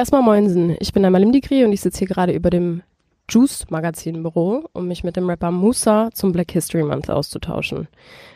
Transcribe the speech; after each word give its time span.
Erstmal 0.00 0.22
Moinsen, 0.22 0.78
ich 0.80 0.94
bin 0.94 1.04
einmal 1.04 1.22
im 1.22 1.30
Digri 1.30 1.62
und 1.62 1.74
ich 1.74 1.82
sitze 1.82 1.98
hier 1.98 2.08
gerade 2.08 2.32
über 2.32 2.48
dem 2.48 2.80
Juice 3.28 3.66
Magazin 3.68 4.22
Büro, 4.22 4.64
um 4.72 4.88
mich 4.88 5.04
mit 5.04 5.14
dem 5.14 5.28
Rapper 5.28 5.50
Musa 5.50 6.08
zum 6.14 6.32
Black 6.32 6.52
History 6.52 6.82
Month 6.82 7.10
auszutauschen. 7.10 7.86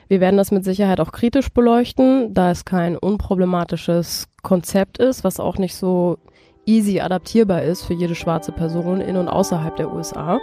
Wir 0.06 0.21
werden 0.21 0.37
das 0.37 0.50
mit 0.50 0.62
Sicherheit 0.62 1.00
auch 1.00 1.11
kritisch 1.11 1.48
beleuchten, 1.48 2.35
da 2.35 2.50
es 2.50 2.66
kein 2.66 2.98
unproblematisches 2.98 4.29
Konzept 4.42 4.98
ist, 4.98 5.24
was 5.24 5.40
auch 5.40 5.56
nicht 5.56 5.74
so 5.74 6.19
easy 6.66 7.01
adaptierbar 7.01 7.63
ist 7.63 7.81
für 7.85 7.94
jede 7.94 8.15
schwarze 8.15 8.53
Person 8.53 9.01
in 9.01 9.17
und 9.17 9.28
außerhalb 9.28 9.74
der 9.74 9.90
USA. 9.90 10.38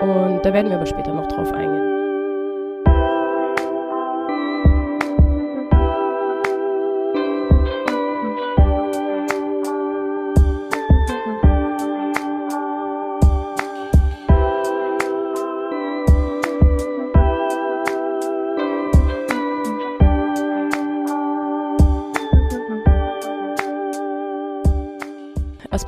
Und 0.00 0.40
da 0.42 0.52
werden 0.52 0.70
wir 0.70 0.78
aber 0.78 0.86
später 0.86 1.14
noch 1.14 1.28
drauf 1.28 1.52
eingehen. 1.52 1.87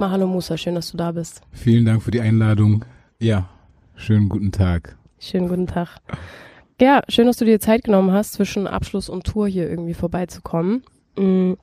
Erstmal 0.00 0.18
hallo 0.18 0.32
Musa, 0.32 0.56
schön, 0.56 0.76
dass 0.76 0.90
du 0.90 0.96
da 0.96 1.12
bist. 1.12 1.42
Vielen 1.52 1.84
Dank 1.84 2.02
für 2.02 2.10
die 2.10 2.22
Einladung. 2.22 2.86
Ja, 3.18 3.50
schönen 3.96 4.30
guten 4.30 4.50
Tag. 4.50 4.96
Schönen 5.18 5.46
guten 5.46 5.66
Tag. 5.66 5.98
Ja, 6.80 7.02
schön, 7.10 7.26
dass 7.26 7.36
du 7.36 7.44
dir 7.44 7.60
Zeit 7.60 7.84
genommen 7.84 8.10
hast, 8.10 8.32
zwischen 8.32 8.66
Abschluss 8.66 9.10
und 9.10 9.24
Tour 9.24 9.46
hier 9.46 9.68
irgendwie 9.68 9.92
vorbeizukommen. 9.92 10.84
Mhm. 11.18 11.58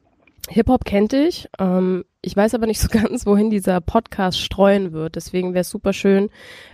Hip-Hop 0.50 0.86
kennt 0.86 1.14
dich. 1.14 1.50
Ähm, 1.58 2.06
ich 2.22 2.38
weiß 2.38 2.54
aber 2.54 2.68
nicht 2.68 2.80
so 2.80 2.88
ganz, 2.92 3.26
wohin 3.26 3.50
dieser 3.50 3.82
Podcast 3.82 4.40
streuen 4.40 4.92
wird. 4.92 5.16
Deswegen 5.16 5.56
wäre 5.56 5.62
es 5.62 5.72
super 5.72 5.92
schön, 5.92 6.30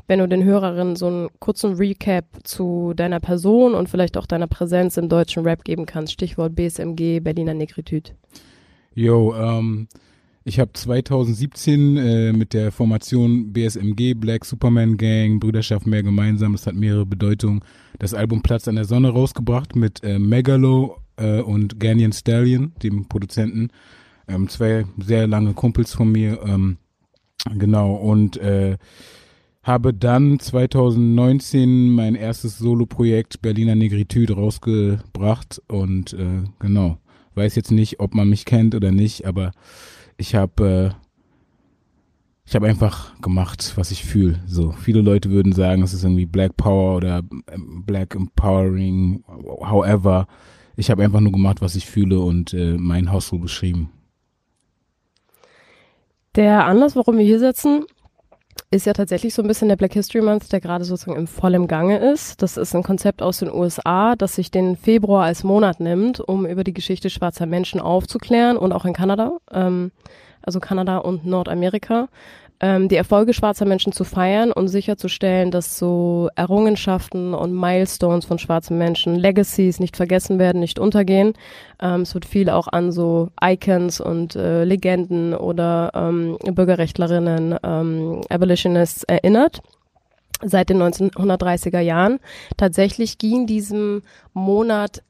wenn 0.06 0.20
du 0.20 0.28
den 0.28 0.44
Hörerinnen 0.44 0.98
so 0.98 1.08
einen 1.08 1.30
kurzen 1.40 1.76
Recap 1.76 2.26
zu 2.44 2.92
deiner 2.94 3.22
Person 3.22 3.74
und 3.74 3.88
vielleicht 3.88 4.18
auch 4.18 4.26
deiner 4.26 4.48
Präsenz 4.48 4.98
im 4.98 5.08
deutschen 5.08 5.44
Rap 5.44 5.64
geben 5.64 5.86
kannst. 5.86 6.12
Stichwort 6.12 6.56
BSMG, 6.56 7.22
Berliner 7.22 7.54
Negritude. 7.54 8.12
Jo, 8.96 9.34
ähm, 9.34 9.88
ich 10.46 10.60
habe 10.60 10.74
2017 10.74 11.98
äh, 11.98 12.34
mit 12.34 12.54
der 12.54 12.72
Formation 12.72 13.54
BSMG, 13.54 14.14
Black 14.16 14.44
Superman 14.46 14.98
Gang, 14.98 15.40
Brüderschaft 15.40 15.88
mehr 15.88 16.04
gemeinsam, 16.04 16.52
das 16.52 16.68
hat 16.68 16.76
mehrere 16.76 17.06
Bedeutungen, 17.06 17.62
das 18.00 18.14
Album 18.14 18.42
Platz 18.42 18.68
an 18.68 18.76
der 18.76 18.86
Sonne 18.86 19.10
rausgebracht 19.10 19.76
mit 19.76 20.04
äh, 20.04 20.20
Megalo 20.20 20.98
äh, 21.16 21.40
und 21.40 21.80
Ganyan 21.80 22.12
Stallion, 22.12 22.74
dem 22.84 23.08
Produzenten. 23.08 23.70
Ähm, 24.28 24.48
zwei 24.50 24.86
sehr 24.98 25.28
lange 25.28 25.54
Kumpels 25.54 25.94
von 25.94 26.12
mir. 26.12 26.40
Ähm, 26.46 26.78
genau, 27.58 27.94
und 27.94 28.38
äh, 28.38 28.78
habe 29.64 29.94
dann 29.94 30.40
2019 30.40 31.90
mein 31.90 32.16
erstes 32.16 32.58
Solo-Projekt 32.58 33.42
Berliner 33.42 33.76
Negritude 33.76 34.34
rausgebracht 34.34 35.62
und 35.68 36.14
äh, 36.14 36.44
genau, 36.60 36.98
weiß 37.36 37.56
jetzt 37.56 37.72
nicht, 37.72 38.02
ob 38.02 38.14
man 38.14 38.30
mich 38.30 38.44
kennt 38.44 38.76
oder 38.76 38.92
nicht, 38.92 39.26
aber 39.26 39.52
ich 40.18 40.36
habe 40.36 40.94
äh, 40.96 41.04
ich 42.46 42.56
habe 42.56 42.68
einfach 42.68 43.20
gemacht, 43.22 43.74
was 43.78 43.92
ich 43.92 44.04
fühle. 44.04 44.40
So 44.46 44.72
viele 44.72 45.02
Leute 45.02 45.30
würden 45.30 45.54
sagen, 45.54 45.82
es 45.82 45.94
ist 45.94 46.04
irgendwie 46.04 46.26
Black 46.26 46.58
Power 46.58 46.98
oder 46.98 47.22
ähm, 47.52 47.84
Black 47.86 48.16
Empowering, 48.16 49.24
however. 49.28 50.28
Ich 50.76 50.92
habe 50.92 51.04
einfach 51.04 51.22
nur 51.22 51.32
gemacht, 51.32 51.62
was 51.62 51.76
ich 51.76 51.86
fühle 51.86 52.20
und 52.20 52.54
äh, 52.54 52.76
mein 52.78 53.14
Hustle 53.14 53.40
beschrieben. 53.40 53.92
Der 56.36 56.66
Anlass, 56.66 56.96
warum 56.96 57.18
wir 57.18 57.26
hier 57.26 57.40
sitzen, 57.40 57.86
ist 58.72 58.86
ja 58.86 58.94
tatsächlich 58.94 59.34
so 59.34 59.42
ein 59.42 59.48
bisschen 59.48 59.70
der 59.70 59.76
Black 59.76 59.94
History 59.94 60.24
Month, 60.24 60.52
der 60.52 60.60
gerade 60.60 60.84
sozusagen 60.84 61.18
im 61.18 61.28
vollen 61.28 61.68
Gange 61.68 61.98
ist. 62.12 62.42
Das 62.42 62.58
ist 62.58 62.76
ein 62.76 62.84
Konzept 62.84 63.22
aus 63.22 63.40
den 63.40 63.52
USA, 63.52 64.16
das 64.16 64.36
sich 64.36 64.52
den 64.52 64.76
Februar 64.76 65.26
als 65.26 65.44
Monat 65.44 65.80
nimmt, 65.80 66.20
um 66.20 66.46
über 66.46 66.64
die 66.64 66.74
Geschichte 66.74 67.10
schwarzer 67.10 67.46
Menschen 67.46 67.80
aufzuklären 67.80 68.58
und 68.58 68.72
auch 68.72 68.86
in 68.86 68.94
Kanada, 68.94 69.38
ähm, 69.52 69.92
also 70.42 70.60
Kanada 70.60 70.98
und 70.98 71.26
Nordamerika 71.26 72.10
ähm, 72.64 72.88
die 72.88 72.96
Erfolge 72.96 73.34
schwarzer 73.34 73.66
Menschen 73.66 73.92
zu 73.92 74.06
feiern 74.06 74.54
und 74.54 74.70
sicherzustellen, 74.70 75.52
dass 75.52 75.78
so 75.78 76.30
Errungenschaften 76.36 77.34
und 77.34 77.54
Milestones 77.54 78.24
von 78.24 78.40
schwarzen 78.40 78.78
Menschen, 78.78 79.16
Legacies 79.16 79.82
nicht 79.82 79.98
vergessen 79.98 80.40
werden, 80.40 80.62
nicht 80.62 80.80
untergehen. 80.80 81.34
Ähm, 81.82 82.04
es 82.04 82.14
wird 82.14 82.24
viel 82.24 82.50
auch 82.50 82.70
an 82.70 82.94
so 82.94 83.32
Icons 83.44 84.00
und 84.00 84.38
äh, 84.38 84.64
Legenden 84.64 85.34
oder 85.36 85.92
ähm, 85.94 86.38
Bürgerrechtlerinnen, 86.42 87.58
ähm, 87.64 88.22
Abolitionists 88.30 89.04
erinnert 89.04 89.62
seit 90.42 90.70
den 90.70 90.82
1930er 90.82 91.80
Jahren. 91.80 92.20
Tatsächlich 92.56 93.18
ging 93.18 93.46
diesem 93.46 94.04
Monat 94.34 95.04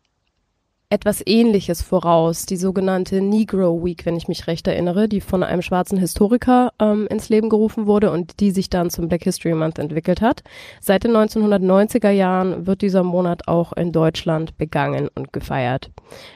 etwas 0.94 1.24
Ähnliches 1.26 1.82
voraus, 1.82 2.46
die 2.46 2.56
sogenannte 2.56 3.20
Negro 3.20 3.84
Week, 3.84 4.06
wenn 4.06 4.16
ich 4.16 4.28
mich 4.28 4.46
recht 4.46 4.68
erinnere, 4.68 5.10
die 5.10 5.22
von 5.22 5.42
einem 5.42 5.64
schwarzen 5.64 5.98
Historiker 5.98 6.72
ähm, 6.80 7.08
ins 7.08 7.30
Leben 7.30 7.50
gerufen 7.50 7.88
wurde 7.88 8.12
und 8.12 8.40
die 8.40 8.52
sich 8.52 8.70
dann 8.70 8.92
zum 8.92 9.08
Black 9.08 9.24
History 9.24 9.56
Month 9.56 9.80
entwickelt 9.80 10.22
hat. 10.22 10.44
Seit 10.82 11.04
den 11.04 11.14
1990er 11.14 12.12
Jahren 12.12 12.68
wird 12.68 12.84
dieser 12.84 13.02
Monat 13.02 13.48
auch 13.48 13.74
in 13.74 13.92
Deutschland 13.92 14.56
begangen 14.60 15.10
und 15.16 15.34
gefeiert. 15.34 15.90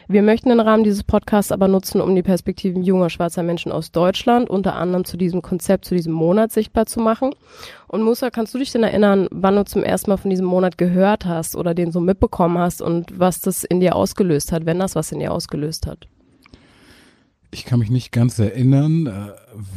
Wir 0.07 0.23
möchten 0.23 0.50
den 0.50 0.59
Rahmen 0.59 0.84
dieses 0.84 1.03
Podcasts 1.03 1.51
aber 1.51 1.67
nutzen, 1.67 2.01
um 2.01 2.16
die 2.16 2.23
Perspektiven 2.23 2.81
junger 2.81 3.12
schwarzer 3.12 3.44
Menschen 3.44 3.72
aus 3.72 3.91
Deutschland 3.91 4.50
unter 4.50 4.75
anderem 4.75 5.06
zu 5.06 5.17
diesem 5.17 5.44
Konzept, 5.44 5.85
zu 5.85 5.94
diesem 5.94 6.13
Monat 6.13 6.51
sichtbar 6.51 6.88
zu 6.88 7.00
machen 7.00 7.29
und 7.90 8.01
Musa, 8.01 8.29
kannst 8.29 8.53
du 8.53 8.57
dich 8.57 8.72
denn 8.73 8.84
erinnern, 8.84 9.29
wann 9.31 9.56
du 9.56 9.63
zum 9.63 9.81
ersten 9.81 10.12
Mal 10.12 10.17
von 10.17 10.29
diesem 10.29 10.46
Monat 10.46 10.78
gehört 10.78 11.25
hast 11.25 11.56
oder 11.56 11.73
den 11.73 11.94
so 11.94 12.01
mitbekommen 12.01 12.57
hast 12.57 12.81
und 12.81 13.17
was 13.17 13.40
das 13.40 13.63
in 13.63 13.79
dir 13.79 13.96
ausgelöst 13.96 14.47
hat, 14.52 14.66
wenn 14.66 14.80
das 14.80 14.96
was 14.96 15.12
in 15.12 15.19
dir 15.19 15.31
ausgelöst 15.31 15.88
hat? 15.88 16.08
Ich 17.52 17.66
kann 17.66 17.80
mich 17.80 17.90
nicht 17.90 18.12
ganz 18.12 18.40
erinnern, 18.40 19.08
äh, 19.08 19.31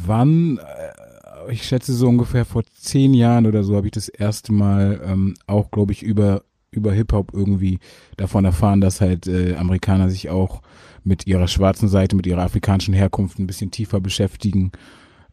wann. 0.05 0.57
Äh, 0.57 1.51
ich 1.51 1.63
schätze 1.63 1.93
so 1.93 2.07
ungefähr 2.07 2.45
vor 2.45 2.63
zehn 2.79 3.13
Jahren 3.13 3.47
oder 3.47 3.63
so 3.63 3.75
habe 3.75 3.87
ich 3.87 3.91
das 3.91 4.09
erste 4.09 4.53
Mal 4.53 5.01
ähm, 5.03 5.33
auch, 5.47 5.71
glaube 5.71 5.91
ich, 5.91 6.03
über 6.03 6.43
über 6.73 6.93
Hip 6.93 7.11
Hop 7.11 7.31
irgendwie 7.33 7.79
davon 8.15 8.45
erfahren, 8.45 8.79
dass 8.79 9.01
halt 9.01 9.27
äh, 9.27 9.55
Amerikaner 9.55 10.09
sich 10.09 10.29
auch 10.29 10.61
mit 11.03 11.27
ihrer 11.27 11.49
schwarzen 11.49 11.89
Seite, 11.89 12.15
mit 12.15 12.27
ihrer 12.27 12.43
afrikanischen 12.43 12.93
Herkunft 12.93 13.39
ein 13.39 13.47
bisschen 13.47 13.71
tiefer 13.71 13.99
beschäftigen 13.99 14.71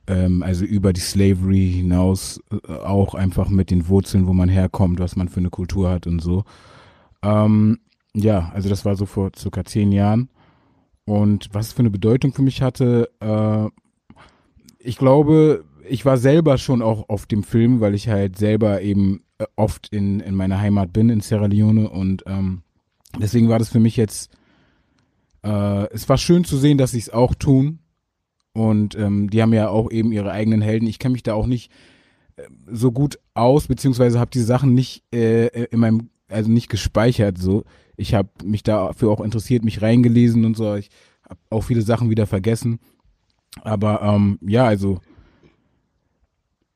ähm, 0.09 0.43
also 0.43 0.65
über 0.65 0.93
die 0.93 1.01
Slavery 1.01 1.73
hinaus 1.77 2.41
äh, 2.51 2.73
auch 2.73 3.15
einfach 3.15 3.49
mit 3.49 3.71
den 3.71 3.89
Wurzeln, 3.89 4.27
wo 4.27 4.33
man 4.33 4.49
herkommt, 4.49 4.99
was 4.99 5.17
man 5.17 5.29
für 5.29 5.41
eine 5.41 5.51
Kultur 5.51 5.91
hat 5.91 6.07
und 6.07 6.21
so. 6.21 6.45
Ähm, 7.23 7.79
ja, 8.15 8.51
also 8.55 8.69
das 8.69 8.85
war 8.85 8.97
so 8.97 9.07
vor 9.07 9.31
circa 9.37 9.65
zehn 9.65 9.93
Jahren. 9.93 10.29
Und 11.05 11.49
was 11.53 11.69
es 11.69 11.73
für 11.73 11.81
eine 11.81 11.91
Bedeutung 11.91 12.33
für 12.33 12.43
mich 12.43 12.61
hatte, 12.61 13.11
äh, 13.21 13.69
ich 14.79 14.99
glaube, 14.99 15.65
ich 15.89 16.05
war 16.05 16.19
selber 16.19 16.59
schon 16.59 16.83
auch 16.83 17.09
auf 17.09 17.27
dem 17.27 17.43
Film, 17.43 17.81
weil 17.81 17.95
ich 17.95 18.09
halt 18.09 18.37
selber 18.37 18.83
eben 18.83 19.23
äh, 19.39 19.47
oft 19.57 19.89
in, 19.89 20.21
in 20.21 20.35
meiner 20.35 20.61
Heimat 20.61 20.93
bin, 20.93 21.09
in 21.09 21.21
Sierra 21.21 21.47
Leone. 21.47 21.89
Und 21.89 22.25
ähm, 22.27 22.63
deswegen 23.19 23.49
war 23.49 23.59
das 23.59 23.71
für 23.71 23.81
mich 23.81 23.97
jetzt, 23.97 24.31
äh, 25.43 25.89
es 25.93 26.09
war 26.09 26.19
schön 26.19 26.45
zu 26.45 26.57
sehen, 26.57 26.79
dass 26.79 26.93
sie 26.93 26.99
es 26.99 27.11
auch 27.11 27.35
tun. 27.35 27.79
Und 28.53 28.97
ähm, 28.97 29.31
die 29.31 29.41
haben 29.41 29.53
ja 29.53 29.69
auch 29.69 29.91
eben 29.91 30.13
ihre 30.13 30.33
eigenen 30.33 30.61
Helden. 30.61 30.89
Ich 30.89 30.99
kenne 30.99 31.13
mich 31.13 31.23
da 31.23 31.35
auch 31.35 31.47
nicht 31.47 31.71
äh, 32.37 32.43
so 32.67 32.93
gut 32.93 33.19
aus, 33.35 33.69
beziehungsweise 33.69 34.19
habe 34.19 34.31
die 34.31 34.41
Sachen 34.41 34.75
nicht 34.75 35.05
äh, 35.15 35.47
in 35.67 35.81
meinem, 35.81 36.11
also 36.29 36.51
nicht 36.51 36.69
gespeichert. 36.69 37.39
So, 37.39 37.65
ich 37.99 38.15
habe 38.15 38.31
mich 38.45 38.63
dafür 38.63 39.11
auch 39.11 39.21
interessiert, 39.21 39.65
mich 39.65 39.83
reingelesen 39.83 40.45
und 40.45 40.57
so. 40.57 40.77
Ich 40.77 40.89
habe 41.29 41.41
auch 41.51 41.63
viele 41.63 41.83
Sachen 41.83 42.09
wieder 42.09 42.27
vergessen. 42.27 42.79
Aber 43.63 44.01
ähm, 44.03 44.39
ja, 44.41 44.65
also 44.65 45.01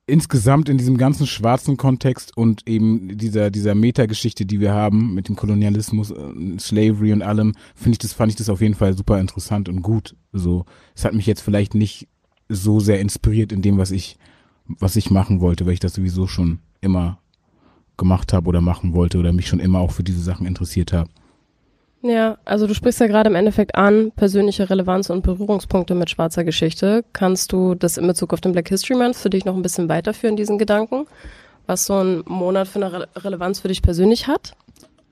insgesamt 0.07 0.69
in 0.69 0.79
diesem 0.79 0.99
ganzen 0.99 1.27
schwarzen 1.27 1.77
Kontext 1.77 2.37
und 2.37 2.69
eben 2.69 3.17
dieser, 3.17 3.51
dieser 3.51 3.77
Metageschichte, 3.77 4.45
die 4.45 4.61
wir 4.61 4.73
haben 4.73 5.15
mit 5.15 5.29
dem 5.29 5.37
Kolonialismus, 5.37 6.11
äh, 6.11 6.59
Slavery 6.59 7.13
und 7.13 7.23
allem, 7.23 7.55
finde 7.77 7.93
ich 7.93 7.99
das, 7.99 8.13
fand 8.13 8.33
ich 8.33 8.37
das 8.37 8.49
auf 8.49 8.61
jeden 8.61 8.75
Fall 8.75 8.97
super 8.97 9.21
interessant 9.21 9.69
und 9.69 9.81
gut. 9.81 10.17
So, 10.33 10.67
es 10.97 11.05
hat 11.05 11.15
mich 11.15 11.27
jetzt 11.27 11.41
vielleicht 11.41 11.75
nicht 11.75 12.09
so 12.49 12.81
sehr 12.81 13.01
inspiriert 13.01 13.53
in 13.53 13.63
dem, 13.63 13.79
was 13.79 13.93
ich, 13.93 14.19
was 14.67 14.97
ich 14.97 15.11
machen 15.11 15.41
wollte, 15.41 15.67
weil 15.67 15.75
ich 15.75 15.81
das 15.81 15.95
sowieso 15.95 16.27
schon 16.27 16.59
immer 16.81 17.21
gemacht 17.97 18.33
habe 18.33 18.49
oder 18.49 18.61
machen 18.61 18.95
wollte 18.95 19.19
oder 19.19 19.33
mich 19.33 19.47
schon 19.47 19.61
immer 19.61 19.79
auch 19.79 19.93
für 19.93 20.03
diese 20.03 20.21
Sachen 20.21 20.47
interessiert 20.47 20.93
habe. 20.93 21.09
Ja, 22.03 22.39
also 22.45 22.67
du 22.67 22.75
sprichst 22.75 22.99
ja 22.99 23.07
gerade 23.07 23.31
im 23.31 23.37
Endeffekt 23.37 23.77
an, 23.77 24.11
persönliche 24.11 24.69
Relevanz 24.69 25.09
und 25.09 25.23
Berührungspunkte 25.23 25.95
mit 25.95 26.11
schwarzer 26.11 26.43
Geschichte. 26.43 27.05
Kannst 27.13 27.53
du 27.53 27.77
das 27.77 27.97
in 27.97 28.07
Bezug 28.09 28.33
auf 28.33 28.41
den 28.41 28.51
Black 28.53 28.69
History 28.69 28.99
Month 28.99 29.15
für 29.15 29.31
dich 29.31 29.45
noch 29.45 29.55
ein 29.55 29.63
bisschen 29.63 29.89
weiterführen, 29.89 30.37
diesen 30.37 30.59
Gedanken? 30.59 31.07
Was 31.67 31.85
so 31.85 31.95
ein 31.95 32.25
Monat 32.27 32.67
für 32.67 32.85
eine 32.85 32.93
Re 32.93 33.09
Relevanz 33.17 33.61
für 33.61 33.69
dich 33.69 33.83
persönlich 33.83 34.27
hat? 34.27 34.57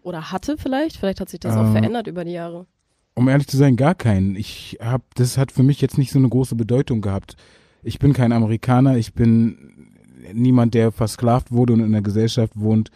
Oder 0.02 0.32
hatte 0.32 0.56
vielleicht? 0.58 0.96
Vielleicht 0.96 1.20
hat 1.20 1.28
sich 1.28 1.38
das 1.38 1.54
äh, 1.54 1.58
auch 1.58 1.70
verändert 1.70 2.08
über 2.08 2.25
die 2.25 2.32
Jahre. 2.32 2.66
Um 3.14 3.28
ehrlich 3.28 3.46
zu 3.46 3.56
sein, 3.56 3.76
gar 3.76 3.94
keinen. 3.94 4.34
Ich 4.34 4.78
hab, 4.81 5.14
das 5.14 5.38
hat 5.38 5.52
für 5.52 5.62
mich 5.62 5.81
jetzt 5.81 5.96
nicht 5.96 6.10
so 6.10 6.19
eine 6.19 6.28
große 6.28 6.56
Bedeutung 6.56 7.02
gehabt. 7.02 7.36
ich 7.84 8.00
bin 8.00 8.14
kein 8.14 8.32
Amerikaner, 8.32 8.96
ich 8.96 9.14
bin 9.14 9.93
niemand, 10.32 10.75
der 10.75 10.90
versklavt 10.90 11.52
wurde 11.52 11.72
und 11.72 11.81
in 11.81 11.86
einer 11.86 12.02
Gesellschaft 12.02 12.54
wohnt, 12.56 12.90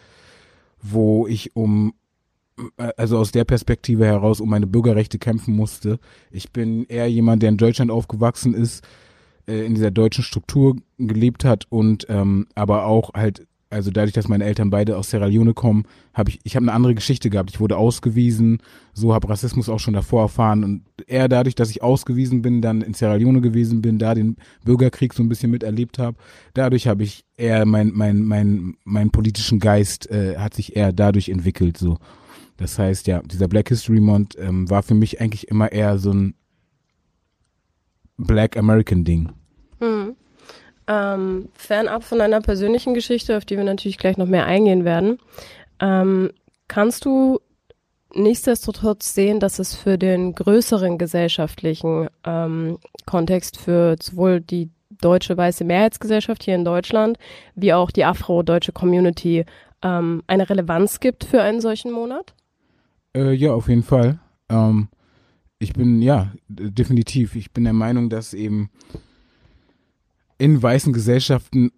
wo 0.81 1.27
ich 1.27 1.55
um 1.55 1.93
also 2.97 3.17
aus 3.17 3.31
der 3.31 3.43
Perspektive 3.43 4.05
heraus 4.05 4.39
um 4.39 4.49
meine 4.49 4.67
Bürgerrechte 4.67 5.19
kämpfen 5.19 5.55
musste. 5.55 5.99
Ich 6.31 6.51
bin 6.51 6.85
eher 6.85 7.09
jemand, 7.09 7.41
der 7.41 7.49
in 7.49 7.57
Deutschland 7.57 7.91
aufgewachsen 7.91 8.53
ist, 8.53 8.85
äh, 9.47 9.65
in 9.65 9.75
dieser 9.75 9.91
deutschen 9.91 10.23
Struktur 10.23 10.77
gelebt 10.97 11.45
hat 11.45 11.65
und 11.69 12.05
ähm, 12.09 12.47
aber 12.55 12.85
auch 12.85 13.13
halt 13.13 13.47
also 13.71 13.91
dadurch, 13.91 14.13
dass 14.13 14.27
meine 14.27 14.45
Eltern 14.45 14.69
beide 14.69 14.95
aus 14.95 15.09
Sierra 15.09 15.25
Leone 15.25 15.53
kommen, 15.53 15.83
habe 16.13 16.29
ich, 16.29 16.39
ich 16.43 16.55
habe 16.55 16.63
eine 16.63 16.71
andere 16.71 16.95
Geschichte 16.95 17.29
gehabt. 17.29 17.49
Ich 17.49 17.59
wurde 17.59 17.77
ausgewiesen, 17.77 18.59
so 18.93 19.13
habe 19.13 19.27
Rassismus 19.27 19.69
auch 19.69 19.79
schon 19.79 19.95
davor 19.95 20.21
erfahren 20.21 20.63
und 20.63 20.83
eher 21.07 21.27
dadurch, 21.27 21.55
dass 21.55 21.71
ich 21.71 21.83
ausgewiesen 21.83 22.41
bin, 22.41 22.61
dann 22.61 22.81
in 22.81 22.93
Sierra 22.93 23.15
Leone 23.15 23.41
gewesen 23.41 23.81
bin, 23.81 23.99
da 23.99 24.13
den 24.13 24.37
Bürgerkrieg 24.63 25.13
so 25.13 25.23
ein 25.23 25.29
bisschen 25.29 25.51
miterlebt 25.51 25.99
habe. 25.99 26.15
Dadurch 26.53 26.87
habe 26.87 27.03
ich 27.03 27.25
eher 27.37 27.65
mein 27.65 27.91
mein 27.93 28.23
mein 28.23 28.77
mein 28.85 29.09
politischen 29.09 29.59
Geist 29.59 30.09
äh, 30.09 30.37
hat 30.37 30.53
sich 30.53 30.75
eher 30.75 30.93
dadurch 30.93 31.27
entwickelt 31.29 31.77
so. 31.77 31.97
Das 32.57 32.79
heißt 32.79 33.07
ja, 33.07 33.21
dieser 33.21 33.47
Black 33.47 33.69
History 33.69 33.99
Month 33.99 34.35
ähm, 34.37 34.69
war 34.69 34.83
für 34.83 34.93
mich 34.93 35.19
eigentlich 35.19 35.47
immer 35.49 35.71
eher 35.71 35.97
so 35.97 36.11
ein 36.11 36.35
Black 38.17 38.57
American 38.57 39.03
Ding. 39.03 39.29
Hm. 39.79 40.15
Ähm, 40.87 41.49
fernab 41.53 42.03
von 42.03 42.19
deiner 42.19 42.41
persönlichen 42.41 42.93
Geschichte, 42.93 43.37
auf 43.37 43.45
die 43.45 43.57
wir 43.57 43.63
natürlich 43.63 43.97
gleich 43.97 44.17
noch 44.17 44.27
mehr 44.27 44.45
eingehen 44.45 44.85
werden, 44.85 45.19
ähm, 45.79 46.31
kannst 46.67 47.05
du 47.05 47.39
nichtsdestotrotz 48.13 49.13
sehen, 49.13 49.39
dass 49.39 49.59
es 49.59 49.75
für 49.75 49.97
den 49.97 50.33
größeren 50.33 50.97
gesellschaftlichen 50.97 52.07
ähm, 52.23 52.77
Kontext 53.05 53.57
für 53.57 53.95
sowohl 54.01 54.41
die 54.41 54.69
deutsche 55.01 55.35
weiße 55.35 55.65
Mehrheitsgesellschaft 55.65 56.43
hier 56.43 56.55
in 56.55 56.63
Deutschland 56.63 57.17
wie 57.55 57.73
auch 57.73 57.91
die 57.91 58.05
afro-deutsche 58.05 58.71
Community 58.71 59.45
ähm, 59.81 60.23
eine 60.27 60.49
Relevanz 60.49 60.99
gibt 60.99 61.25
für 61.25 61.41
einen 61.41 61.59
solchen 61.59 61.91
Monat? 61.91 62.33
Äh, 63.15 63.33
ja, 63.33 63.53
auf 63.53 63.69
jeden 63.69 63.83
Fall. 63.83 64.19
Ähm, 64.49 64.89
ich 65.57 65.73
bin, 65.73 66.01
ja, 66.01 66.33
definitiv. 66.49 67.35
Ich 67.35 67.51
bin 67.51 67.63
der 67.63 67.73
Meinung, 67.73 68.09
dass 68.09 68.33
eben 68.33 68.69
in 70.37 70.61
weißen 70.61 70.91
Gesellschaften 70.91 71.71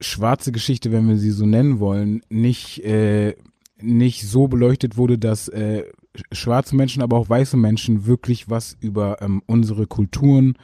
schwarze 0.00 0.52
Geschichte, 0.52 0.92
wenn 0.92 1.08
wir 1.08 1.16
sie 1.16 1.30
so 1.30 1.46
nennen 1.46 1.80
wollen, 1.80 2.20
nicht, 2.28 2.84
äh, 2.84 3.34
nicht 3.80 4.28
so 4.28 4.48
beleuchtet 4.48 4.98
wurde, 4.98 5.18
dass 5.18 5.48
äh, 5.48 5.84
schwarze 6.30 6.76
Menschen, 6.76 7.02
aber 7.02 7.16
auch 7.16 7.30
weiße 7.30 7.56
Menschen 7.56 8.04
wirklich 8.04 8.50
was 8.50 8.76
über 8.80 9.22
ähm, 9.22 9.42
unsere 9.46 9.86
Kulturen 9.86 10.58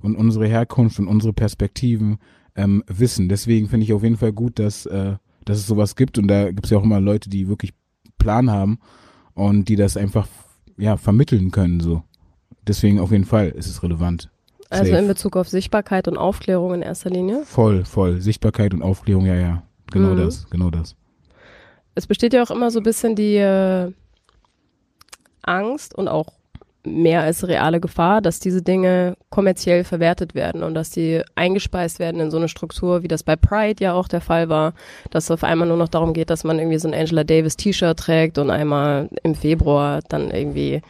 und 0.00 0.16
unsere 0.16 0.46
Herkunft 0.46 0.98
und 0.98 1.08
unsere 1.08 1.34
Perspektiven 1.34 2.18
ähm, 2.56 2.82
wissen. 2.86 3.28
Deswegen 3.28 3.68
finde 3.68 3.84
ich 3.84 3.92
auf 3.92 4.02
jeden 4.02 4.16
Fall 4.16 4.32
gut, 4.32 4.58
dass, 4.58 4.86
äh, 4.86 5.16
dass 5.44 5.58
es 5.58 5.66
sowas 5.66 5.94
gibt 5.94 6.16
und 6.16 6.28
da 6.28 6.50
gibt 6.50 6.64
es 6.64 6.70
ja 6.70 6.78
auch 6.78 6.84
immer 6.84 7.00
Leute, 7.00 7.28
die 7.28 7.48
wirklich 7.48 7.74
Plan 8.16 8.50
haben 8.50 8.78
und 9.38 9.68
die 9.68 9.76
das 9.76 9.96
einfach 9.96 10.26
ja 10.76 10.96
vermitteln 10.96 11.50
können 11.50 11.80
so. 11.80 12.02
Deswegen 12.66 13.00
auf 13.00 13.12
jeden 13.12 13.24
Fall 13.24 13.48
ist 13.48 13.66
es 13.66 13.82
relevant. 13.82 14.30
Also 14.70 14.90
Safe. 14.90 15.02
in 15.02 15.08
Bezug 15.08 15.36
auf 15.36 15.48
Sichtbarkeit 15.48 16.08
und 16.08 16.18
Aufklärung 16.18 16.74
in 16.74 16.82
erster 16.82 17.08
Linie? 17.08 17.42
Voll, 17.44 17.84
voll. 17.84 18.20
Sichtbarkeit 18.20 18.74
und 18.74 18.82
Aufklärung, 18.82 19.24
ja, 19.24 19.34
ja. 19.34 19.62
Genau 19.90 20.10
mhm. 20.10 20.18
das, 20.18 20.50
genau 20.50 20.70
das. 20.70 20.94
Es 21.94 22.06
besteht 22.06 22.34
ja 22.34 22.42
auch 22.42 22.50
immer 22.50 22.70
so 22.70 22.80
ein 22.80 22.82
bisschen 22.82 23.16
die 23.16 23.36
äh, 23.36 23.90
Angst 25.42 25.94
und 25.94 26.08
auch 26.08 26.37
mehr 26.84 27.22
als 27.22 27.46
reale 27.46 27.80
Gefahr, 27.80 28.20
dass 28.20 28.40
diese 28.40 28.62
Dinge 28.62 29.16
kommerziell 29.30 29.84
verwertet 29.84 30.34
werden 30.34 30.62
und 30.62 30.74
dass 30.74 30.90
die 30.90 31.22
eingespeist 31.34 31.98
werden 31.98 32.20
in 32.20 32.30
so 32.30 32.36
eine 32.36 32.48
Struktur, 32.48 33.02
wie 33.02 33.08
das 33.08 33.22
bei 33.22 33.36
Pride 33.36 33.82
ja 33.82 33.92
auch 33.92 34.08
der 34.08 34.20
Fall 34.20 34.48
war, 34.48 34.74
dass 35.10 35.24
es 35.24 35.30
auf 35.30 35.44
einmal 35.44 35.68
nur 35.68 35.76
noch 35.76 35.88
darum 35.88 36.12
geht, 36.12 36.30
dass 36.30 36.44
man 36.44 36.58
irgendwie 36.58 36.78
so 36.78 36.88
ein 36.88 36.94
Angela 36.94 37.24
Davis 37.24 37.56
T-Shirt 37.56 37.98
trägt 37.98 38.38
und 38.38 38.50
einmal 38.50 39.08
im 39.22 39.34
Februar 39.34 40.00
dann 40.08 40.30
irgendwie 40.30 40.80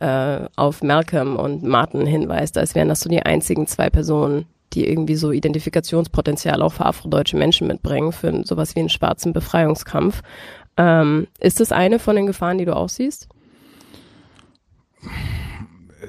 äh, 0.00 0.40
auf 0.56 0.82
Malcolm 0.82 1.36
und 1.36 1.62
Martin 1.64 2.06
hinweist, 2.06 2.58
als 2.58 2.74
wären 2.74 2.88
das 2.88 3.00
so 3.00 3.08
die 3.08 3.22
einzigen 3.22 3.66
zwei 3.66 3.90
Personen, 3.90 4.46
die 4.74 4.88
irgendwie 4.88 5.16
so 5.16 5.32
Identifikationspotenzial 5.32 6.62
auch 6.62 6.72
für 6.74 6.86
afrodeutsche 6.86 7.36
Menschen 7.36 7.66
mitbringen, 7.66 8.12
für 8.12 8.44
sowas 8.44 8.76
wie 8.76 8.80
einen 8.80 8.90
schwarzen 8.90 9.32
Befreiungskampf. 9.32 10.22
Ähm, 10.76 11.26
ist 11.40 11.60
das 11.60 11.72
eine 11.72 11.98
von 11.98 12.16
den 12.16 12.26
Gefahren, 12.26 12.58
die 12.58 12.64
du 12.64 12.76
auch 12.76 12.88
siehst? 12.88 13.28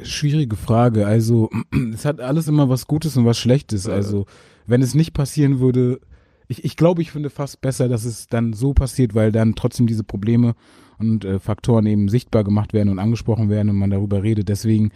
Schwierige 0.04 0.56
Frage. 0.56 1.06
Also, 1.06 1.50
es 1.94 2.06
hat 2.06 2.20
alles 2.20 2.48
immer 2.48 2.70
was 2.70 2.88
Gutes 2.88 3.18
und 3.18 3.26
was 3.26 3.38
Schlechtes. 3.38 3.88
Also, 3.88 4.26
wenn 4.68 4.82
es 4.82 4.94
nicht 4.94 5.14
passieren 5.14 5.60
würde, 5.60 6.00
ich, 6.48 6.64
ich 6.64 6.76
glaube, 6.76 7.02
ich 7.02 7.12
finde 7.12 7.30
fast 7.30 7.62
besser, 7.62 7.88
dass 7.88 8.06
es 8.06 8.28
dann 8.28 8.54
so 8.54 8.74
passiert, 8.74 9.16
weil 9.16 9.32
dann 9.32 9.56
trotzdem 9.56 9.88
diese 9.88 10.04
Probleme 10.04 10.56
und 10.98 11.24
äh, 11.24 11.40
Faktoren 11.40 11.86
eben 11.86 12.10
sichtbar 12.10 12.44
gemacht 12.44 12.74
werden 12.74 12.90
und 12.90 13.00
angesprochen 13.00 13.50
werden 13.50 13.70
und 13.70 13.78
man 13.78 13.92
darüber 13.92 14.24
redet. 14.24 14.50
Deswegen, 14.50 14.92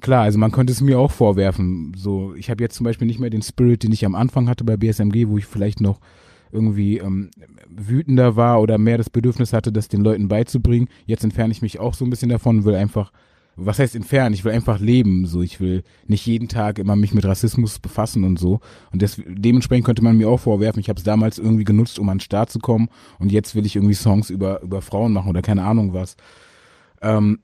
klar, 0.00 0.22
also 0.22 0.38
man 0.38 0.50
könnte 0.50 0.72
es 0.72 0.80
mir 0.80 0.98
auch 0.98 1.10
vorwerfen. 1.10 1.92
So, 1.96 2.34
ich 2.34 2.50
habe 2.50 2.62
jetzt 2.62 2.74
zum 2.74 2.84
Beispiel 2.84 3.06
nicht 3.06 3.20
mehr 3.20 3.30
den 3.30 3.42
Spirit, 3.42 3.82
den 3.82 3.92
ich 3.92 4.04
am 4.04 4.14
Anfang 4.14 4.48
hatte 4.48 4.64
bei 4.64 4.76
BSMG, 4.76 5.28
wo 5.28 5.38
ich 5.38 5.46
vielleicht 5.46 5.80
noch 5.80 6.00
irgendwie 6.50 6.98
ähm, 6.98 7.30
wütender 7.68 8.36
war 8.36 8.60
oder 8.60 8.78
mehr 8.78 8.98
das 8.98 9.10
Bedürfnis 9.10 9.52
hatte, 9.52 9.70
das 9.70 9.88
den 9.88 10.00
Leuten 10.00 10.28
beizubringen. 10.28 10.88
Jetzt 11.06 11.24
entferne 11.24 11.52
ich 11.52 11.62
mich 11.62 11.78
auch 11.78 11.94
so 11.94 12.04
ein 12.04 12.10
bisschen 12.10 12.30
davon, 12.30 12.64
will 12.64 12.74
einfach 12.74 13.12
was 13.60 13.78
heißt 13.78 13.96
entfernen? 13.96 14.34
Ich 14.34 14.44
will 14.44 14.52
einfach 14.52 14.78
leben, 14.78 15.26
so 15.26 15.42
ich 15.42 15.60
will 15.60 15.82
nicht 16.06 16.24
jeden 16.26 16.48
Tag 16.48 16.78
immer 16.78 16.96
mich 16.96 17.12
mit 17.12 17.24
Rassismus 17.24 17.78
befassen 17.80 18.24
und 18.24 18.38
so. 18.38 18.60
Und 18.92 19.02
das, 19.02 19.20
dementsprechend 19.26 19.84
könnte 19.84 20.04
man 20.04 20.16
mir 20.16 20.28
auch 20.28 20.40
vorwerfen, 20.40 20.80
ich 20.80 20.88
habe 20.88 20.98
es 20.98 21.04
damals 21.04 21.38
irgendwie 21.38 21.64
genutzt, 21.64 21.98
um 21.98 22.08
an 22.08 22.18
den 22.18 22.22
Start 22.22 22.50
zu 22.50 22.60
kommen 22.60 22.88
und 23.18 23.32
jetzt 23.32 23.54
will 23.54 23.66
ich 23.66 23.76
irgendwie 23.76 23.94
Songs 23.94 24.30
über 24.30 24.62
über 24.62 24.80
Frauen 24.80 25.12
machen 25.12 25.28
oder 25.28 25.42
keine 25.42 25.64
Ahnung 25.64 25.92
was. 25.92 26.16
Ähm, 27.02 27.40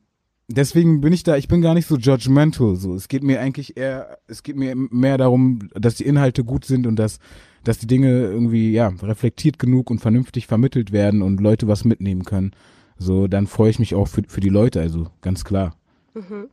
deswegen 0.49 1.01
bin 1.01 1.13
ich 1.13 1.25
da, 1.25 1.37
ich 1.37 1.49
bin 1.49 1.63
gar 1.63 1.75
nicht 1.75 1.87
so 1.87 1.97
judgmental. 1.97 2.77
So, 2.77 2.95
es 2.95 3.09
geht 3.09 3.23
mir 3.23 3.41
eigentlich 3.41 3.77
eher, 3.77 4.19
es 4.29 4.43
geht 4.43 4.57
mir 4.57 4.75
mehr 4.77 5.19
darum, 5.19 5.69
dass 5.75 5.97
die 5.97 6.05
Inhalte 6.05 6.45
gut 6.45 6.65
sind 6.65 6.87
und 6.87 6.97
dass 6.97 7.19
dass 7.65 7.79
die 7.79 7.87
Dinge 7.87 8.11
irgendwie 8.11 8.73
ja 8.73 8.89
reflektiert 8.89 9.59
genug 9.59 9.91
und 9.91 9.99
vernünftig 9.99 10.47
vermittelt 10.47 10.93
werden 10.93 11.23
und 11.23 11.41
Leute 11.41 11.67
was 11.67 11.85
mitnehmen 11.85 12.25
können. 12.25 12.53
So, 12.99 13.27
dann 13.27 13.47
freue 13.47 13.71
ich 13.71 13.79
mich 13.79 13.95
auch 13.95 14.07
für 14.07 14.23
für 14.29 14.41
die 14.41 14.51
Leute, 14.51 14.81
also 14.81 15.09
ganz 15.23 15.45
klar. 15.45 15.75
Mhm. 16.15 16.49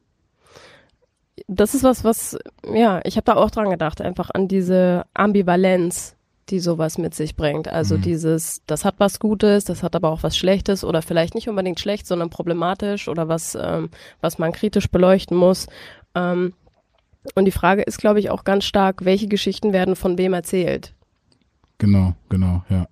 Das 1.48 1.74
ist 1.74 1.84
was, 1.84 2.04
was, 2.04 2.38
ja, 2.72 3.02
ich 3.04 3.16
habe 3.16 3.26
da 3.26 3.36
auch 3.36 3.50
dran 3.50 3.70
gedacht, 3.70 4.02
einfach 4.02 4.30
an 4.34 4.48
diese 4.48 5.06
Ambivalenz, 5.14 6.16
die 6.50 6.60
sowas 6.60 6.98
mit 6.98 7.16
sich 7.16 7.36
bringt. 7.36 7.68
Also 7.68 7.98
mhm. 7.98 8.02
dieses, 8.02 8.62
das 8.68 8.86
hat 8.86 8.96
was 8.98 9.20
Gutes, 9.20 9.66
das 9.66 9.84
hat 9.84 9.96
aber 9.96 10.10
auch 10.10 10.24
was 10.24 10.38
Schlechtes 10.38 10.84
oder 10.84 11.02
vielleicht 11.02 11.34
nicht 11.34 11.50
unbedingt 11.50 11.80
schlecht, 11.80 12.06
sondern 12.06 12.30
problematisch 12.30 13.08
oder 13.08 13.28
was, 13.28 13.56
ähm, 13.60 13.90
was 14.20 14.38
man 14.38 14.52
kritisch 14.52 14.90
beleuchten 14.90 15.38
muss. 15.38 15.68
Ähm, 16.14 16.54
und 17.36 17.46
die 17.46 17.52
Frage 17.52 17.84
ist, 17.84 18.00
glaube 18.00 18.20
ich, 18.20 18.30
auch 18.30 18.44
ganz 18.44 18.66
stark, 18.66 19.06
welche 19.06 19.28
Geschichten 19.28 19.74
werden 19.74 19.96
von 19.96 20.18
wem 20.18 20.34
erzählt? 20.34 20.94
Genau, 21.78 22.16
genau, 22.30 22.64
ja. 22.70 22.88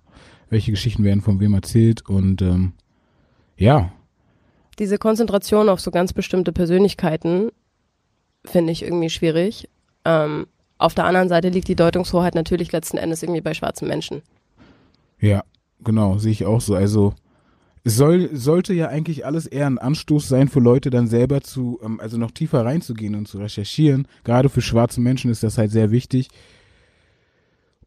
Welche 0.48 0.72
Geschichten 0.72 1.04
werden 1.04 1.20
von 1.20 1.38
wem 1.40 1.54
erzählt 1.54 2.08
und 2.08 2.42
ähm, 2.42 2.72
ja, 3.56 3.92
diese 4.80 4.98
Konzentration 4.98 5.68
auf 5.68 5.80
so 5.80 5.90
ganz 5.90 6.12
bestimmte 6.12 6.52
Persönlichkeiten 6.52 7.50
finde 8.44 8.72
ich 8.72 8.82
irgendwie 8.82 9.10
schwierig. 9.10 9.68
Ähm, 10.04 10.46
auf 10.78 10.94
der 10.94 11.04
anderen 11.04 11.28
Seite 11.28 11.50
liegt 11.50 11.68
die 11.68 11.76
Deutungshoheit 11.76 12.34
natürlich 12.34 12.72
letzten 12.72 12.96
Endes 12.96 13.22
irgendwie 13.22 13.42
bei 13.42 13.52
schwarzen 13.52 13.86
Menschen. 13.86 14.22
Ja, 15.20 15.44
genau, 15.84 16.16
sehe 16.16 16.32
ich 16.32 16.46
auch 16.46 16.62
so. 16.62 16.74
Also 16.74 17.12
es 17.84 17.96
soll, 17.96 18.34
sollte 18.34 18.72
ja 18.72 18.88
eigentlich 18.88 19.26
alles 19.26 19.46
eher 19.46 19.66
ein 19.66 19.78
Anstoß 19.78 20.26
sein 20.26 20.48
für 20.48 20.60
Leute, 20.60 20.88
dann 20.88 21.06
selber 21.06 21.42
zu, 21.42 21.78
ähm, 21.84 22.00
also 22.00 22.16
noch 22.16 22.30
tiefer 22.30 22.64
reinzugehen 22.64 23.14
und 23.14 23.28
zu 23.28 23.38
recherchieren. 23.38 24.08
Gerade 24.24 24.48
für 24.48 24.62
schwarze 24.62 25.02
Menschen 25.02 25.30
ist 25.30 25.42
das 25.42 25.58
halt 25.58 25.70
sehr 25.70 25.90
wichtig, 25.90 26.28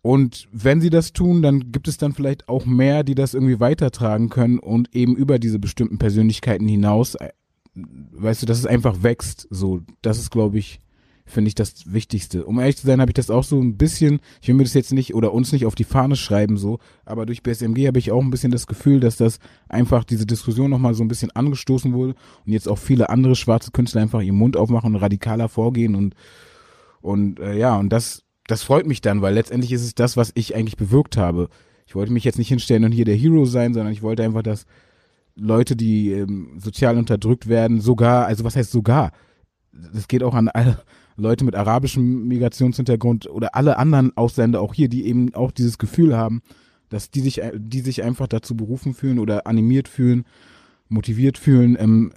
und 0.04 0.50
wenn 0.52 0.82
sie 0.82 0.90
das 0.90 1.14
tun, 1.14 1.42
dann 1.42 1.72
gibt 1.72 1.88
es 1.88 1.98
dann 1.98 2.12
vielleicht 2.12 2.50
auch 2.50 2.66
mehr, 2.66 3.06
die 3.06 3.16
das 3.16 3.34
irgendwie 3.34 3.62
weitertragen 3.62 4.30
können 4.30 4.60
und 4.60 4.94
eben 4.94 5.16
über 5.16 5.40
diese 5.40 5.60
bestimmten 5.60 5.98
Persönlichkeiten 5.98 6.68
hinaus, 6.68 7.16
äh, 7.16 7.30
weißt 7.74 8.42
du, 8.42 8.46
dass 8.46 8.60
es 8.60 8.66
einfach 8.66 9.02
wächst. 9.02 9.48
So, 9.50 9.80
das 10.02 10.20
ist, 10.20 10.30
glaube 10.30 10.60
ich, 10.60 10.82
finde 11.26 11.48
ich 11.48 11.56
das 11.56 11.94
Wichtigste. 11.94 12.46
Um 12.46 12.60
ehrlich 12.60 12.76
zu 12.76 12.86
sein, 12.86 13.00
habe 13.00 13.12
ich 13.12 13.16
das 13.16 13.30
auch 13.30 13.46
so 13.46 13.62
ein 13.62 13.78
bisschen, 13.78 14.20
ich 14.42 14.50
will 14.50 14.56
mir 14.56 14.66
das 14.66 14.74
jetzt 14.74 14.92
nicht 14.92 15.16
oder 15.16 15.34
uns 15.34 15.54
nicht 15.54 15.66
auf 15.66 15.76
die 15.76 15.86
Fahne 15.86 16.18
schreiben, 16.18 16.58
so, 16.58 16.80
aber 17.06 17.26
durch 17.26 17.42
BSMG 17.42 17.88
habe 17.88 18.00
ich 18.00 18.12
auch 18.12 18.22
ein 18.22 18.30
bisschen 18.30 18.52
das 18.52 18.68
Gefühl, 18.68 19.00
dass 19.00 19.16
das 19.16 19.40
einfach 19.70 20.04
diese 20.04 20.26
Diskussion 20.26 20.70
nochmal 20.70 20.96
so 20.96 21.04
ein 21.06 21.08
bisschen 21.08 21.32
angestoßen 21.32 21.94
wurde 21.94 22.16
und 22.46 22.52
jetzt 22.52 22.68
auch 22.68 22.78
viele 22.78 23.10
andere 23.10 23.38
schwarze 23.38 23.72
Künstler 23.72 24.02
einfach 24.02 24.20
ihren 24.20 24.36
Mund 24.36 24.58
aufmachen 24.58 24.96
und 24.96 25.02
radikaler 25.02 25.48
vorgehen 25.48 25.96
und 25.96 26.14
und 27.00 27.40
äh, 27.40 27.58
ja, 27.58 27.78
und 27.78 27.90
das 27.90 28.23
das 28.48 28.64
freut 28.64 28.86
mich 28.86 29.02
dann, 29.02 29.22
weil 29.22 29.34
letztendlich 29.34 29.72
ist 29.72 29.84
es 29.84 29.96
das, 29.96 30.18
was 30.18 30.32
ich 30.36 30.56
eigentlich 30.56 30.78
bewirkt 30.78 31.18
habe. 31.18 31.50
Ich 31.86 31.96
wollte 31.96 32.12
mich 32.12 32.24
jetzt 32.24 32.38
nicht 32.38 32.50
hinstellen 32.50 32.86
und 32.86 32.92
hier 32.92 33.06
der 33.06 33.16
Hero 33.16 33.46
sein, 33.46 33.74
sondern 33.74 33.94
ich 33.94 34.02
wollte 34.02 34.24
einfach, 34.24 34.44
dass 34.44 34.66
Leute, 35.36 35.76
die 35.76 36.12
ähm, 36.12 36.60
sozial 36.60 36.98
unterdrückt 36.98 37.48
werden, 37.48 37.82
sogar, 37.82 38.26
also 38.26 38.44
was 38.44 38.56
heißt 38.56 38.72
sogar? 38.72 39.12
Das 39.72 40.08
geht 40.08 40.24
auch 40.24 40.36
an 40.36 40.50
alle, 40.50 40.84
Leute 41.16 41.46
mit 41.46 41.56
arabischem 41.56 42.28
Migrationshintergrund 42.28 43.30
oder 43.30 43.56
alle 43.56 43.78
anderen 43.78 44.16
Ausländer 44.18 44.62
auch 44.62 44.74
hier, 44.74 44.90
die 44.90 45.06
eben 45.06 45.34
auch 45.36 45.52
dieses 45.52 45.78
Gefühl 45.78 46.16
haben, 46.16 46.42
dass 46.90 47.12
die 47.12 47.22
sich, 47.22 47.42
die 47.56 47.82
sich 47.82 48.04
einfach 48.04 48.28
dazu 48.28 48.56
berufen 48.56 48.94
fühlen 48.94 49.20
oder 49.20 49.48
animiert 49.48 49.88
fühlen, 49.88 50.26
motiviert 50.90 51.38
fühlen, 51.38 51.76
ähm, 51.80 52.14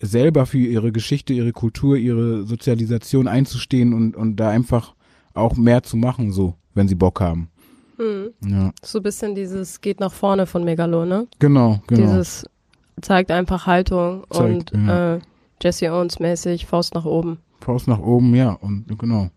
selber 0.00 0.46
für 0.46 0.58
ihre 0.58 0.92
Geschichte, 0.92 1.32
ihre 1.32 1.52
Kultur, 1.52 1.96
ihre 1.96 2.44
Sozialisation 2.44 3.28
einzustehen 3.28 3.94
und, 3.94 4.16
und 4.16 4.36
da 4.36 4.50
einfach 4.50 4.95
auch 5.36 5.56
mehr 5.56 5.82
zu 5.82 5.96
machen, 5.96 6.32
so, 6.32 6.54
wenn 6.74 6.88
sie 6.88 6.94
Bock 6.94 7.20
haben. 7.20 7.48
Mhm. 7.98 8.32
Ja. 8.46 8.72
So 8.82 8.98
ein 8.98 9.02
bisschen 9.02 9.34
dieses 9.34 9.80
geht 9.80 10.00
nach 10.00 10.12
vorne 10.12 10.46
von 10.46 10.64
Megalo, 10.64 11.04
ne? 11.04 11.26
Genau, 11.38 11.80
genau. 11.86 12.02
Dieses 12.02 12.44
zeigt 13.00 13.30
einfach 13.30 13.66
Haltung 13.66 14.24
zeigt, 14.30 14.72
und 14.72 14.86
ja. 14.86 15.14
äh, 15.16 15.20
Jesse 15.62 15.92
Owens 15.92 16.18
mäßig 16.18 16.66
Faust 16.66 16.94
nach 16.94 17.04
oben. 17.04 17.38
Faust 17.60 17.88
nach 17.88 17.98
oben, 17.98 18.34
ja, 18.34 18.52
und 18.52 18.86
genau. 18.98 19.30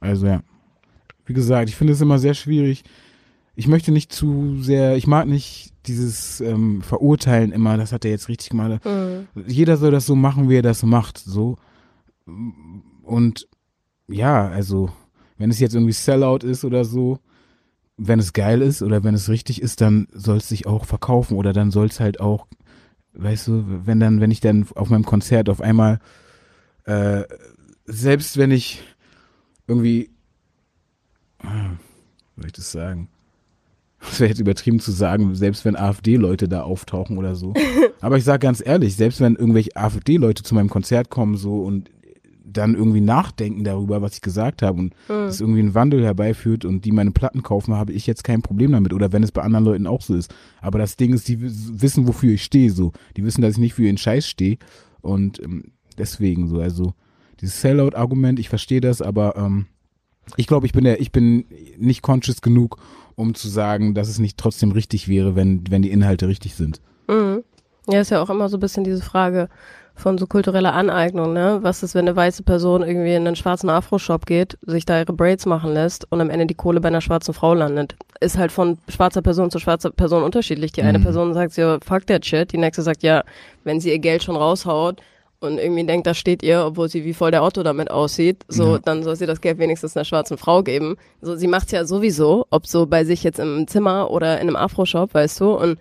Also 0.00 0.26
ja. 0.26 0.40
Wie 1.24 1.32
gesagt, 1.32 1.68
ich 1.68 1.76
finde 1.76 1.92
es 1.92 2.00
immer 2.00 2.18
sehr 2.18 2.34
schwierig. 2.34 2.84
Ich 3.56 3.66
möchte 3.66 3.90
nicht 3.90 4.12
zu 4.12 4.62
sehr, 4.62 4.96
ich 4.96 5.06
mag 5.06 5.26
nicht 5.26 5.72
dieses 5.86 6.40
ähm, 6.40 6.82
Verurteilen 6.82 7.52
immer, 7.52 7.76
das 7.76 7.92
hat 7.92 8.04
er 8.04 8.10
jetzt 8.10 8.28
richtig 8.28 8.50
gemacht. 8.50 8.84
Mhm. 8.84 9.26
Jeder 9.46 9.76
soll 9.76 9.90
das 9.90 10.06
so 10.06 10.14
machen, 10.14 10.48
wie 10.48 10.56
er 10.56 10.62
das 10.62 10.82
macht, 10.84 11.18
so. 11.18 11.56
Und 13.02 13.48
ja, 14.08 14.48
also, 14.48 14.90
wenn 15.38 15.50
es 15.50 15.60
jetzt 15.60 15.74
irgendwie 15.74 15.92
Sellout 15.92 16.38
ist 16.38 16.64
oder 16.64 16.84
so, 16.84 17.18
wenn 17.96 18.18
es 18.18 18.32
geil 18.32 18.62
ist 18.62 18.82
oder 18.82 19.04
wenn 19.04 19.14
es 19.14 19.28
richtig 19.28 19.62
ist, 19.62 19.80
dann 19.80 20.08
soll 20.12 20.38
es 20.38 20.48
sich 20.48 20.66
auch 20.66 20.84
verkaufen 20.84 21.36
oder 21.36 21.52
dann 21.52 21.70
soll 21.70 21.86
es 21.86 22.00
halt 22.00 22.20
auch, 22.20 22.46
weißt 23.14 23.48
du, 23.48 23.64
wenn 23.86 24.00
dann, 24.00 24.20
wenn 24.20 24.30
ich 24.30 24.40
dann 24.40 24.66
auf 24.74 24.90
meinem 24.90 25.04
Konzert 25.04 25.48
auf 25.48 25.60
einmal, 25.60 26.00
äh, 26.84 27.24
selbst 27.86 28.36
wenn 28.36 28.50
ich 28.50 28.82
irgendwie, 29.66 30.10
ah, 31.38 31.70
wie 32.34 32.42
soll 32.42 32.46
ich 32.46 32.52
das 32.52 32.72
sagen? 32.72 33.08
Das 33.98 34.20
wäre 34.20 34.28
jetzt 34.28 34.40
übertrieben 34.40 34.78
zu 34.78 34.92
sagen, 34.92 35.34
selbst 35.34 35.64
wenn 35.64 35.74
AfD-Leute 35.74 36.48
da 36.48 36.62
auftauchen 36.62 37.16
oder 37.16 37.34
so. 37.34 37.54
Aber 38.00 38.18
ich 38.18 38.24
sage 38.24 38.40
ganz 38.40 38.62
ehrlich, 38.64 38.94
selbst 38.94 39.20
wenn 39.20 39.36
irgendwelche 39.36 39.74
AfD-Leute 39.74 40.42
zu 40.42 40.54
meinem 40.54 40.68
Konzert 40.68 41.08
kommen 41.08 41.36
so 41.36 41.62
und 41.62 41.90
dann 42.56 42.74
irgendwie 42.74 43.00
nachdenken 43.00 43.64
darüber, 43.64 44.02
was 44.02 44.14
ich 44.14 44.20
gesagt 44.20 44.62
habe 44.62 44.78
und 44.78 44.94
mhm. 45.08 45.26
es 45.26 45.40
irgendwie 45.40 45.60
einen 45.60 45.74
Wandel 45.74 46.04
herbeiführt 46.04 46.64
und 46.64 46.84
die 46.84 46.92
meine 46.92 47.10
Platten 47.10 47.42
kaufen, 47.42 47.74
habe 47.74 47.92
ich 47.92 48.06
jetzt 48.06 48.24
kein 48.24 48.42
Problem 48.42 48.72
damit. 48.72 48.92
Oder 48.92 49.12
wenn 49.12 49.22
es 49.22 49.32
bei 49.32 49.42
anderen 49.42 49.64
Leuten 49.64 49.86
auch 49.86 50.02
so 50.02 50.14
ist. 50.14 50.34
Aber 50.60 50.78
das 50.78 50.96
Ding 50.96 51.12
ist, 51.12 51.28
die 51.28 51.40
wissen, 51.40 52.06
wofür 52.08 52.34
ich 52.34 52.44
stehe, 52.44 52.70
so. 52.70 52.92
Die 53.16 53.24
wissen, 53.24 53.42
dass 53.42 53.52
ich 53.52 53.58
nicht 53.58 53.74
für 53.74 53.84
ihren 53.84 53.98
Scheiß 53.98 54.26
stehe. 54.26 54.58
Und 55.00 55.42
ähm, 55.42 55.72
deswegen 55.98 56.48
so, 56.48 56.60
also 56.60 56.94
dieses 57.40 57.60
Sellout-Argument, 57.60 58.38
ich 58.38 58.48
verstehe 58.48 58.80
das, 58.80 59.02
aber 59.02 59.36
ähm, 59.36 59.66
ich 60.36 60.46
glaube, 60.46 60.66
ich 60.66 60.72
bin 60.72 60.84
der, 60.84 61.00
ich 61.00 61.12
bin 61.12 61.44
nicht 61.78 62.02
conscious 62.02 62.40
genug, 62.40 62.78
um 63.14 63.34
zu 63.34 63.48
sagen, 63.48 63.94
dass 63.94 64.08
es 64.08 64.18
nicht 64.18 64.38
trotzdem 64.38 64.72
richtig 64.72 65.08
wäre, 65.08 65.36
wenn, 65.36 65.64
wenn 65.70 65.82
die 65.82 65.90
Inhalte 65.90 66.28
richtig 66.28 66.54
sind. 66.54 66.80
Mhm. 67.08 67.44
Ja, 67.88 68.00
ist 68.00 68.10
ja 68.10 68.20
auch 68.20 68.30
immer 68.30 68.48
so 68.48 68.56
ein 68.56 68.60
bisschen 68.60 68.82
diese 68.82 69.02
Frage, 69.02 69.48
von 69.96 70.18
so 70.18 70.26
kultureller 70.26 70.74
Aneignung, 70.74 71.32
ne? 71.32 71.58
Was 71.62 71.82
ist, 71.82 71.94
wenn 71.94 72.06
eine 72.06 72.14
weiße 72.14 72.42
Person 72.42 72.82
irgendwie 72.82 73.14
in 73.14 73.26
einen 73.26 73.34
schwarzen 73.34 73.70
Afro-Shop 73.70 74.26
geht, 74.26 74.58
sich 74.66 74.84
da 74.84 75.00
ihre 75.00 75.14
Braids 75.14 75.46
machen 75.46 75.72
lässt 75.72 76.06
und 76.12 76.20
am 76.20 76.28
Ende 76.28 76.46
die 76.46 76.54
Kohle 76.54 76.80
bei 76.80 76.88
einer 76.88 77.00
schwarzen 77.00 77.32
Frau 77.32 77.54
landet? 77.54 77.96
Ist 78.20 78.36
halt 78.36 78.52
von 78.52 78.78
schwarzer 78.88 79.22
Person 79.22 79.50
zu 79.50 79.58
schwarzer 79.58 79.90
Person 79.90 80.22
unterschiedlich. 80.22 80.72
Die 80.72 80.82
eine 80.82 80.98
mhm. 80.98 81.04
Person 81.04 81.34
sagt 81.34 81.56
ja, 81.56 81.78
fuck 81.82 82.06
that 82.06 82.26
shit, 82.26 82.52
die 82.52 82.58
nächste 82.58 82.82
sagt 82.82 83.02
ja, 83.02 83.24
wenn 83.64 83.80
sie 83.80 83.90
ihr 83.90 83.98
Geld 83.98 84.22
schon 84.22 84.36
raushaut 84.36 85.00
und 85.40 85.58
irgendwie 85.58 85.84
denkt, 85.86 86.06
da 86.06 86.12
steht 86.12 86.42
ihr, 86.42 86.64
obwohl 86.66 86.88
sie 86.90 87.04
wie 87.04 87.14
voll 87.14 87.30
der 87.30 87.42
Otto 87.42 87.62
damit 87.62 87.90
aussieht, 87.90 88.44
so, 88.48 88.72
ja. 88.72 88.78
dann 88.78 89.02
soll 89.02 89.16
sie 89.16 89.26
das 89.26 89.40
Geld 89.40 89.58
wenigstens 89.58 89.96
einer 89.96 90.04
schwarzen 90.04 90.36
Frau 90.36 90.62
geben. 90.62 90.96
So, 91.22 91.36
sie 91.36 91.46
macht's 91.46 91.72
ja 91.72 91.86
sowieso, 91.86 92.46
ob 92.50 92.66
so 92.66 92.86
bei 92.86 93.04
sich 93.04 93.22
jetzt 93.22 93.38
im 93.38 93.66
Zimmer 93.66 94.10
oder 94.10 94.40
in 94.40 94.48
einem 94.48 94.56
Afro-Shop, 94.56 95.14
weißt 95.14 95.40
du, 95.40 95.52
und 95.52 95.78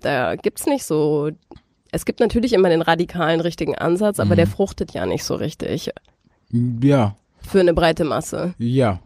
da 0.00 0.36
gibt's 0.36 0.66
nicht 0.66 0.84
so 0.84 1.30
es 1.92 2.04
gibt 2.04 2.20
natürlich 2.20 2.52
immer 2.52 2.68
den 2.68 2.82
radikalen 2.82 3.40
richtigen 3.40 3.74
Ansatz, 3.76 4.20
aber 4.20 4.32
mhm. 4.32 4.36
der 4.36 4.46
fruchtet 4.46 4.92
ja 4.92 5.06
nicht 5.06 5.24
so 5.24 5.34
richtig. 5.34 5.90
Ja. 6.50 7.16
Für 7.40 7.60
eine 7.60 7.74
breite 7.74 8.04
Masse. 8.04 8.54
Ja. 8.58 9.00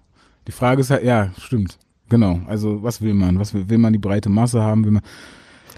Die 0.46 0.52
Frage 0.52 0.80
ist 0.80 0.90
halt, 0.90 1.04
ja, 1.04 1.30
stimmt. 1.38 1.78
Genau. 2.08 2.40
Also, 2.46 2.82
was 2.82 3.02
will 3.02 3.14
man? 3.14 3.38
Was 3.38 3.54
will, 3.54 3.68
will 3.68 3.78
man 3.78 3.92
die 3.92 3.98
breite 3.98 4.28
Masse 4.28 4.60
haben? 4.62 4.84
Will 4.84 4.92
man 4.92 5.02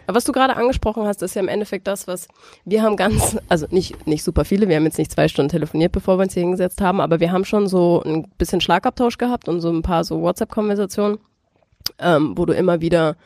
aber 0.06 0.16
was 0.16 0.24
du 0.24 0.32
gerade 0.32 0.56
angesprochen 0.56 1.04
hast, 1.04 1.22
ist 1.22 1.36
ja 1.36 1.42
im 1.42 1.48
Endeffekt 1.48 1.86
das, 1.86 2.08
was 2.08 2.26
wir 2.64 2.82
haben 2.82 2.96
ganz, 2.96 3.38
also 3.48 3.66
nicht, 3.70 4.06
nicht 4.06 4.24
super 4.24 4.44
viele, 4.44 4.68
wir 4.68 4.76
haben 4.76 4.84
jetzt 4.84 4.98
nicht 4.98 5.12
zwei 5.12 5.28
Stunden 5.28 5.50
telefoniert, 5.50 5.92
bevor 5.92 6.18
wir 6.18 6.24
uns 6.24 6.34
hier 6.34 6.42
hingesetzt 6.42 6.80
haben, 6.80 7.00
aber 7.00 7.20
wir 7.20 7.30
haben 7.30 7.44
schon 7.44 7.68
so 7.68 8.02
ein 8.04 8.28
bisschen 8.36 8.60
Schlagabtausch 8.60 9.16
gehabt 9.16 9.48
und 9.48 9.60
so 9.60 9.70
ein 9.70 9.82
paar 9.82 10.02
so 10.04 10.20
WhatsApp-Konversationen, 10.20 11.18
ähm, 11.98 12.36
wo 12.36 12.46
du 12.46 12.52
immer 12.52 12.80
wieder 12.80 13.16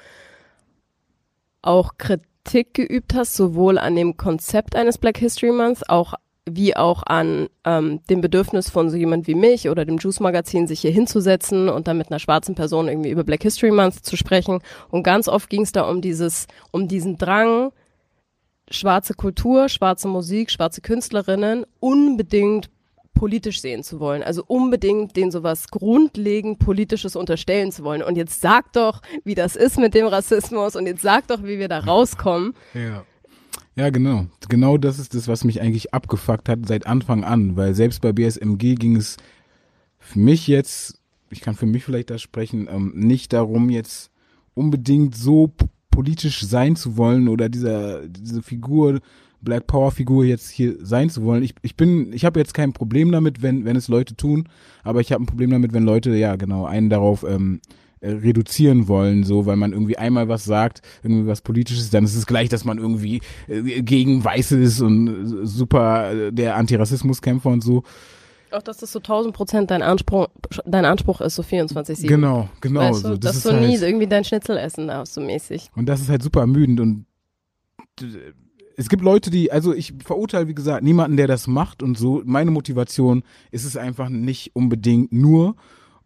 auch 1.62 1.94
Kritik 1.96 2.28
Kritik 2.46 2.74
geübt 2.74 3.14
hast, 3.14 3.34
sowohl 3.34 3.76
an 3.76 3.96
dem 3.96 4.16
Konzept 4.16 4.76
eines 4.76 4.98
Black 4.98 5.18
History 5.18 5.50
Month, 5.50 5.90
auch 5.90 6.14
wie 6.48 6.76
auch 6.76 7.02
an 7.02 7.48
ähm, 7.64 8.00
dem 8.08 8.20
Bedürfnis 8.20 8.70
von 8.70 8.88
so 8.88 8.96
jemand 8.96 9.26
wie 9.26 9.34
mich 9.34 9.68
oder 9.68 9.84
dem 9.84 9.98
Juice 9.98 10.20
Magazin, 10.20 10.68
sich 10.68 10.80
hier 10.80 10.92
hinzusetzen 10.92 11.68
und 11.68 11.88
dann 11.88 11.98
mit 11.98 12.08
einer 12.08 12.20
schwarzen 12.20 12.54
Person 12.54 12.86
irgendwie 12.86 13.10
über 13.10 13.24
Black 13.24 13.42
History 13.42 13.72
Month 13.72 14.04
zu 14.04 14.16
sprechen. 14.16 14.60
Und 14.90 15.02
ganz 15.02 15.26
oft 15.26 15.50
ging 15.50 15.62
es 15.62 15.72
da 15.72 15.90
um 15.90 16.00
dieses, 16.00 16.46
um 16.70 16.86
diesen 16.86 17.18
Drang, 17.18 17.72
schwarze 18.70 19.14
Kultur, 19.14 19.68
schwarze 19.68 20.06
Musik, 20.06 20.52
schwarze 20.52 20.80
Künstlerinnen 20.82 21.66
unbedingt 21.80 22.70
politisch 23.16 23.60
sehen 23.60 23.82
zu 23.82 23.98
wollen. 23.98 24.22
Also 24.22 24.44
unbedingt 24.46 25.16
den 25.16 25.32
sowas 25.32 25.68
grundlegend 25.68 26.60
Politisches 26.60 27.16
unterstellen 27.16 27.72
zu 27.72 27.82
wollen. 27.82 28.02
Und 28.02 28.16
jetzt 28.16 28.40
sag 28.40 28.72
doch, 28.72 29.02
wie 29.24 29.34
das 29.34 29.56
ist 29.56 29.78
mit 29.78 29.94
dem 29.94 30.06
Rassismus 30.06 30.76
und 30.76 30.86
jetzt 30.86 31.02
sag 31.02 31.26
doch, 31.26 31.42
wie 31.42 31.58
wir 31.58 31.68
da 31.68 31.80
rauskommen. 31.80 32.54
Ja. 32.74 33.04
Ja, 33.74 33.90
genau. 33.90 34.26
Genau 34.48 34.78
das 34.78 34.98
ist 34.98 35.14
das, 35.14 35.28
was 35.28 35.44
mich 35.44 35.60
eigentlich 35.60 35.92
abgefuckt 35.92 36.48
hat 36.48 36.60
seit 36.66 36.86
Anfang 36.86 37.24
an, 37.24 37.56
weil 37.56 37.74
selbst 37.74 38.00
bei 38.00 38.12
BSMG 38.12 38.76
ging 38.76 38.96
es 38.96 39.18
für 39.98 40.18
mich 40.18 40.46
jetzt, 40.46 40.98
ich 41.30 41.40
kann 41.40 41.56
für 41.56 41.66
mich 41.66 41.84
vielleicht 41.84 42.08
da 42.08 42.16
sprechen, 42.16 42.68
ähm, 42.70 42.92
nicht 42.94 43.32
darum, 43.32 43.68
jetzt 43.68 44.10
unbedingt 44.54 45.14
so 45.14 45.52
politisch 45.90 46.42
sein 46.42 46.76
zu 46.76 46.96
wollen 46.96 47.28
oder 47.28 47.48
dieser, 47.48 48.06
diese 48.08 48.42
Figur 48.42 49.00
Black 49.46 49.66
Power 49.66 49.92
Figur 49.92 50.24
jetzt 50.24 50.50
hier 50.50 50.74
sein 50.80 51.08
zu 51.08 51.22
wollen. 51.22 51.42
Ich, 51.42 51.54
ich 51.62 51.76
bin, 51.76 52.12
ich 52.12 52.26
habe 52.26 52.38
jetzt 52.38 52.52
kein 52.52 52.74
Problem 52.74 53.12
damit, 53.12 53.42
wenn, 53.42 53.64
wenn 53.64 53.76
es 53.76 53.88
Leute 53.88 54.16
tun, 54.16 54.48
aber 54.82 55.00
ich 55.00 55.12
habe 55.12 55.22
ein 55.22 55.26
Problem 55.26 55.50
damit, 55.50 55.72
wenn 55.72 55.84
Leute, 55.84 56.10
ja 56.14 56.36
genau, 56.36 56.66
einen 56.66 56.90
darauf 56.90 57.22
ähm, 57.22 57.60
äh, 58.00 58.10
reduzieren 58.10 58.88
wollen, 58.88 59.22
so, 59.22 59.46
weil 59.46 59.56
man 59.56 59.72
irgendwie 59.72 59.96
einmal 59.96 60.28
was 60.28 60.44
sagt, 60.44 60.82
irgendwie 61.02 61.28
was 61.28 61.40
Politisches, 61.40 61.88
dann 61.90 62.04
ist 62.04 62.16
es 62.16 62.26
gleich, 62.26 62.48
dass 62.48 62.64
man 62.64 62.78
irgendwie 62.78 63.22
äh, 63.46 63.82
gegen 63.82 64.22
Weiße 64.22 64.58
ist 64.58 64.80
und 64.80 65.08
äh, 65.08 65.46
super 65.46 66.12
äh, 66.12 66.32
der 66.32 66.56
Antirassismuskämpfer 66.56 67.48
und 67.48 67.62
so. 67.62 67.84
Auch, 68.50 68.62
dass 68.62 68.78
das 68.78 68.90
so 68.90 68.98
1000 68.98 69.34
Prozent 69.34 69.70
dein 69.70 69.82
Anspruch, 69.82 70.26
dein 70.64 70.84
Anspruch 70.84 71.20
ist, 71.20 71.36
so 71.36 71.42
24-7. 71.42 72.06
Genau, 72.06 72.48
genau. 72.60 72.80
Weißt 72.80 73.04
du, 73.04 73.08
so. 73.08 73.16
das 73.16 73.34
dass 73.34 73.42
du 73.44 73.52
halt, 73.52 73.66
nie 73.66 73.76
irgendwie 73.76 74.06
dein 74.08 74.24
Schnitzel 74.24 74.56
essen 74.56 74.88
darfst, 74.88 75.14
so 75.14 75.20
mäßig. 75.20 75.70
Und 75.76 75.86
das 75.86 76.00
ist 76.00 76.08
halt 76.08 76.22
super 76.22 76.40
ermüdend 76.40 76.80
und 76.80 77.06
es 78.76 78.88
gibt 78.88 79.02
Leute, 79.02 79.30
die, 79.30 79.50
also 79.50 79.74
ich 79.74 79.94
verurteile, 80.04 80.48
wie 80.48 80.54
gesagt, 80.54 80.84
niemanden, 80.84 81.16
der 81.16 81.26
das 81.26 81.46
macht 81.46 81.82
und 81.82 81.96
so. 81.96 82.22
Meine 82.24 82.50
Motivation 82.50 83.22
ist 83.50 83.64
es 83.64 83.76
einfach 83.76 84.08
nicht 84.08 84.54
unbedingt 84.54 85.12
nur. 85.12 85.56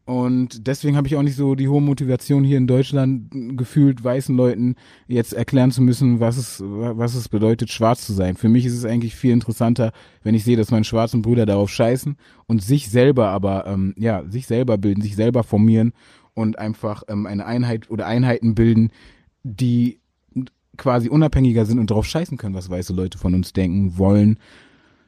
Und 0.05 0.67
deswegen 0.67 0.97
habe 0.97 1.07
ich 1.07 1.17
auch 1.17 1.23
nicht 1.23 1.37
so 1.37 1.55
die 1.55 1.69
hohe 1.69 1.81
Motivation 1.81 2.43
hier 2.43 2.59
in 2.59 2.67
Deutschland 2.67 3.29
gefühlt, 3.57 4.03
weißen 4.03 4.37
Leuten 4.37 4.75
jetzt 5.07 5.33
erklären 5.33 5.71
zu 5.71 5.83
müssen, 5.83 6.19
was 6.19 6.37
es, 6.37 6.61
was 6.65 7.15
es 7.15 7.29
bedeutet, 7.29 7.71
schwarz 7.71 8.07
zu 8.07 8.13
sein. 8.13 8.37
Für 8.37 8.49
mich 8.49 8.67
ist 8.67 8.77
es 8.77 8.85
eigentlich 8.85 9.15
viel 9.15 9.33
interessanter, 9.33 9.93
wenn 10.25 10.35
ich 10.35 10.43
sehe, 10.43 10.57
dass 10.57 10.73
meine 10.73 10.85
schwarzen 10.85 11.23
Brüder 11.23 11.47
darauf 11.47 11.71
scheißen 11.71 12.17
und 12.47 12.63
sich 12.63 12.91
selber 12.91 13.29
aber, 13.29 13.67
ähm, 13.67 13.95
ja, 13.97 14.25
sich 14.29 14.49
selber 14.49 14.79
bilden, 14.79 15.03
sich 15.03 15.15
selber 15.15 15.45
formieren 15.45 15.93
und 16.35 16.59
einfach 16.59 17.05
ähm, 17.07 17.27
eine 17.27 17.47
Einheit 17.47 17.89
oder 17.89 18.07
Einheiten 18.07 18.57
bilden, 18.57 18.91
die 19.45 20.00
quasi 20.81 21.09
unabhängiger 21.09 21.67
sind 21.67 21.79
und 21.79 21.91
drauf 21.91 22.07
scheißen 22.07 22.39
können, 22.39 22.55
was 22.55 22.71
weiße 22.71 22.93
Leute 22.93 23.19
von 23.19 23.35
uns 23.35 23.53
denken, 23.53 23.99
wollen. 23.99 24.39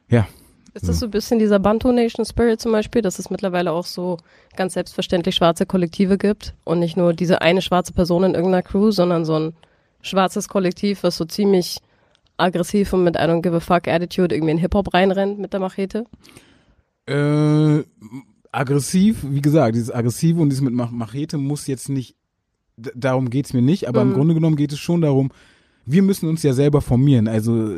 Ja. 0.07 0.27
Ist 0.75 0.87
das 0.87 0.99
so 0.99 1.05
ein 1.05 1.11
bisschen 1.11 1.37
dieser 1.37 1.59
Bantu 1.59 1.91
Nation 1.91 2.25
Spirit 2.25 2.59
zum 2.61 2.71
Beispiel, 2.71 3.01
dass 3.01 3.19
es 3.19 3.29
mittlerweile 3.29 3.71
auch 3.71 3.85
so 3.85 4.17
ganz 4.55 4.73
selbstverständlich 4.73 5.35
schwarze 5.35 5.65
Kollektive 5.65 6.17
gibt 6.17 6.55
und 6.63 6.79
nicht 6.79 6.97
nur 6.97 7.13
diese 7.13 7.41
eine 7.41 7.61
schwarze 7.61 7.93
Person 7.93 8.23
in 8.23 8.33
irgendeiner 8.33 8.63
Crew, 8.63 8.91
sondern 8.91 9.25
so 9.25 9.37
ein 9.37 9.53
schwarzes 10.01 10.47
Kollektiv, 10.47 11.03
was 11.03 11.17
so 11.17 11.25
ziemlich 11.25 11.77
aggressiv 12.37 12.93
und 12.93 13.03
mit 13.03 13.17
don't 13.17 13.41
give 13.41 13.55
a 13.55 13.59
fuck 13.59 13.87
Attitude 13.87 14.33
irgendwie 14.33 14.51
in 14.51 14.57
Hip-Hop 14.57 14.93
reinrennt 14.93 15.37
mit 15.39 15.53
der 15.53 15.59
Machete? 15.59 16.05
Äh, 17.05 17.83
aggressiv, 18.51 19.23
wie 19.23 19.41
gesagt, 19.41 19.75
dieses 19.75 19.91
Aggressive 19.91 20.41
und 20.41 20.49
dieses 20.49 20.63
mit 20.63 20.73
Machete 20.73 21.37
muss 21.37 21.67
jetzt 21.67 21.89
nicht, 21.89 22.15
darum 22.77 23.29
geht's 23.29 23.53
mir 23.53 23.61
nicht, 23.61 23.87
aber 23.87 24.03
mhm. 24.03 24.11
im 24.11 24.17
Grunde 24.17 24.33
genommen 24.33 24.55
geht 24.55 24.71
es 24.71 24.79
schon 24.79 25.01
darum, 25.01 25.29
wir 25.85 26.01
müssen 26.01 26.29
uns 26.29 26.43
ja 26.43 26.53
selber 26.53 26.81
formieren. 26.81 27.27
Also 27.27 27.75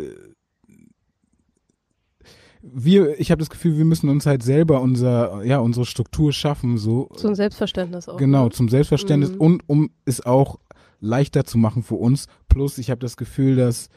wir, 2.62 3.20
ich 3.20 3.30
habe 3.32 3.40
das 3.40 3.50
Gefühl, 3.50 3.78
wir 3.78 3.86
müssen 3.86 4.10
uns 4.10 4.26
halt 4.26 4.42
selber 4.42 4.82
unser, 4.82 5.44
ja, 5.44 5.60
unsere 5.60 5.86
Struktur 5.86 6.34
schaffen, 6.34 6.78
so. 6.78 7.10
Zum 7.16 7.36
Selbstverständnis 7.36 8.10
auch. 8.10 8.18
Genau, 8.18 8.46
ne? 8.46 8.52
zum 8.52 8.70
Selbstverständnis 8.70 9.32
Mhm. 9.32 9.38
und 9.42 9.64
um 9.68 9.92
es 10.06 10.26
auch 10.26 10.60
leichter 11.00 11.46
zu 11.46 11.58
machen 11.58 11.84
für 11.84 11.96
uns. 11.96 12.26
Plus, 12.50 12.78
ich 12.78 12.90
habe 12.90 13.00
das 13.00 13.18
Gefühl, 13.18 13.56
dass 13.56 13.90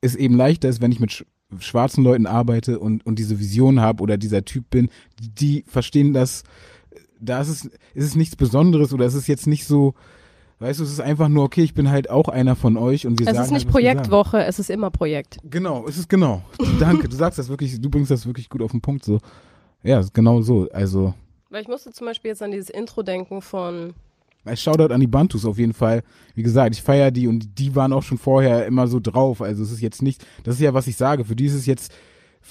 es 0.00 0.14
eben 0.14 0.36
leichter 0.36 0.68
ist, 0.68 0.80
wenn 0.80 0.92
ich 0.92 1.00
mit 1.00 1.12
sch 1.12 1.24
schwarzen 1.58 2.04
Leuten 2.04 2.26
arbeite 2.26 2.78
und, 2.78 3.04
und 3.04 3.18
diese 3.18 3.40
Vision 3.40 3.80
habe 3.80 4.04
oder 4.04 4.16
dieser 4.16 4.44
Typ 4.44 4.70
bin, 4.70 4.88
die 5.18 5.64
verstehen 5.66 6.12
das, 6.12 6.44
da 7.20 7.40
ist 7.40 7.48
es, 7.48 7.64
ist 7.64 8.04
es 8.04 8.14
nichts 8.14 8.36
Besonderes 8.36 8.92
oder 8.92 9.04
es 9.04 9.14
ist 9.14 9.26
jetzt 9.26 9.48
nicht 9.48 9.66
so, 9.66 9.94
weißt 10.60 10.78
du, 10.78 10.84
es 10.84 10.92
ist 10.92 11.00
einfach 11.00 11.28
nur, 11.28 11.44
okay, 11.44 11.62
ich 11.62 11.74
bin 11.74 11.90
halt 11.90 12.08
auch 12.08 12.28
einer 12.28 12.54
von 12.54 12.76
euch 12.76 13.06
und 13.06 13.18
wir 13.18 13.26
Es 13.26 13.34
sagen 13.34 13.46
ist 13.46 13.50
nicht 13.52 13.66
halt, 13.66 13.74
wir 13.74 13.82
sagen. 13.82 13.96
Projektwoche, 13.98 14.44
es 14.44 14.58
ist 14.58 14.70
immer 14.70 14.90
Projekt. 14.90 15.38
Genau, 15.42 15.86
es 15.88 15.98
ist 15.98 16.08
genau. 16.08 16.42
Danke, 16.78 17.08
du 17.08 17.16
sagst 17.16 17.38
das 17.38 17.48
wirklich, 17.48 17.80
du 17.80 17.90
bringst 17.90 18.10
das 18.10 18.26
wirklich 18.26 18.48
gut 18.48 18.62
auf 18.62 18.70
den 18.70 18.80
Punkt 18.80 19.04
so. 19.04 19.18
Ja, 19.82 19.98
ist 20.00 20.14
genau 20.14 20.42
so. 20.42 20.68
Also, 20.72 21.14
Weil 21.48 21.62
ich 21.62 21.68
musste 21.68 21.90
zum 21.90 22.06
Beispiel 22.06 22.30
jetzt 22.30 22.42
an 22.42 22.50
dieses 22.52 22.70
Intro 22.70 23.02
denken 23.02 23.42
von 23.42 23.94
Shoutout 24.54 24.92
an 24.92 25.00
die 25.00 25.06
Bantus 25.06 25.44
auf 25.44 25.58
jeden 25.58 25.74
Fall. 25.74 26.02
Wie 26.34 26.42
gesagt, 26.42 26.74
ich 26.74 26.82
feiere 26.82 27.10
die 27.10 27.26
und 27.28 27.58
die 27.58 27.74
waren 27.74 27.92
auch 27.92 28.02
schon 28.02 28.18
vorher 28.18 28.66
immer 28.66 28.86
so 28.86 28.98
drauf. 29.00 29.42
Also 29.42 29.62
es 29.62 29.70
ist 29.70 29.80
jetzt 29.82 30.02
nicht, 30.02 30.24
das 30.44 30.54
ist 30.54 30.60
ja, 30.62 30.72
was 30.72 30.86
ich 30.86 30.96
sage. 30.96 31.24
Für 31.24 31.36
die 31.36 31.46
ist 31.46 31.54
es 31.54 31.66
jetzt, 31.66 31.92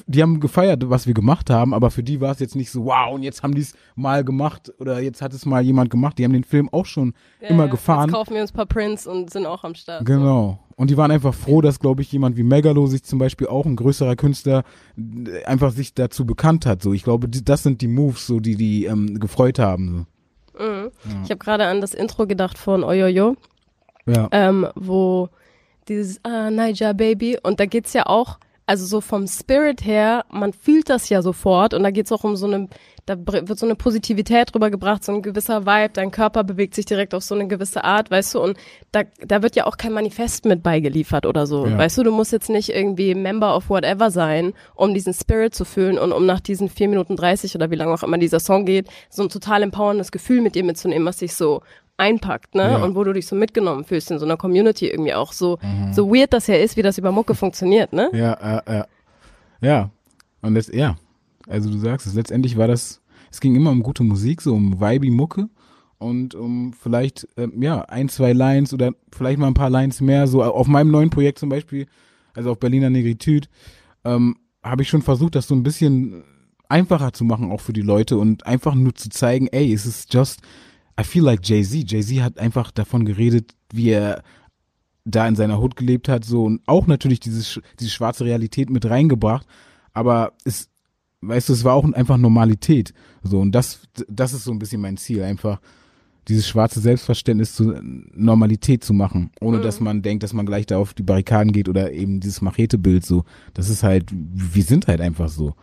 die 0.08 0.22
haben 0.22 0.40
gefeiert, 0.40 0.90
was 0.90 1.08
wir 1.08 1.14
gemacht 1.14 1.50
haben, 1.50 1.74
aber 1.74 1.92
für 1.92 2.04
die 2.04 2.22
war 2.22 2.32
es 2.32 2.40
jetzt 2.40 2.56
nicht 2.56 2.72
so, 2.72 2.86
wow, 2.86 3.14
und 3.14 3.24
jetzt 3.24 3.44
haben 3.44 3.54
die 3.56 3.62
es 3.62 3.74
mal 3.96 4.24
gemacht 4.24 4.72
oder 4.80 5.00
jetzt 5.02 5.22
hat 5.22 5.34
es 5.34 5.46
mal 5.46 5.62
jemand 5.62 5.90
gemacht. 5.90 6.18
Die 6.18 6.24
haben 6.24 6.34
den 6.34 6.44
Film 6.44 6.70
auch 6.72 6.86
schon 6.86 7.14
immer 7.42 7.66
Ja, 7.66 7.72
gefahren. 7.72 8.10
Jetzt 8.10 8.16
kaufen 8.16 8.34
wir 8.36 8.42
uns 8.42 8.52
ein 8.52 8.56
paar 8.56 8.66
Prints 8.66 9.08
und 9.08 9.30
sind 9.32 9.46
auch 9.46 9.64
am 9.64 9.76
Start. 9.76 10.06
Genau. 10.06 10.60
Und 10.76 10.90
die 10.90 10.96
waren 10.98 11.12
einfach 11.12 11.34
froh, 11.34 11.60
dass, 11.62 11.80
glaube 11.80 12.02
ich, 12.02 12.12
jemand 12.12 12.38
wie 12.38 12.44
Megalo 12.44 12.88
sich 12.88 13.04
zum 13.04 13.20
Beispiel 13.20 13.48
auch 13.48 13.66
ein 13.66 13.76
größerer 13.76 14.16
Künstler 14.16 14.64
einfach 15.46 15.72
sich 15.72 15.94
dazu 15.94 16.26
bekannt 16.26 16.66
hat. 16.66 16.82
So, 16.82 16.94
ich 16.94 17.04
glaube, 17.04 17.28
die, 17.28 17.44
das 17.44 17.64
sind 17.64 17.82
die 17.82 17.88
Moves, 17.90 18.26
so 18.28 18.40
die 18.40 18.56
die 18.56 18.86
ähm, 18.86 19.20
gefreut 19.20 19.60
haben. 19.60 20.08
So. 20.56 20.64
Mhm. 20.64 20.92
Ich 21.24 21.30
habe 21.32 21.38
gerade 21.38 21.66
an 21.66 21.82
das 21.82 21.94
Intro 21.94 22.28
gedacht 22.28 22.58
von 22.58 22.84
Oyoyo, 22.84 23.36
So. 24.06 24.12
Ja. 24.14 24.30
ähm, 24.32 24.68
wo 24.76 25.30
dieses 25.90 26.24
ah, 26.24 26.50
Niger 26.50 26.94
Baby 26.94 27.38
und 27.42 27.60
da 27.60 27.66
geht's 27.66 27.94
ja 27.94 28.06
auch, 28.06 28.40
also 28.70 28.86
so 28.86 29.02
vom 29.02 29.26
Spirit 29.28 29.84
her, 29.84 30.26
man 30.30 30.54
fühlt 30.54 30.92
das 30.92 31.10
ja 31.10 31.24
sofort 31.24 31.74
und 31.74 31.82
da 31.82 31.90
geht's 31.90 32.12
auch 32.12 32.24
um 32.24 32.36
so 32.36 32.46
eine, 32.46 32.68
da 33.08 33.16
wird 33.18 33.58
so 33.58 33.66
eine 33.66 33.74
Positivität 33.74 34.54
rübergebracht, 34.54 35.04
so 35.04 35.12
ein 35.12 35.24
gewisser 35.24 35.66
Vibe, 35.66 35.90
dein 35.94 36.12
Körper 36.12 36.44
bewegt 36.44 36.76
sich 36.76 36.86
direkt 36.86 37.16
auf 37.16 37.24
so 37.24 37.34
eine 37.34 37.48
gewisse 37.48 37.84
Art, 37.84 38.12
weißt 38.12 38.36
du, 38.36 38.42
und 38.42 38.58
da, 38.92 39.02
da 39.26 39.42
wird 39.42 39.56
ja 39.56 39.66
auch 39.66 39.78
kein 39.78 39.92
Manifest 39.92 40.46
mit 40.46 40.62
beigeliefert 40.62 41.26
oder 41.26 41.48
so, 41.48 41.66
Ja. 41.66 41.80
weißt 41.80 41.98
du, 41.98 42.04
du 42.04 42.12
musst 42.12 42.32
jetzt 42.32 42.52
nicht 42.52 42.70
irgendwie 42.70 43.16
Member 43.16 43.56
of 43.56 43.72
whatever 43.72 44.12
sein, 44.12 44.54
um 44.76 44.94
diesen 44.94 45.16
Spirit 45.16 45.56
zu 45.56 45.66
fühlen 45.66 45.98
und 45.98 46.12
um 46.12 46.28
nach 46.28 46.40
diesen 46.40 46.70
vier 46.70 46.90
Minuten 46.90 47.16
30 47.16 47.56
oder 47.56 47.72
wie 47.72 47.76
lange 47.76 47.92
auch 47.92 48.04
immer 48.04 48.20
dieser 48.20 48.40
Song 48.40 48.66
geht, 48.66 48.88
so 49.10 49.24
ein 49.24 49.30
total 49.30 49.64
empowerndes 49.64 50.12
Gefühl 50.12 50.42
mit 50.42 50.54
dir 50.54 50.64
mitzunehmen, 50.64 51.08
was 51.08 51.18
dich 51.18 51.34
so 51.34 51.62
einpackt, 52.00 52.56
ne? 52.56 52.72
Ja. 52.72 52.84
Und 52.84 52.96
wo 52.96 53.04
du 53.04 53.14
dich 53.14 53.28
so 53.28 53.36
mitgenommen 53.36 53.84
fühlst 53.84 54.12
in 54.12 54.20
so 54.20 54.26
einer 54.26 54.38
Community 54.38 54.88
irgendwie 54.88 55.14
auch 55.14 55.34
so, 55.34 55.60
so 55.92 56.10
weird 56.10 56.34
das 56.34 56.48
ja 56.48 56.56
ist, 56.56 56.78
wie 56.78 56.82
das 56.82 56.98
über 56.98 57.12
Mucke 57.12 57.36
funktioniert, 57.36 57.94
ne? 57.94 58.10
Ja, 58.14 58.38
ja, 58.42 58.64
ja. 58.68 58.88
Ja. 59.62 59.90
Und 60.42 60.56
das, 60.56 60.68
ja. 60.68 60.96
Also 61.48 61.70
du 61.70 61.78
sagst 61.78 62.08
es, 62.08 62.14
letztendlich 62.14 62.58
war 62.58 62.68
das, 62.68 63.02
es 63.32 63.40
ging 63.40 63.56
immer 63.56 63.72
um 63.72 63.84
gute 63.84 64.04
Musik, 64.04 64.42
so 64.42 64.54
um 64.54 64.80
vibey 64.80 65.10
Mucke 65.10 65.50
und 65.98 66.36
um 66.36 66.74
vielleicht, 66.74 67.28
ähm, 67.38 67.62
ja, 67.62 67.82
ein, 67.82 68.10
zwei 68.10 68.34
Lines 68.34 68.74
oder 68.74 68.94
vielleicht 69.12 69.40
mal 69.40 69.48
ein 69.48 69.54
paar 69.54 69.70
Lines 69.70 70.02
mehr. 70.02 70.28
So 70.28 70.44
auf 70.44 70.68
meinem 70.68 70.92
neuen 70.92 71.10
Projekt 71.10 71.40
zum 71.40 71.50
Beispiel, 71.50 71.88
also 72.34 72.52
auf 72.52 72.60
Berliner 72.60 72.90
Negritude, 72.90 73.48
ähm, 74.06 74.38
habe 74.64 74.84
ich 74.84 74.90
schon 74.90 75.02
versucht, 75.02 75.36
das 75.36 75.48
so 75.48 75.56
ein 75.56 75.64
bisschen 75.64 76.24
einfacher 76.70 77.12
zu 77.14 77.26
machen, 77.26 77.52
auch 77.52 77.62
für 77.62 77.74
die 77.74 77.82
Leute 77.82 78.18
und 78.18 78.46
einfach 78.46 78.76
nur 78.76 78.94
zu 78.96 79.10
zeigen, 79.10 79.48
ey, 79.48 79.74
es 79.74 79.86
ist 79.86 80.14
just, 80.14 80.42
I 81.00 81.04
feel 81.04 81.24
like 81.24 81.42
Jay-Z. 81.44 81.90
Jay-Z 81.90 82.22
hat 82.22 82.40
einfach 82.40 82.72
davon 82.72 83.06
geredet, 83.06 83.54
wie 83.72 83.90
er 83.90 84.24
da 85.06 85.28
in 85.28 85.36
seiner 85.36 85.60
Hut 85.60 85.76
gelebt 85.76 86.10
hat, 86.10 86.26
so 86.26 86.44
und 86.46 86.62
auch 86.68 86.88
natürlich 86.88 87.20
dieses, 87.20 87.60
diese 87.80 87.90
schwarze 87.90 88.26
Realität 88.26 88.70
mit 88.70 88.86
reingebracht, 88.88 89.48
aber 89.94 90.34
es, 90.44 90.70
weißt 91.22 91.50
du, 91.50 91.54
es 91.54 91.64
war 91.64 91.74
auch 91.74 91.92
einfach 91.94 92.18
Normalität, 92.18 92.94
so 93.24 93.40
und 93.40 93.54
das, 93.54 93.82
das 94.08 94.34
ist 94.34 94.44
so 94.44 94.52
ein 94.52 94.60
bisschen 94.60 94.82
mein 94.82 94.98
Ziel, 94.98 95.24
einfach 95.24 95.60
dieses 96.28 96.48
schwarze 96.48 96.80
Selbstverständnis 96.80 97.56
zu 97.56 97.74
Normalität 98.14 98.84
zu 98.84 98.94
machen, 98.94 99.32
ohne 99.42 99.62
dass 99.62 99.80
man 99.80 100.04
denkt, 100.04 100.22
dass 100.22 100.34
man 100.34 100.46
gleich 100.46 100.68
da 100.68 100.78
auf 100.78 100.94
die 100.94 101.02
Barrikaden 101.02 101.52
geht 101.54 101.70
oder 101.70 101.92
eben 101.92 102.20
dieses 102.20 102.42
Machete-Bild 102.42 103.04
so, 103.04 103.24
das 103.56 103.70
ist 103.70 103.82
halt, 103.82 104.12
wir 104.12 104.64
sind 104.64 104.88
halt 104.88 105.02
einfach 105.02 105.30
so. 105.30 105.56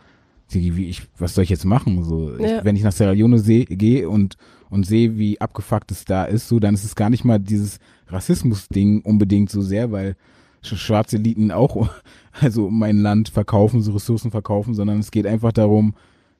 Wie 0.51 0.87
ich, 0.89 1.03
was 1.17 1.35
soll 1.35 1.43
ich 1.43 1.49
jetzt 1.49 1.65
machen? 1.65 2.03
So, 2.03 2.31
Ja. 2.37 2.59
ich, 2.59 2.63
wenn 2.65 2.75
ich 2.75 2.83
nach 2.83 2.91
Sierra 2.91 3.11
Leone 3.11 3.41
gehe 3.41 4.09
und 4.09 4.35
und 4.69 4.85
sehe, 4.85 5.17
wie 5.17 5.39
abgefuckt 5.39 5.91
es 5.91 6.03
da 6.03 6.25
ist, 6.25 6.47
so, 6.49 6.59
dann 6.59 6.73
ist 6.73 6.83
es 6.83 6.95
gar 6.95 7.09
nicht 7.09 7.23
mal 7.23 7.39
dieses 7.39 7.79
Rassismus-Ding 8.07 9.01
unbedingt 9.01 9.49
so 9.49 9.61
sehr, 9.61 9.91
weil 9.93 10.15
sch- 10.63 10.75
schwarze 10.75 11.15
Eliten 11.17 11.51
auch, 11.51 11.89
also 12.41 12.69
mein 12.69 12.97
Land 12.97 13.29
verkaufen, 13.29 13.81
so 13.81 13.93
Ressourcen 13.93 14.29
verkaufen, 14.31 14.73
sondern 14.73 14.99
es 14.99 15.11
geht 15.11 15.25
einfach 15.25 15.53
darum, 15.53 15.95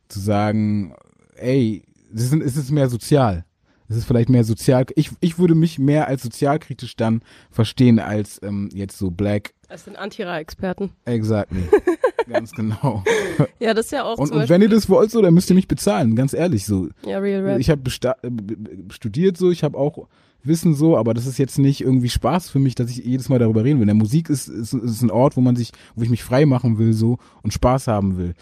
zu 0.10 0.20
sagen, 0.20 0.94
ey, 1.38 1.84
es 2.14 2.24
ist, 2.24 2.34
es 2.34 2.58
ist 2.58 2.72
mehr 2.72 2.90
sozial. 2.90 3.46
Es 3.90 3.96
ist 3.96 4.06
vielleicht 4.06 4.28
mehr 4.28 4.44
sozial. 4.44 4.86
Ich, 4.96 5.12
ich 5.22 5.40
würde 5.40 5.56
mich 5.56 5.80
mehr 5.80 6.10
als 6.10 6.22
sozialkritisch 6.24 6.98
dann 6.98 7.22
verstehen 7.50 8.00
als 8.00 8.38
ähm, 8.44 8.68
jetzt 8.74 8.98
so 8.98 9.12
black. 9.12 9.54
Das 9.70 9.86
sind 9.86 9.96
Antira-Experten. 9.98 10.92
Exactly. 11.06 11.62
Ganz 12.30 12.52
genau. 12.52 13.04
Ja, 13.60 13.74
das 13.74 13.86
ist 13.86 13.92
ja 13.92 14.04
auch 14.04 14.18
Und, 14.18 14.32
und 14.32 14.50
wenn 14.50 14.62
ihr 14.62 14.70
das 14.70 14.88
wollt, 14.88 15.10
so, 15.10 15.22
dann 15.22 15.34
müsst 15.34 15.50
ihr 15.50 15.56
mich 15.56 15.68
bezahlen. 15.68 16.16
Ganz 16.16 16.34
ehrlich, 16.34 16.66
so. 16.66 16.90
ja, 17.06 17.18
Real 17.18 17.44
Rap. 17.44 17.60
Ich 17.60 17.70
habe 17.70 17.90
studiert 18.90 19.38
so, 19.38 19.50
ich 19.50 19.64
habe 19.64 19.78
auch 19.78 20.08
Wissen 20.44 20.76
so, 20.76 20.98
aber 20.98 21.14
das 21.14 21.26
ist 21.26 21.38
jetzt 21.38 21.58
nicht 21.58 21.82
irgendwie 21.82 22.10
Spaß 22.10 22.50
für 22.50 22.60
mich, 22.60 22.76
dass 22.76 22.90
ich 22.92 22.98
jedes 22.98 23.30
Mal 23.30 23.40
darüber 23.40 23.64
reden 23.64 23.80
will. 23.80 23.86
Der 23.86 23.96
Musik 23.96 24.30
ist, 24.30 24.48
ist, 24.48 24.74
ist 24.74 25.02
ein 25.02 25.12
Ort, 25.12 25.38
wo 25.38 25.42
man 25.42 25.56
sich, 25.56 25.72
wo 25.96 26.04
ich 26.04 26.10
mich 26.10 26.24
frei 26.24 26.46
machen 26.46 26.78
will 26.78 26.94
so 26.94 27.18
und 27.42 27.54
Spaß 27.54 27.88
haben 27.88 28.18
will. 28.18 28.36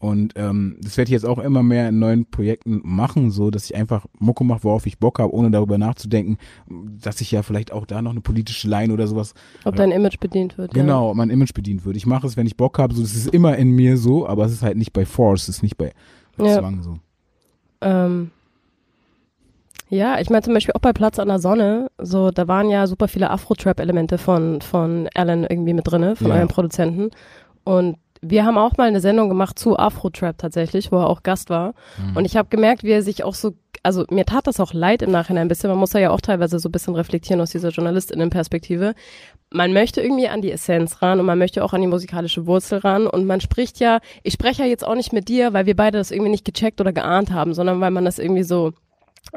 Und 0.00 0.32
ähm, 0.36 0.78
das 0.82 0.96
werde 0.96 1.10
ich 1.10 1.12
jetzt 1.12 1.26
auch 1.26 1.38
immer 1.38 1.62
mehr 1.62 1.90
in 1.90 1.98
neuen 1.98 2.24
Projekten 2.24 2.80
machen, 2.82 3.30
so 3.30 3.50
dass 3.50 3.66
ich 3.66 3.76
einfach 3.76 4.06
Mucke 4.18 4.44
mache, 4.44 4.64
worauf 4.64 4.86
ich 4.86 4.98
Bock 4.98 5.18
habe, 5.18 5.34
ohne 5.34 5.50
darüber 5.50 5.76
nachzudenken, 5.76 6.38
dass 6.68 7.20
ich 7.20 7.30
ja 7.30 7.42
vielleicht 7.42 7.70
auch 7.70 7.84
da 7.84 8.00
noch 8.00 8.12
eine 8.12 8.22
politische 8.22 8.66
Line 8.66 8.94
oder 8.94 9.06
sowas 9.06 9.34
Ob 9.66 9.76
dein 9.76 9.90
Image 9.90 10.18
bedient 10.18 10.56
wird. 10.56 10.74
Ja. 10.74 10.82
genau 10.82 11.12
mein 11.12 11.28
Image 11.28 11.52
bedient 11.52 11.84
wird. 11.84 11.96
Ich 11.96 12.06
mache 12.06 12.26
es, 12.26 12.38
wenn 12.38 12.46
ich 12.46 12.56
Bock 12.56 12.78
habe, 12.78 12.94
so 12.94 13.02
das 13.02 13.14
ist 13.14 13.26
immer 13.28 13.58
in 13.58 13.72
mir 13.72 13.98
so, 13.98 14.26
aber 14.26 14.46
es 14.46 14.52
ist 14.52 14.62
halt 14.62 14.78
nicht 14.78 14.94
bei 14.94 15.04
Force, 15.04 15.42
es 15.42 15.56
ist 15.56 15.62
nicht 15.62 15.76
bei, 15.76 15.92
bei 16.38 16.46
Ja. 16.46 16.58
Zwang 16.60 16.82
so. 16.82 16.96
Ähm, 17.82 18.30
ja, 19.90 20.18
ich 20.20 20.30
meine 20.30 20.42
zum 20.42 20.54
Beispiel 20.54 20.72
auch 20.74 20.80
bei 20.80 20.92
Platz 20.94 21.18
an 21.18 21.28
der 21.28 21.40
Sonne, 21.40 21.90
so 21.98 22.30
da 22.30 22.46
waren 22.48 22.70
ja 22.70 22.86
super 22.86 23.06
viele 23.08 23.28
Afro-Trap-Elemente 23.30 24.16
von, 24.18 24.62
von 24.62 25.08
Alan 25.14 25.44
irgendwie 25.44 25.74
mit 25.74 25.86
drinne, 25.90 26.16
von 26.16 26.28
Ja. 26.28 26.36
euren 26.36 26.48
Produzenten. 26.48 27.10
Und 27.64 27.96
wir 28.22 28.44
haben 28.44 28.58
auch 28.58 28.76
mal 28.76 28.88
eine 28.88 29.00
Sendung 29.00 29.28
gemacht 29.28 29.58
zu 29.58 29.78
Afro-Trap 29.78 30.36
tatsächlich, 30.36 30.92
wo 30.92 30.98
er 30.98 31.08
auch 31.08 31.22
Gast 31.22 31.48
war. 31.48 31.74
Mhm. 31.98 32.16
Und 32.18 32.24
ich 32.24 32.36
habe 32.36 32.48
gemerkt, 32.48 32.82
wie 32.84 32.90
er 32.90 33.02
sich 33.02 33.24
auch 33.24 33.34
so, 33.34 33.54
also 33.82 34.04
mir 34.10 34.26
tat 34.26 34.46
das 34.46 34.60
auch 34.60 34.74
leid 34.74 35.00
im 35.02 35.10
Nachhinein 35.10 35.46
ein 35.46 35.48
bisschen. 35.48 35.70
Man 35.70 35.78
muss 35.78 35.92
ja 35.94 36.10
auch 36.10 36.20
teilweise 36.20 36.58
so 36.58 36.68
ein 36.68 36.72
bisschen 36.72 36.94
reflektieren 36.94 37.40
aus 37.40 37.50
dieser 37.50 37.70
JournalistInnen-Perspektive. 37.70 38.94
Man 39.50 39.72
möchte 39.72 40.02
irgendwie 40.02 40.28
an 40.28 40.42
die 40.42 40.52
Essenz 40.52 41.00
ran 41.00 41.18
und 41.18 41.26
man 41.26 41.38
möchte 41.38 41.64
auch 41.64 41.72
an 41.72 41.80
die 41.80 41.86
musikalische 41.86 42.46
Wurzel 42.46 42.78
ran. 42.78 43.06
Und 43.06 43.26
man 43.26 43.40
spricht 43.40 43.80
ja, 43.80 44.00
ich 44.22 44.34
spreche 44.34 44.62
ja 44.64 44.68
jetzt 44.68 44.86
auch 44.86 44.94
nicht 44.94 45.12
mit 45.12 45.28
dir, 45.28 45.54
weil 45.54 45.66
wir 45.66 45.76
beide 45.76 45.98
das 45.98 46.10
irgendwie 46.10 46.30
nicht 46.30 46.44
gecheckt 46.44 46.80
oder 46.80 46.92
geahnt 46.92 47.32
haben, 47.32 47.54
sondern 47.54 47.80
weil 47.80 47.90
man 47.90 48.04
das 48.04 48.18
irgendwie 48.18 48.42
so 48.42 48.72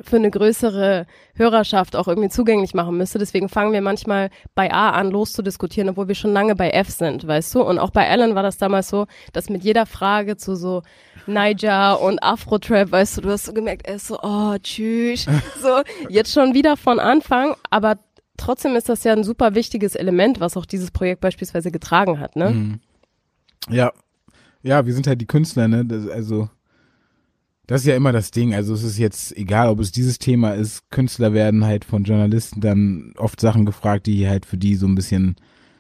für 0.02 0.16
eine 0.16 0.32
größere 0.32 1.06
Hörerschaft 1.36 1.96
auch 1.96 2.08
irgendwie 2.08 2.30
zugänglich 2.30 2.74
machen 2.74 2.98
müsste. 2.98 3.20
Deswegen 3.20 3.50
fangen 3.50 3.74
wir 3.74 3.82
manchmal 3.82 4.30
bei 4.56 4.72
A 4.72 4.92
an 4.92 5.12
loszudiskutieren, 5.12 5.90
obwohl 5.90 6.08
wir 6.08 6.16
schon 6.16 6.34
lange 6.34 6.56
bei 6.56 6.72
F 6.72 6.90
sind, 6.90 7.28
weißt 7.28 7.56
du? 7.56 7.62
Und 7.62 7.80
auch 7.80 7.92
bei 7.92 8.10
Alan 8.10 8.36
war 8.36 8.44
das 8.44 8.58
damals 8.58 8.90
so, 8.90 9.08
dass 9.34 9.50
mit 9.50 9.64
jeder 9.64 9.86
Frage 9.86 10.38
zu 10.38 10.56
so 10.56 10.82
Niger 11.28 12.02
und 12.02 12.22
Afro-Trap, 12.22 12.92
weißt 12.92 13.18
du, 13.18 13.22
du 13.22 13.30
hast 13.30 13.46
so 13.46 13.54
gemerkt, 13.54 13.86
er 13.88 13.96
ist 13.96 14.08
so, 14.08 14.20
oh, 14.22 14.56
tschüss. 14.62 15.26
So, 15.62 15.82
jetzt 16.10 16.34
schon 16.34 16.54
wieder 16.54 16.76
von 16.76 17.00
Anfang, 17.00 17.56
aber 17.70 17.98
trotzdem 18.38 18.76
ist 18.76 18.90
das 18.90 19.04
ja 19.04 19.14
ein 19.14 19.24
super 19.24 19.56
wichtiges 19.56 19.96
Element, 19.96 20.40
was 20.40 20.58
auch 20.58 20.66
dieses 20.66 20.92
Projekt 20.92 21.22
beispielsweise 21.22 21.72
getragen 21.72 22.20
hat, 22.20 22.36
ne? 22.36 22.50
Mhm. 22.50 22.80
Ja, 23.70 23.94
ja, 24.62 24.86
wir 24.86 24.94
sind 24.94 25.08
halt 25.08 25.22
die 25.22 25.28
Künstler, 25.28 25.68
ne? 25.68 25.86
Das, 25.86 26.08
also, 26.08 26.50
das 27.74 27.82
ist 27.82 27.88
ja 27.88 27.96
immer 27.96 28.12
das 28.12 28.30
Ding. 28.30 28.54
Also 28.54 28.76
es 28.76 28.84
ist 28.84 29.00
jetzt 29.00 29.36
egal, 29.36 29.68
ob 29.68 29.80
es 29.80 29.92
dieses 29.92 30.20
Thema 30.20 30.52
ist. 30.52 30.92
Künstler 30.92 31.34
werden 31.34 31.66
halt 31.66 31.86
von 31.86 32.04
Journalisten 32.04 32.62
dann 32.62 33.16
oft 33.18 33.42
Sachen 33.42 33.66
gefragt, 33.66 34.06
die 34.06 34.30
halt 34.30 34.46
für 34.46 34.58
die 34.58 34.76
so 34.76 34.86
ein 34.86 34.94
bisschen 34.94 35.38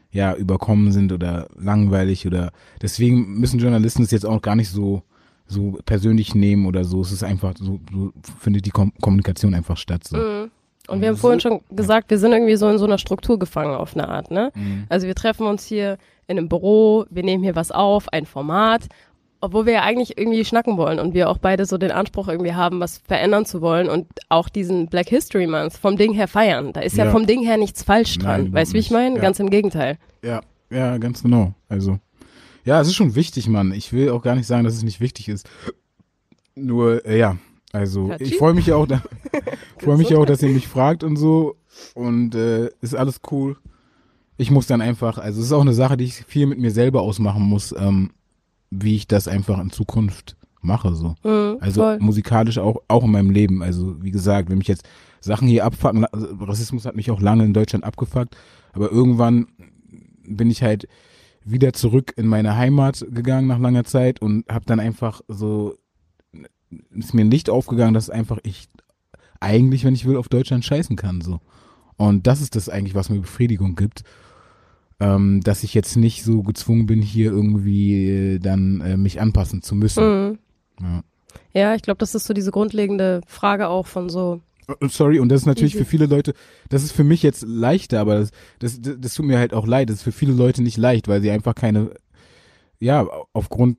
ja 0.10 0.34
überkommen 0.34 0.91
sind 0.91 1.12
oder 1.12 1.49
langweilig 1.56 2.25
oder 2.25 2.51
deswegen 2.82 3.39
müssen 3.39 3.60
Journalisten 3.60 4.01
es 4.01 4.10
jetzt 4.10 4.25
auch 4.25 4.41
gar 4.41 4.56
nicht 4.56 4.69
so 4.69 5.03
so 5.45 5.77
persönlich 5.86 6.34
nehmen 6.34 6.65
oder 6.65 6.84
so. 6.84 7.01
Es 7.01 7.12
ist 7.12 7.23
einfach 7.23 7.53
so, 7.60 7.79
so 7.91 8.12
findet 8.39 8.65
die 8.65 8.71
Kom 8.71 8.91
Kommunikation 8.99 9.53
einfach 9.53 9.77
statt. 9.77 10.03
So. 10.03 10.17
Mhm. 10.17 10.51
Und 10.88 10.99
wir 10.99 11.10
haben 11.10 11.17
vorhin 11.17 11.41
schon 11.41 11.62
gesagt, 11.69 12.10
wir 12.10 12.17
sind 12.17 12.32
irgendwie 12.32 12.56
so 12.56 12.67
in 12.69 12.79
so 12.79 12.86
einer 12.86 12.97
Struktur 12.97 13.38
gefangen 13.38 13.75
auf 13.75 13.95
eine 13.95 14.10
Art, 14.10 14.32
ne? 14.32 14.51
Mhm. 14.56 14.86
Also 14.89 15.06
wir 15.06 15.13
treffen 15.13 15.45
uns 15.45 15.63
hier 15.63 15.99
in 16.25 16.39
einem 16.39 16.49
Büro, 16.49 17.06
wir 17.12 17.21
nehmen 17.21 17.43
hier 17.43 17.56
was 17.56 17.71
auf, 17.71 18.12
ein 18.12 18.25
Format, 18.25 18.88
obwohl 19.43 19.65
wir 19.65 19.73
ja 19.73 19.82
eigentlich 19.84 20.17
irgendwie 20.17 20.45
schnacken 20.45 20.77
wollen 20.77 20.99
und 20.99 21.13
wir 21.13 21.29
auch 21.29 21.38
beide 21.38 21.65
so 21.65 21.77
den 21.77 21.91
Anspruch 21.91 22.29
irgendwie 22.29 22.53
haben, 22.53 22.79
was 22.79 22.99
verändern 22.99 23.45
zu 23.45 23.62
wollen 23.62 23.89
und 23.89 24.08
auch 24.29 24.47
diesen 24.47 24.88
Black 24.88 25.10
History 25.10 25.47
Month 25.47 25.73
vom 25.73 25.97
Ding 25.97 26.13
her 26.13 26.29
feiern. 26.29 26.71
Da 26.71 26.79
ist 26.79 26.95
ja, 26.95 27.06
ja 27.06 27.12
vom 27.12 27.27
Ding 27.27 27.43
her 27.43 27.58
nichts 27.58 27.84
falsch 27.84 28.17
dran. 28.19 28.45
Nein, 28.45 28.53
weißt 28.53 28.71
du, 28.71 28.75
wie 28.75 28.79
ich 28.79 28.89
meine? 28.89 29.15
Ja. 29.15 29.21
Ganz 29.21 29.41
im 29.41 29.49
Gegenteil. 29.49 29.97
Ja, 30.23 30.39
ja, 30.69 30.97
ganz 30.97 31.23
genau. 31.23 31.53
Also, 31.67 31.99
ja, 32.63 32.79
es 32.79 32.88
ist 32.88 32.95
schon 32.95 33.15
wichtig, 33.15 33.49
Mann. 33.49 33.73
Ich 33.73 33.91
will 33.91 34.12
auch 34.12 34.21
gar 34.21 34.36
nicht 34.36 34.47
sagen, 34.47 34.63
dass 34.63 34.75
es 34.75 34.84
nicht 34.84 35.01
wichtig 35.01 35.27
ist. 35.27 35.49
Nur, 36.56 37.06
äh, 37.06 37.19
ja, 37.19 37.36
also 37.73 38.12
Hatschi? 38.12 38.23
ich 38.23 38.38
freue 38.38 38.53
mich 38.53 38.67
ja 38.67 38.77
auch, 38.77 38.88
da, 38.88 39.03
freue 39.77 39.97
mich 39.97 40.08
ja 40.08 40.19
auch, 40.19 40.25
dass 40.25 40.41
ihr 40.41 40.49
mich 40.49 40.69
fragt 40.69 41.03
und 41.03 41.17
so. 41.17 41.58
Und 41.95 42.34
äh, 42.36 42.69
ist 42.79 42.95
alles 42.95 43.19
cool. 43.29 43.58
Ich 44.38 44.51
muss 44.51 44.67
dann 44.67 44.79
einfach, 44.79 45.17
also 45.17 45.41
es 45.41 45.47
ist 45.47 45.51
auch 45.51 45.62
eine 45.62 45.73
Sache, 45.73 45.97
die 45.97 46.06
ich 46.06 46.13
viel 46.13 46.45
mit 46.45 46.60
mir 46.60 46.71
selber 46.71 47.01
ausmachen 47.01 47.43
muss, 47.43 47.75
ähm, 47.77 48.12
wie 48.81 48.95
ich 48.95 49.07
das 49.07 49.27
einfach 49.27 49.59
in 49.59 49.71
Zukunft 49.71 50.36
mache. 50.62 50.95
So. 50.95 51.15
Mhm, 51.23 51.57
also 51.59 51.81
voll. 51.81 51.99
musikalisch 51.99 52.57
auch, 52.57 52.77
auch 52.88 53.03
in 53.03 53.12
meinem 53.12 53.29
Leben. 53.29 53.62
Also 53.62 54.01
wie 54.01 54.12
gesagt, 54.12 54.49
wenn 54.49 54.57
mich 54.57 54.67
jetzt 54.67 54.88
Sachen 55.19 55.47
hier 55.47 55.65
abfucken, 55.65 56.05
also 56.05 56.27
Rassismus 56.41 56.86
hat 56.86 56.95
mich 56.95 57.12
auch 57.12 57.21
lange 57.21 57.45
in 57.45 57.53
Deutschland 57.53 57.83
abgefuckt, 57.83 58.36
aber 58.73 58.91
irgendwann 58.91 59.47
bin 60.25 60.49
ich 60.49 60.63
halt 60.63 60.88
wieder 61.45 61.73
zurück 61.73 62.13
in 62.15 62.27
meine 62.27 62.55
Heimat 62.55 63.05
gegangen 63.09 63.47
nach 63.47 63.59
langer 63.59 63.83
Zeit 63.83 64.21
und 64.21 64.45
habe 64.49 64.65
dann 64.65 64.79
einfach 64.79 65.21
so 65.27 65.75
ist 66.91 67.13
mir 67.13 67.21
ein 67.21 67.31
Licht 67.31 67.49
aufgegangen, 67.49 67.93
dass 67.93 68.09
einfach 68.09 68.39
ich 68.43 68.67
eigentlich, 69.39 69.83
wenn 69.83 69.93
ich 69.93 70.05
will, 70.05 70.17
auf 70.17 70.29
Deutschland 70.29 70.65
scheißen 70.65 70.95
kann. 70.95 71.21
So. 71.21 71.39
Und 71.97 72.27
das 72.27 72.41
ist 72.41 72.55
das 72.55 72.69
eigentlich, 72.69 72.95
was 72.95 73.09
mir 73.09 73.19
Befriedigung 73.19 73.75
gibt. 73.75 74.03
Ähm, 75.03 75.41
dass 75.41 75.63
ich 75.63 75.73
jetzt 75.73 75.97
nicht 75.97 76.23
so 76.23 76.43
gezwungen 76.43 76.85
bin, 76.85 77.01
hier 77.01 77.31
irgendwie 77.31 78.09
äh, 78.09 78.39
dann 78.39 78.81
äh, 78.81 78.95
mich 78.95 79.19
anpassen 79.19 79.61
zu 79.61 79.75
müssen. 79.75 80.03
Mhm. 80.29 80.37
Ja. 80.81 81.03
ja, 81.53 81.75
ich 81.75 81.81
glaube, 81.81 81.97
das 81.97 82.15
ist 82.15 82.25
so 82.25 82.33
diese 82.33 82.51
grundlegende 82.51 83.21
Frage 83.27 83.67
auch 83.67 83.85
von 83.85 84.09
so. 84.09 84.39
Äh, 84.67 84.87
sorry, 84.87 85.19
und 85.19 85.29
das 85.29 85.41
ist 85.41 85.45
natürlich 85.45 85.75
für 85.75 85.85
viele 85.85 86.05
Leute, 86.05 86.33
das 86.69 86.83
ist 86.83 86.93
für 86.93 87.03
mich 87.03 87.21
jetzt 87.21 87.43
leichter, 87.45 87.99
aber 87.99 88.19
das, 88.19 88.31
das, 88.59 88.79
das 88.81 89.13
tut 89.13 89.25
mir 89.25 89.39
halt 89.39 89.53
auch 89.53 89.67
leid. 89.67 89.89
Das 89.89 89.97
ist 89.97 90.03
für 90.03 90.11
viele 90.11 90.33
Leute 90.33 90.63
nicht 90.63 90.77
leicht, 90.77 91.07
weil 91.07 91.21
sie 91.21 91.31
einfach 91.31 91.55
keine, 91.55 91.91
ja, 92.79 93.05
aufgrund 93.33 93.77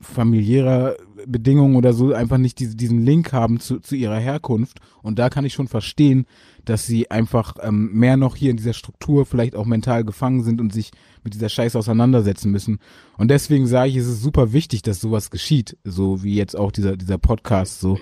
familiärer 0.00 0.96
Bedingungen 1.26 1.76
oder 1.76 1.92
so 1.92 2.12
einfach 2.12 2.38
nicht 2.38 2.58
diese, 2.58 2.76
diesen 2.76 3.04
Link 3.04 3.32
haben 3.32 3.60
zu, 3.60 3.80
zu 3.80 3.96
ihrer 3.96 4.18
Herkunft. 4.18 4.80
Und 5.02 5.18
da 5.18 5.30
kann 5.30 5.44
ich 5.44 5.54
schon 5.54 5.68
verstehen, 5.68 6.26
dass 6.64 6.86
sie 6.86 7.10
einfach 7.10 7.56
ähm, 7.62 7.90
mehr 7.92 8.16
noch 8.16 8.36
hier 8.36 8.50
in 8.50 8.56
dieser 8.56 8.72
Struktur 8.72 9.26
vielleicht 9.26 9.54
auch 9.54 9.66
mental 9.66 10.04
gefangen 10.04 10.42
sind 10.42 10.60
und 10.60 10.72
sich 10.72 10.90
mit 11.22 11.34
dieser 11.34 11.48
Scheiße 11.48 11.78
auseinandersetzen 11.78 12.50
müssen. 12.50 12.78
Und 13.16 13.30
deswegen 13.30 13.66
sage 13.66 13.90
ich, 13.90 13.96
es 13.96 14.06
ist 14.06 14.22
super 14.22 14.52
wichtig, 14.52 14.82
dass 14.82 15.00
sowas 15.00 15.30
geschieht, 15.30 15.76
so 15.84 16.22
wie 16.22 16.34
jetzt 16.34 16.56
auch 16.56 16.72
dieser, 16.72 16.96
dieser 16.96 17.18
Podcast 17.18 17.80
so. 17.80 17.98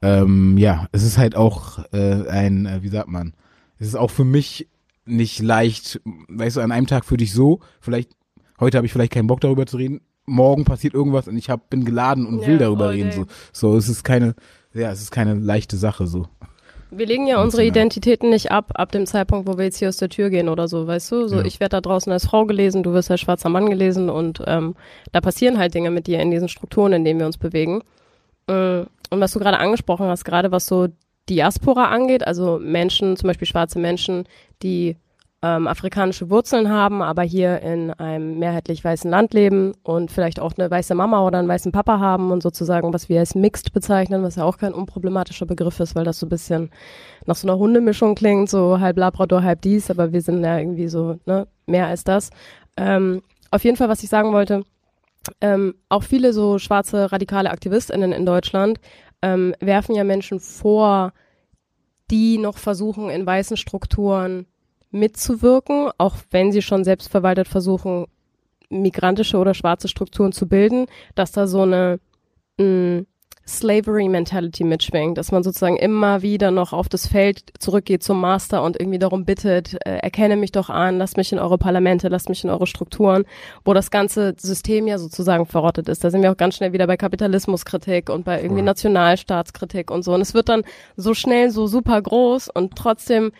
Ähm, 0.00 0.58
ja, 0.58 0.88
es 0.90 1.04
ist 1.04 1.18
halt 1.18 1.36
auch 1.36 1.78
äh, 1.92 2.28
ein, 2.28 2.66
äh, 2.66 2.82
wie 2.82 2.88
sagt 2.88 3.08
man, 3.08 3.34
es 3.78 3.86
ist 3.86 3.94
auch 3.94 4.10
für 4.10 4.24
mich 4.24 4.68
nicht 5.04 5.40
leicht, 5.40 6.00
weißt 6.28 6.56
du, 6.56 6.60
an 6.60 6.72
einem 6.72 6.86
Tag 6.86 7.04
für 7.04 7.16
dich 7.16 7.32
so, 7.32 7.60
vielleicht, 7.80 8.10
heute 8.58 8.76
habe 8.76 8.86
ich 8.86 8.92
vielleicht 8.92 9.12
keinen 9.12 9.26
Bock 9.26 9.40
darüber 9.40 9.66
zu 9.66 9.76
reden, 9.76 10.00
morgen 10.26 10.64
passiert 10.64 10.94
irgendwas 10.94 11.28
und 11.28 11.36
ich 11.36 11.50
hab, 11.50 11.70
bin 11.70 11.84
geladen 11.84 12.26
und 12.26 12.40
ja, 12.40 12.46
will 12.46 12.58
darüber 12.58 12.90
reden. 12.90 13.12
So. 13.12 13.26
so, 13.52 13.76
es 13.76 13.88
ist 13.88 14.04
keine, 14.04 14.34
ja, 14.72 14.90
es 14.90 15.00
ist 15.00 15.10
keine 15.10 15.34
leichte 15.34 15.76
Sache 15.76 16.06
so. 16.06 16.26
Wir 16.94 17.06
legen 17.06 17.26
ja 17.26 17.42
unsere 17.42 17.64
Identitäten 17.64 18.28
nicht 18.28 18.50
ab, 18.50 18.72
ab 18.74 18.92
dem 18.92 19.06
Zeitpunkt, 19.06 19.48
wo 19.48 19.56
wir 19.56 19.64
jetzt 19.64 19.78
hier 19.78 19.88
aus 19.88 19.96
der 19.96 20.10
Tür 20.10 20.28
gehen 20.28 20.50
oder 20.50 20.68
so, 20.68 20.86
weißt 20.86 21.10
du? 21.10 21.26
So, 21.26 21.36
ja. 21.36 21.44
ich 21.44 21.58
werde 21.58 21.76
da 21.76 21.80
draußen 21.80 22.12
als 22.12 22.26
Frau 22.26 22.44
gelesen, 22.44 22.82
du 22.82 22.92
wirst 22.92 23.10
als 23.10 23.20
schwarzer 23.20 23.48
Mann 23.48 23.70
gelesen 23.70 24.10
und 24.10 24.42
ähm, 24.46 24.74
da 25.10 25.22
passieren 25.22 25.56
halt 25.56 25.72
Dinge 25.74 25.90
mit 25.90 26.06
dir 26.06 26.20
in 26.20 26.30
diesen 26.30 26.48
Strukturen, 26.48 26.92
in 26.92 27.04
denen 27.04 27.18
wir 27.18 27.26
uns 27.26 27.38
bewegen. 27.38 27.80
Äh, 28.46 28.80
und 28.80 29.20
was 29.20 29.32
du 29.32 29.38
gerade 29.38 29.58
angesprochen 29.58 30.06
hast, 30.06 30.24
gerade 30.24 30.52
was 30.52 30.66
so 30.66 30.88
Diaspora 31.30 31.86
angeht, 31.86 32.26
also 32.26 32.58
Menschen, 32.62 33.16
zum 33.16 33.28
Beispiel 33.28 33.46
schwarze 33.46 33.78
Menschen, 33.78 34.24
die 34.62 34.96
ähm, 35.42 35.66
afrikanische 35.66 36.30
Wurzeln 36.30 36.70
haben, 36.70 37.02
aber 37.02 37.22
hier 37.22 37.60
in 37.62 37.90
einem 37.90 38.38
mehrheitlich 38.38 38.84
weißen 38.84 39.10
Land 39.10 39.34
leben 39.34 39.72
und 39.82 40.12
vielleicht 40.12 40.38
auch 40.38 40.52
eine 40.56 40.70
weiße 40.70 40.94
Mama 40.94 41.26
oder 41.26 41.38
einen 41.38 41.48
weißen 41.48 41.72
Papa 41.72 41.98
haben 41.98 42.30
und 42.30 42.42
sozusagen, 42.42 42.92
was 42.92 43.08
wir 43.08 43.18
als 43.18 43.34
Mixed 43.34 43.72
bezeichnen, 43.72 44.22
was 44.22 44.36
ja 44.36 44.44
auch 44.44 44.56
kein 44.56 44.72
unproblematischer 44.72 45.46
Begriff 45.46 45.80
ist, 45.80 45.96
weil 45.96 46.04
das 46.04 46.20
so 46.20 46.26
ein 46.26 46.28
bisschen 46.28 46.70
nach 47.26 47.34
so 47.34 47.48
einer 47.48 47.58
Hundemischung 47.58 48.14
klingt, 48.14 48.50
so 48.50 48.78
halb 48.78 48.96
Labrador, 48.96 49.42
halb 49.42 49.62
dies, 49.62 49.90
aber 49.90 50.12
wir 50.12 50.22
sind 50.22 50.44
ja 50.44 50.58
irgendwie 50.58 50.88
so 50.88 51.18
ne, 51.26 51.48
mehr 51.66 51.88
als 51.88 52.04
das. 52.04 52.30
Ähm, 52.76 53.22
auf 53.50 53.64
jeden 53.64 53.76
Fall, 53.76 53.88
was 53.88 54.02
ich 54.04 54.08
sagen 54.08 54.32
wollte, 54.32 54.62
ähm, 55.40 55.74
auch 55.88 56.04
viele 56.04 56.32
so 56.32 56.58
schwarze 56.58 57.10
radikale 57.10 57.50
AktivistInnen 57.50 58.12
in 58.12 58.26
Deutschland 58.26 58.80
ähm, 59.22 59.54
werfen 59.60 59.94
ja 59.94 60.04
Menschen 60.04 60.40
vor, 60.40 61.12
die 62.10 62.38
noch 62.38 62.58
versuchen, 62.58 63.08
in 63.08 63.24
weißen 63.24 63.56
Strukturen 63.56 64.46
mitzuwirken, 64.92 65.90
auch 65.98 66.16
wenn 66.30 66.52
sie 66.52 66.62
schon 66.62 66.84
selbstverwaltet 66.84 67.48
versuchen, 67.48 68.06
migrantische 68.68 69.36
oder 69.36 69.54
schwarze 69.54 69.88
Strukturen 69.88 70.32
zu 70.32 70.48
bilden, 70.48 70.86
dass 71.14 71.32
da 71.32 71.46
so 71.46 71.62
eine 71.62 71.98
mh, 72.58 72.64
mm, 72.64 73.06
Slavery 73.46 74.08
Mentality 74.08 74.62
mitschwingt, 74.62 75.18
dass 75.18 75.32
man 75.32 75.42
sozusagen 75.42 75.76
immer 75.76 76.22
wieder 76.22 76.52
noch 76.52 76.72
auf 76.72 76.88
das 76.88 77.08
Feld 77.08 77.52
zurückgeht 77.58 78.04
zum 78.04 78.20
Master 78.20 78.62
und 78.62 78.78
irgendwie 78.80 79.00
darum 79.00 79.24
bittet, 79.24 79.74
äh, 79.84 79.96
erkenne 79.96 80.36
mich 80.36 80.52
doch 80.52 80.70
an, 80.70 80.98
lasst 80.98 81.16
mich 81.16 81.32
in 81.32 81.40
eure 81.40 81.58
Parlamente, 81.58 82.06
lasst 82.08 82.28
mich 82.28 82.44
in 82.44 82.50
eure 82.50 82.68
Strukturen, 82.68 83.24
wo 83.64 83.74
das 83.74 83.90
ganze 83.90 84.34
System 84.38 84.86
ja 84.86 84.98
sozusagen 84.98 85.46
verrottet 85.46 85.88
ist. 85.88 86.04
Da 86.04 86.10
sind 86.10 86.22
wir 86.22 86.30
auch 86.30 86.36
ganz 86.36 86.54
schnell 86.54 86.72
wieder 86.72 86.86
bei 86.86 86.96
Kapitalismuskritik 86.96 88.10
und 88.10 88.24
bei 88.24 88.40
irgendwie 88.40 88.62
Nationalstaatskritik 88.62 89.90
und 89.90 90.04
so. 90.04 90.14
Und 90.14 90.20
es 90.20 90.34
wird 90.34 90.48
dann 90.48 90.62
so 90.96 91.12
schnell 91.12 91.50
so 91.50 91.66
super 91.66 92.00
groß 92.00 92.48
und 92.48 92.76
trotzdem 92.76 93.32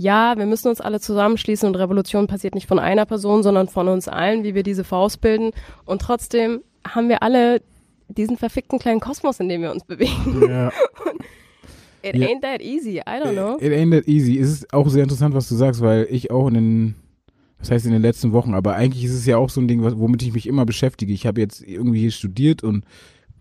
ja, 0.00 0.38
wir 0.38 0.46
müssen 0.46 0.68
uns 0.68 0.80
alle 0.80 0.98
zusammenschließen 0.98 1.68
und 1.68 1.74
Revolution 1.74 2.26
passiert 2.26 2.54
nicht 2.54 2.66
von 2.66 2.78
einer 2.78 3.04
Person, 3.04 3.42
sondern 3.42 3.68
von 3.68 3.86
uns 3.86 4.08
allen, 4.08 4.44
wie 4.44 4.54
wir 4.54 4.62
diese 4.62 4.82
Faust 4.82 5.20
bilden. 5.20 5.50
Und 5.84 6.00
trotzdem 6.00 6.62
haben 6.88 7.10
wir 7.10 7.22
alle 7.22 7.60
diesen 8.08 8.38
verfickten 8.38 8.78
kleinen 8.78 9.00
Kosmos, 9.00 9.40
in 9.40 9.50
dem 9.50 9.60
wir 9.60 9.70
uns 9.70 9.84
bewegen. 9.84 10.48
Ja. 10.48 10.70
It 12.02 12.16
ja. 12.16 12.28
ain't 12.28 12.40
that 12.40 12.62
easy, 12.62 12.96
I 12.96 13.22
don't 13.22 13.32
know. 13.32 13.58
It, 13.60 13.74
ain't 13.74 13.90
that 13.90 14.08
easy. 14.08 14.38
Es 14.38 14.50
ist 14.50 14.72
auch 14.72 14.88
sehr 14.88 15.02
interessant, 15.02 15.34
was 15.34 15.50
du 15.50 15.54
sagst, 15.54 15.82
weil 15.82 16.06
ich 16.08 16.30
auch 16.30 16.48
in 16.48 16.54
den, 16.54 16.94
das 17.58 17.70
heißt 17.70 17.84
in 17.84 17.92
den 17.92 18.00
letzten 18.00 18.32
Wochen, 18.32 18.54
aber 18.54 18.76
eigentlich 18.76 19.04
ist 19.04 19.12
es 19.12 19.26
ja 19.26 19.36
auch 19.36 19.50
so 19.50 19.60
ein 19.60 19.68
Ding, 19.68 19.82
womit 19.82 20.22
ich 20.22 20.32
mich 20.32 20.46
immer 20.46 20.64
beschäftige. 20.64 21.12
Ich 21.12 21.26
habe 21.26 21.42
jetzt 21.42 21.62
irgendwie 21.62 22.00
hier 22.00 22.10
studiert 22.10 22.64
und 22.64 22.86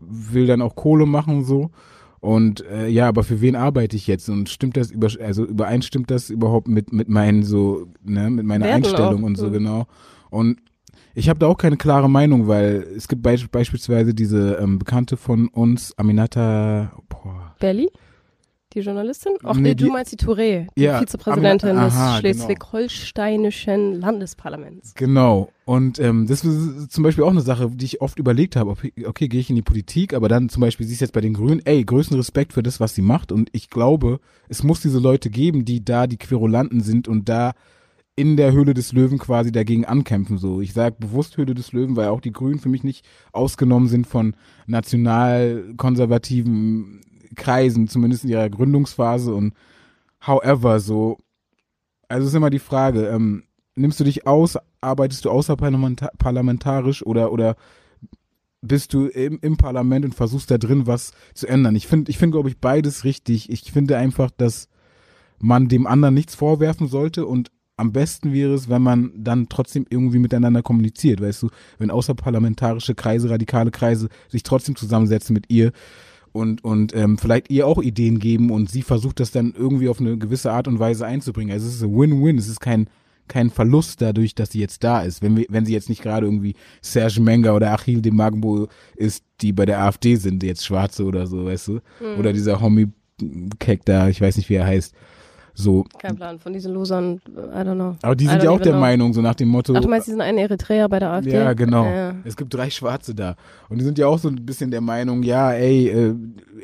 will 0.02 0.46
dann 0.46 0.62
auch 0.62 0.76
Kohle 0.76 1.06
machen 1.06 1.38
und 1.38 1.44
so. 1.46 1.72
Und 2.20 2.66
äh, 2.66 2.88
ja, 2.88 3.08
aber 3.08 3.24
für 3.24 3.42
wen 3.42 3.56
arbeite 3.56 3.96
ich 3.96 4.08
jetzt? 4.08 4.30
Und 4.30 4.50
stimmt 4.50 4.76
das 4.76 4.92
über, 4.92 5.08
also 5.22 5.46
übereinstimmt 5.46 6.12
das 6.12 6.30
überhaupt 6.30 6.68
mit 6.68 6.92
mit 6.92 7.08
meinen 7.08 7.44
so, 7.44 7.88
ne, 8.04 8.30
mit 8.30 8.46
meiner 8.46 8.66
Werden 8.66 8.84
Einstellung 8.84 9.24
auch. 9.24 9.28
und 9.28 9.38
so 9.38 9.48
mhm. 9.48 9.54
genau? 9.54 9.88
Und 10.30 10.60
ich 11.16 11.30
habe 11.30 11.40
da 11.40 11.48
auch 11.48 11.58
keine 11.58 11.78
klare 11.78 12.10
Meinung, 12.10 12.48
weil 12.48 12.86
es 12.96 13.08
gibt 13.08 13.24
be 13.24 13.36
beispielsweise 13.52 14.14
diese 14.14 14.58
ähm, 14.62 14.80
Bekannte 14.80 15.18
von 15.18 15.48
uns, 15.48 15.98
Aminata 15.98 16.92
boah. 17.10 17.56
Belly? 17.60 17.90
Die 18.74 18.82
Journalistin? 18.82 19.34
Ach 19.44 19.56
nee, 19.56 19.70
nee 19.70 19.76
du 19.76 19.90
meinst 19.90 20.12
die 20.12 20.18
Touré, 20.18 20.68
die 20.78 20.84
ja, 20.84 21.00
Vizepräsidentin 21.00 21.76
aha, 21.76 21.86
des 21.86 21.96
genau. 21.96 22.18
schleswig-holsteinischen 22.20 24.00
Landesparlaments. 24.00 24.94
Genau. 24.94 25.50
Und 25.66 25.98
ähm, 25.98 26.28
das 26.28 26.46
ist 26.46 26.92
zum 26.92 27.04
Beispiel 27.04 27.24
auch 27.24 27.32
eine 27.32 27.42
Sache, 27.42 27.72
die 27.74 27.86
ich 27.86 28.02
oft 28.02 28.20
überlegt 28.20 28.56
habe. 28.56 28.70
Okay, 28.70 28.94
okay 29.08 29.28
gehe 29.28 29.40
ich 29.40 29.50
in 29.50 29.56
die 29.56 29.64
Politik, 29.64 30.14
aber 30.14 30.30
dann 30.30 30.50
zum 30.50 30.62
Beispiel 30.62 30.86
siehst 30.86 31.02
du 31.02 31.06
jetzt 31.06 31.14
bei 31.14 31.22
den 31.22 31.34
Grünen, 31.34 31.66
ey, 31.66 31.84
größten 31.84 32.16
Respekt 32.16 32.54
für 32.54 32.62
das, 32.62 32.80
was 32.80 32.94
sie 32.94 33.02
macht. 33.02 33.32
Und 33.32 33.50
ich 33.54 33.72
glaube, 33.72 34.20
es 34.50 34.62
muss 34.62 34.82
diese 34.82 35.00
Leute 35.00 35.32
geben, 35.32 35.66
die 35.66 35.84
da 35.84 36.06
die 36.06 36.18
Querulanten 36.18 36.82
sind 36.82 37.08
und 37.08 37.28
da 37.28 37.54
in 38.16 38.38
der 38.38 38.52
Höhle 38.52 38.76
des 38.76 38.92
Löwen 38.92 39.18
quasi 39.18 39.52
dagegen 39.52 39.86
ankämpfen. 39.86 40.38
So, 40.38 40.62
ich 40.62 40.74
sage 40.74 40.98
bewusst 41.00 41.38
Höhle 41.38 41.56
des 41.56 41.72
Löwen, 41.72 41.96
weil 41.96 42.10
auch 42.10 42.22
die 42.22 42.34
Grünen 42.34 42.60
für 42.60 42.70
mich 42.70 42.84
nicht 42.84 43.04
ausgenommen 43.32 43.88
sind 43.88 44.06
von 44.06 44.36
nationalkonservativen 44.68 47.02
Kreisen, 47.40 47.88
zumindest 47.88 48.24
in 48.24 48.30
ihrer 48.30 48.50
Gründungsphase 48.50 49.34
und 49.34 49.54
however 50.26 50.80
so. 50.80 51.18
Also 52.08 52.28
ist 52.28 52.36
immer 52.36 52.50
die 52.50 52.60
Frage, 52.60 53.08
ähm, 53.08 53.44
nimmst 53.76 54.00
du 54.00 54.04
dich 54.04 54.28
aus, 54.28 54.58
arbeitest 54.82 55.26
du 55.26 55.32
außerparlamentarisch 55.32 57.06
oder, 57.06 57.32
oder 57.32 57.56
bist 58.62 58.94
du 58.94 59.08
im, 59.08 59.40
im 59.42 59.58
Parlament 59.58 60.06
und 60.06 60.16
versuchst 60.16 60.52
da 60.52 60.58
drin 60.58 60.88
was 60.88 61.12
zu 61.34 61.48
ändern? 61.48 61.76
Ich 61.76 61.88
finde, 61.88 62.12
ich 62.12 62.18
finde, 62.18 62.36
glaube 62.36 62.50
ich, 62.50 62.60
beides 62.60 63.04
richtig. 63.04 63.50
Ich 63.50 63.72
finde 63.72 63.98
einfach, 63.98 64.32
dass 64.32 64.68
man 65.40 65.70
dem 65.70 65.88
anderen 65.88 66.14
nichts 66.14 66.36
vorwerfen 66.36 66.88
sollte 66.88 67.26
und 67.26 67.52
am 67.78 67.94
besten 67.94 68.34
wäre 68.34 68.54
es, 68.54 68.68
wenn 68.68 68.82
man 68.82 69.14
dann 69.16 69.48
trotzdem 69.48 69.86
irgendwie 69.90 70.20
miteinander 70.20 70.62
kommuniziert, 70.62 71.22
weißt 71.22 71.44
du, 71.44 71.50
wenn 71.78 71.92
außerparlamentarische 71.92 72.94
Kreise, 72.94 73.30
radikale 73.30 73.72
Kreise 73.72 74.10
sich 74.28 74.44
trotzdem 74.44 74.76
zusammensetzen 74.76 75.34
mit 75.34 75.46
ihr 75.50 75.72
und, 76.32 76.64
und 76.64 76.96
ähm, 76.96 77.18
vielleicht 77.18 77.50
ihr 77.50 77.68
auch 77.68 77.82
Ideen 77.82 78.20
geben 78.20 78.52
und 78.52 78.70
sie 78.70 78.82
versucht 78.82 79.20
das 79.20 79.32
dann 79.32 79.54
irgendwie 79.58 79.90
auf 79.90 80.00
eine 80.00 80.18
gewisse 80.18 80.52
Art 80.52 80.68
und 80.68 80.80
Weise 80.80 81.06
einzubringen. 81.06 81.52
Also 81.54 81.68
es 81.68 81.76
ist 81.76 81.84
ein 81.84 81.96
Win-Win, 81.96 82.38
es 82.38 82.48
ist 82.48 82.60
kein, 82.60 82.88
kein 83.28 83.50
Verlust 83.50 84.02
dadurch, 84.02 84.36
dass 84.36 84.52
sie 84.52 84.60
jetzt 84.60 84.84
da 84.84 85.02
ist. 85.02 85.22
Wenn, 85.22 85.38
wir, 85.38 85.46
wenn 85.50 85.66
sie 85.66 85.74
jetzt 85.74 85.90
nicht 85.90 86.02
gerade 86.02 86.26
irgendwie 86.26 86.56
Serge 86.82 87.22
Menger 87.22 87.56
oder 87.56 87.72
Achille 87.72 88.02
de 88.02 88.12
Magbo 88.12 88.68
ist, 88.96 89.24
die 89.42 89.54
bei 89.54 89.66
der 89.66 89.82
AfD 89.82 90.16
sind, 90.16 90.44
jetzt 90.44 90.66
Schwarze 90.66 91.06
oder 91.06 91.28
so, 91.28 91.46
weißt 91.46 91.68
du? 91.70 91.74
Mhm. 91.74 92.20
Oder 92.20 92.34
dieser 92.34 92.60
Homie 92.62 92.88
Keck 93.60 93.84
da, 93.86 94.08
ich 94.08 94.22
weiß 94.22 94.38
nicht, 94.38 94.50
wie 94.50 94.56
er 94.56 94.66
heißt. 94.66 94.94
So. 95.60 95.84
Kein 96.00 96.16
Plan 96.16 96.40
von 96.40 96.54
diesen 96.54 96.74
Losern, 96.74 97.20
I 97.28 97.58
don't 97.58 97.76
know. 97.76 97.96
Aber 98.02 98.16
die 98.16 98.28
sind 98.28 98.42
ja 98.42 98.50
auch 98.50 98.62
der 98.62 98.72
know. 98.72 98.80
Meinung, 98.80 99.14
so 99.14 99.22
nach 99.22 99.36
dem 99.36 99.50
Motto. 99.50 99.74
Ach, 99.76 99.82
du 99.82 99.90
meinst, 99.90 100.08
die 100.08 100.12
sind 100.12 100.22
ein 100.22 100.38
Eritreer 100.38 100.88
bei 100.88 101.00
der 101.00 101.12
AfD? 101.12 101.34
Ja, 101.34 101.52
genau. 101.52 101.84
Ja. 101.84 102.16
Es 102.24 102.38
gibt 102.38 102.54
drei 102.54 102.70
Schwarze 102.70 103.14
da. 103.14 103.36
Und 103.68 103.80
die 103.80 103.84
sind 103.84 103.98
ja 103.98 104.08
auch 104.08 104.20
so 104.20 104.30
ein 104.30 104.46
bisschen 104.46 104.72
der 104.72 104.80
Meinung, 104.80 105.22
ja, 105.22 105.52
ey, 105.52 105.90
äh, 105.90 106.16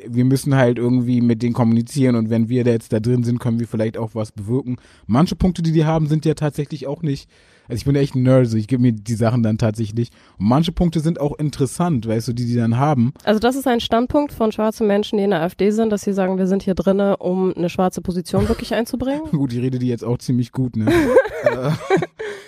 wir 0.08 0.24
müssen 0.24 0.56
halt 0.56 0.78
irgendwie 0.78 1.20
mit 1.20 1.44
denen 1.44 1.54
kommunizieren 1.54 2.16
und 2.16 2.30
wenn 2.30 2.48
wir 2.48 2.64
da 2.64 2.72
jetzt 2.72 2.94
da 2.94 3.02
drin 3.02 3.24
sind, 3.24 3.40
können 3.40 3.60
wir 3.60 3.68
vielleicht 3.68 3.98
auch 3.98 4.12
was 4.16 4.32
bewirken. 4.32 4.78
Manche 5.08 5.36
Punkte, 5.36 5.62
die 5.62 5.74
die 5.74 5.84
haben, 5.84 6.08
sind 6.08 6.24
ja 6.24 6.34
tatsächlich 6.34 6.88
auch 6.88 7.02
nicht 7.02 7.30
also 7.68 7.78
ich 7.78 7.86
bin 7.86 7.96
echt 7.96 8.16
ein 8.16 8.24
Nerd, 8.24 8.48
so 8.48 8.58
ich 8.58 8.68
gebe 8.68 8.82
mir 8.82 8.92
die 8.92 9.16
Sachen 9.16 9.44
dann 9.44 9.58
tatsächlich. 9.58 10.10
Und 10.38 10.48
manche 10.48 10.72
Punkte 10.72 11.00
sind 11.00 11.20
auch 11.20 11.38
interessant, 11.38 12.08
weißt 12.08 12.28
du, 12.28 12.34
die 12.34 12.46
die 12.46 12.56
dann 12.56 12.78
haben. 12.78 13.14
Also 13.24 13.40
das 13.40 13.56
ist 13.56 13.68
ein 13.68 13.80
Standpunkt 13.80 14.34
von 14.34 14.52
schwarzen 14.52 14.88
Menschen, 14.88 15.18
die 15.18 15.24
in 15.24 15.32
der 15.32 15.42
AfD 15.42 15.72
sind, 15.72 15.92
dass 15.92 16.04
sie 16.04 16.14
sagen, 16.14 16.38
wir 16.38 16.48
sind 16.48 16.64
hier 16.64 16.76
drinne, 16.76 17.18
um 17.18 17.54
eine 17.56 17.70
schwarze 17.70 18.02
Position 18.02 18.48
wirklich 18.48 18.74
einzubringen. 18.74 19.24
gut, 19.32 19.52
die 19.52 19.60
rede 19.60 19.80
die 19.80 19.88
jetzt 19.88 20.04
auch 20.04 20.18
ziemlich 20.18 20.52
gut, 20.52 20.76
ne? 20.76 20.92
Äh, 21.46 21.70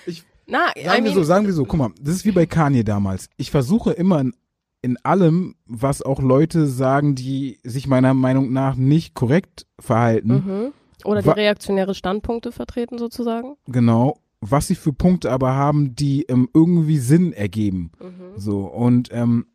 ich, 0.08 0.24
Na, 0.48 0.70
sagen 0.76 0.88
I 0.88 1.02
mean, 1.02 1.04
wir 1.04 1.12
so, 1.12 1.24
sagen 1.24 1.46
wir 1.46 1.54
so, 1.54 1.66
guck 1.66 1.78
mal, 1.78 1.92
das 2.02 2.16
ist 2.16 2.26
wie 2.26 2.32
bei 2.32 2.48
Kanye 2.48 2.84
damals. 2.84 3.30
Ich 3.38 3.52
versuche 3.52 3.92
immer 3.92 4.20
in, 4.20 4.34
in 4.82 4.98
allem, 5.04 5.54
was 5.68 6.02
auch 6.02 6.20
Leute 6.20 6.66
sagen, 6.66 7.14
die 7.14 7.60
sich 7.64 7.86
meiner 7.86 8.16
Meinung 8.16 8.52
nach 8.52 8.76
nicht 8.76 9.14
korrekt 9.14 9.68
verhalten. 9.80 10.30
Mhm. 10.30 10.74
Oder 11.06 11.22
die 11.22 11.30
reaktionäre 11.30 11.94
Standpunkte 11.94 12.52
vertreten 12.52 12.98
sozusagen. 12.98 13.56
Genau 13.68 14.18
was 14.42 14.68
sie 14.68 14.76
für 14.76 14.94
Punkte 14.94 15.32
aber 15.32 15.54
haben, 15.54 15.96
die 15.96 16.24
ähm, 16.24 16.50
irgendwie 16.54 17.00
Sinn 17.00 17.34
ergeben. 17.34 17.92
Mhm. 18.00 18.40
So, 18.40 18.62
und 18.62 19.10
ähm, 19.12 19.48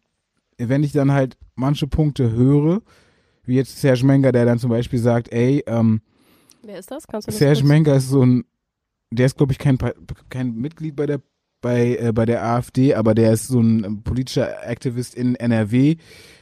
wenn 0.59 0.83
ich 0.83 0.93
dann 0.93 1.13
halt 1.13 1.37
manche 1.55 1.87
Punkte 1.87 2.33
höre, 2.33 2.83
wie 3.45 3.57
jetzt 3.57 3.81
Serge 3.81 4.05
Menger, 4.05 4.33
der 4.33 4.45
dann 4.45 4.59
zum 4.59 4.71
Beispiel 4.71 4.99
sagt, 4.99 5.33
ey, 5.33 5.63
ähm, 5.67 6.01
Wer 6.63 6.79
ist 6.79 6.91
das? 6.91 7.07
Kannst 7.07 7.29
du 7.29 7.33
Serge 7.33 7.65
Menger 7.65 7.97
ist 7.97 8.09
so 8.09 8.25
ein, 8.25 8.45
der 9.11 9.27
ist, 9.27 9.37
glaube 9.37 9.53
ich, 9.53 9.59
kein, 9.59 9.79
kein 10.29 10.55
Mitglied 10.55 10.97
bei 10.97 11.07
der 11.07 11.21
bei, 11.63 11.97
äh, 11.97 12.13
bei 12.13 12.27
der 12.27 12.45
AfD, 12.45 12.95
aber 12.95 13.15
der 13.15 13.33
ist 13.33 13.49
so 13.49 13.61
ein 13.61 13.85
ähm, 13.85 14.03
politischer 14.03 14.69
Aktivist 14.69 15.15
in 15.15 15.37
NRW, 15.37 15.97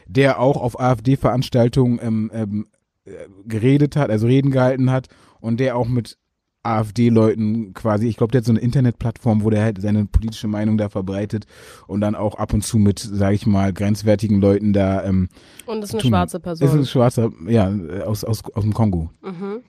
der 0.06 0.40
auch 0.40 0.56
auf 0.56 0.80
AfD-Veranstaltungen 0.80 2.00
ähm, 2.02 2.30
ähm, 2.32 2.66
äh, 3.04 3.12
geredet 3.44 3.94
hat, 3.94 4.10
also 4.10 4.26
Reden 4.26 4.50
gehalten 4.50 4.90
hat 4.90 5.08
und 5.40 5.60
der 5.60 5.76
auch 5.76 5.86
mit 5.86 6.18
AfD-Leuten 6.62 7.72
quasi, 7.72 8.06
ich 8.06 8.16
glaube, 8.16 8.32
der 8.32 8.40
hat 8.40 8.46
so 8.46 8.52
eine 8.52 8.60
Internetplattform, 8.60 9.42
wo 9.42 9.50
der 9.50 9.62
halt 9.62 9.80
seine 9.80 10.04
politische 10.04 10.46
Meinung 10.46 10.76
da 10.76 10.88
verbreitet 10.88 11.46
und 11.86 12.00
dann 12.00 12.14
auch 12.14 12.34
ab 12.34 12.52
und 12.52 12.62
zu 12.62 12.78
mit, 12.78 12.98
sage 12.98 13.34
ich 13.34 13.46
mal, 13.46 13.72
grenzwertigen 13.72 14.40
Leuten 14.40 14.72
da. 14.72 15.04
Ähm, 15.04 15.28
und 15.66 15.82
ist 15.82 15.92
eine 15.92 16.02
tun. 16.02 16.10
schwarze 16.10 16.40
Person. 16.40 16.68
Ist 16.68 16.74
ein 16.74 16.86
schwarzer, 16.86 17.30
ja, 17.46 17.72
aus, 18.04 18.24
aus, 18.24 18.42
aus 18.54 18.62
dem 18.62 18.74
Kongo. 18.74 19.10
Mhm. 19.22 19.62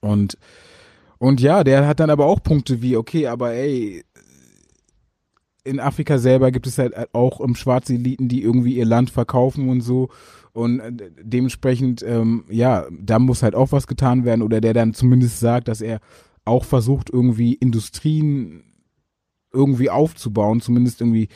Und, 0.00 0.36
und 1.18 1.40
ja, 1.40 1.64
der 1.64 1.86
hat 1.86 2.00
dann 2.00 2.10
aber 2.10 2.26
auch 2.26 2.42
Punkte 2.42 2.82
wie, 2.82 2.96
okay, 2.96 3.26
aber 3.26 3.54
ey, 3.54 4.04
in 5.64 5.80
Afrika 5.80 6.18
selber 6.18 6.50
gibt 6.50 6.66
es 6.66 6.78
halt 6.78 6.94
auch 7.14 7.40
um, 7.40 7.54
schwarze 7.54 7.94
Eliten, 7.94 8.28
die 8.28 8.42
irgendwie 8.42 8.74
ihr 8.74 8.86
Land 8.86 9.10
verkaufen 9.10 9.68
und 9.68 9.80
so. 9.82 10.08
Und 10.58 10.80
äh, 10.80 10.92
dementsprechend, 11.22 12.02
ähm, 12.02 12.44
ja, 12.50 12.86
da 12.90 13.20
muss 13.20 13.44
halt 13.44 13.54
auch 13.54 13.70
was 13.70 13.86
getan 13.86 14.24
werden 14.24 14.42
oder 14.42 14.60
der 14.60 14.74
dann 14.74 14.92
zumindest 14.92 15.38
sagt, 15.38 15.68
dass 15.68 15.80
er 15.80 16.00
auch 16.44 16.64
versucht, 16.64 17.10
irgendwie 17.10 17.54
Industrien 17.54 18.64
irgendwie 19.52 19.88
aufzubauen, 19.88 20.60
zumindest 20.60 21.00
irgendwie 21.00 21.28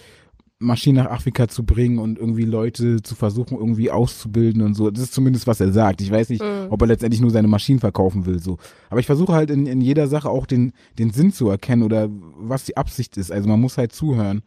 Maschinen 0.59 0.97
nach 0.97 1.11
Afrika 1.11 1.47
zu 1.47 1.65
bringen 1.65 2.01
und 2.01 2.19
irgendwie 2.19 2.45
Leute 2.45 3.01
zu 3.01 3.15
versuchen, 3.15 3.57
irgendwie 3.57 3.93
auszubilden 3.93 4.63
und 4.63 4.75
so. 4.75 4.91
Das 4.91 5.05
ist 5.05 5.15
zumindest, 5.15 5.47
was 5.47 5.61
er 5.61 5.73
sagt. 5.73 6.01
Ich 6.01 6.11
weiß 6.11 6.29
nicht, 6.29 6.43
mhm. 6.43 6.67
ob 6.71 6.81
er 6.81 6.89
letztendlich 6.89 7.21
nur 7.21 7.31
seine 7.31 7.49
Maschinen 7.49 7.79
verkaufen 7.79 8.27
will, 8.27 8.41
so. 8.41 8.59
Aber 8.91 8.99
ich 8.99 9.07
versuche 9.07 9.35
halt 9.35 9.51
in, 9.51 9.67
in 9.67 9.81
jeder 9.81 10.09
Sache 10.09 10.31
auch 10.31 10.47
den, 10.47 10.73
den 10.99 11.11
Sinn 11.11 11.33
zu 11.33 11.49
erkennen 11.49 11.85
oder 11.85 12.09
was 12.11 12.65
die 12.65 12.77
Absicht 12.77 13.17
ist. 13.17 13.31
Also 13.31 13.49
man 13.49 13.61
muss 13.61 13.79
halt 13.79 13.93
zuhören 13.93 14.43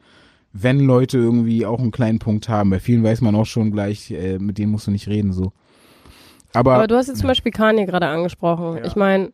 wenn 0.57 0.79
Leute 0.79 1.17
irgendwie 1.17 1.65
auch 1.65 1.79
einen 1.79 1.91
kleinen 1.91 2.19
Punkt 2.19 2.47
haben. 2.47 2.69
Bei 2.69 2.79
vielen 2.79 3.03
weiß 3.03 3.19
man 3.19 3.35
auch 3.35 3.45
schon 3.45 3.71
gleich, 3.71 4.09
äh, 4.11 4.39
mit 4.39 4.57
denen 4.57 4.71
musst 4.71 4.87
du 4.87 4.91
nicht 4.91 5.07
reden, 5.07 5.33
so. 5.33 5.51
Aber, 6.53 6.75
Aber 6.75 6.87
du 6.87 6.95
hast 6.95 7.07
jetzt 7.07 7.19
zum 7.19 7.27
Beispiel 7.27 7.51
Kanye 7.51 7.85
gerade 7.85 8.07
angesprochen. 8.07 8.77
Ja. 8.77 8.85
Ich 8.85 8.95
meine, 8.95 9.33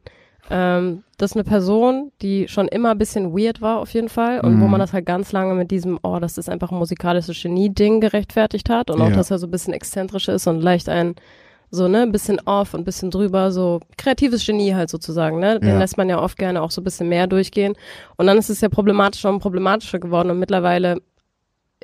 ähm, 0.49 1.03
das 1.17 1.31
ist 1.31 1.37
eine 1.37 1.43
Person, 1.43 2.11
die 2.23 2.47
schon 2.47 2.67
immer 2.67 2.91
ein 2.91 2.97
bisschen 2.97 3.37
weird 3.37 3.61
war 3.61 3.77
auf 3.77 3.93
jeden 3.93 4.09
Fall 4.09 4.39
und 4.39 4.55
mhm. 4.55 4.61
wo 4.61 4.67
man 4.67 4.79
das 4.79 4.93
halt 4.93 5.05
ganz 5.05 5.31
lange 5.31 5.53
mit 5.53 5.69
diesem, 5.69 5.99
oh, 6.01 6.17
das 6.19 6.39
ist 6.39 6.49
einfach 6.49 6.71
ein 6.71 6.79
musikalisches 6.79 7.39
Genie-Ding 7.39 8.01
gerechtfertigt 8.01 8.71
hat 8.71 8.89
und 8.89 8.99
ja. 8.99 9.05
auch, 9.05 9.11
dass 9.11 9.29
er 9.29 9.37
so 9.37 9.45
ein 9.45 9.51
bisschen 9.51 9.73
exzentrisch 9.73 10.27
ist 10.27 10.47
und 10.47 10.61
leicht 10.61 10.89
ein 10.89 11.13
so, 11.73 11.87
ne, 11.87 12.01
ein 12.01 12.11
bisschen 12.11 12.39
off 12.45 12.73
und 12.73 12.81
ein 12.81 12.83
bisschen 12.83 13.11
drüber, 13.11 13.51
so 13.51 13.79
kreatives 13.97 14.45
Genie 14.45 14.73
halt 14.73 14.89
sozusagen, 14.89 15.39
ne? 15.39 15.57
Den 15.57 15.69
ja. 15.69 15.79
lässt 15.79 15.97
man 15.97 16.09
ja 16.09 16.19
oft 16.19 16.37
gerne 16.37 16.61
auch 16.61 16.69
so 16.69 16.81
ein 16.81 16.83
bisschen 16.83 17.07
mehr 17.07 17.27
durchgehen. 17.27 17.75
Und 18.17 18.27
dann 18.27 18.37
ist 18.37 18.49
es 18.49 18.59
ja 18.59 18.67
problematischer 18.67 19.29
und 19.29 19.39
problematischer 19.39 19.99
geworden 19.99 20.29
und 20.31 20.39
mittlerweile 20.39 20.97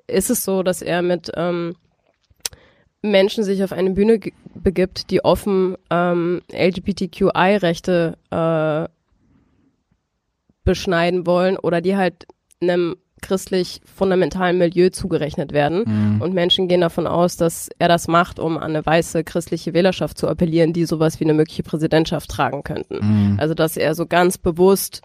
ist 0.08 0.30
es 0.30 0.44
so, 0.44 0.64
dass 0.64 0.82
er 0.82 1.02
mit 1.02 1.32
ähm, 1.36 1.76
Menschen 3.02 3.44
sich 3.44 3.64
auf 3.64 3.72
eine 3.72 3.92
Bühne 3.92 4.20
begibt, 4.56 5.12
die 5.12 5.24
offen 5.24 5.76
ähm, 5.90 6.42
LGBTQI-Rechte 6.52 8.18
äh, 8.32 8.90
beschneiden 10.64 11.26
wollen 11.26 11.58
oder 11.58 11.82
die 11.82 11.96
halt 11.96 12.26
einem 12.62 12.96
christlich 13.22 13.82
fundamentalen 13.86 14.58
Milieu 14.58 14.90
zugerechnet 14.90 15.52
werden. 15.52 15.84
Mhm. 15.86 16.22
Und 16.22 16.34
Menschen 16.34 16.68
gehen 16.68 16.82
davon 16.82 17.08
aus, 17.08 17.36
dass 17.36 17.70
er 17.80 17.88
das 17.88 18.08
macht, 18.08 18.40
um 18.40 18.58
an 18.58 18.76
eine 18.76 18.86
weiße 18.86 19.24
christliche 19.24 19.74
Wählerschaft 19.74 20.18
zu 20.18 20.28
appellieren, 20.28 20.74
die 20.74 20.86
sowas 20.86 21.20
wie 21.20 21.24
eine 21.24 21.34
mögliche 21.34 21.64
Präsidentschaft 21.64 22.30
tragen 22.30 22.64
könnten. 22.64 23.00
Mhm. 23.02 23.40
Also 23.40 23.54
dass 23.54 23.78
er 23.78 23.96
so 23.96 24.06
ganz 24.06 24.38
bewusst 24.38 25.02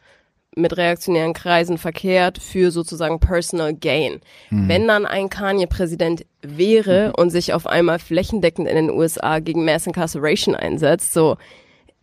mit 0.55 0.77
reaktionären 0.77 1.33
Kreisen 1.33 1.79
verkehrt 1.79 2.39
für 2.39 2.71
sozusagen 2.71 3.21
Personal 3.21 3.75
Gain. 3.75 4.21
Mhm. 4.51 4.69
Wenn 4.69 4.89
dann 4.89 5.07
ein 5.07 5.31
Kanye-Präsident 5.31 6.27
wäre 6.43 7.09
mhm. 7.09 7.15
und 7.17 7.31
sich 7.31 7.55
auf 7.55 7.67
einmal 7.67 7.99
flächendeckend 7.99 8.69
in 8.69 8.77
den 8.77 8.91
USA 8.91 9.39
gegen 9.39 9.65
Mass 9.65 9.87
Incarceration 9.87 10.55
einsetzt, 10.55 11.13
so 11.13 11.37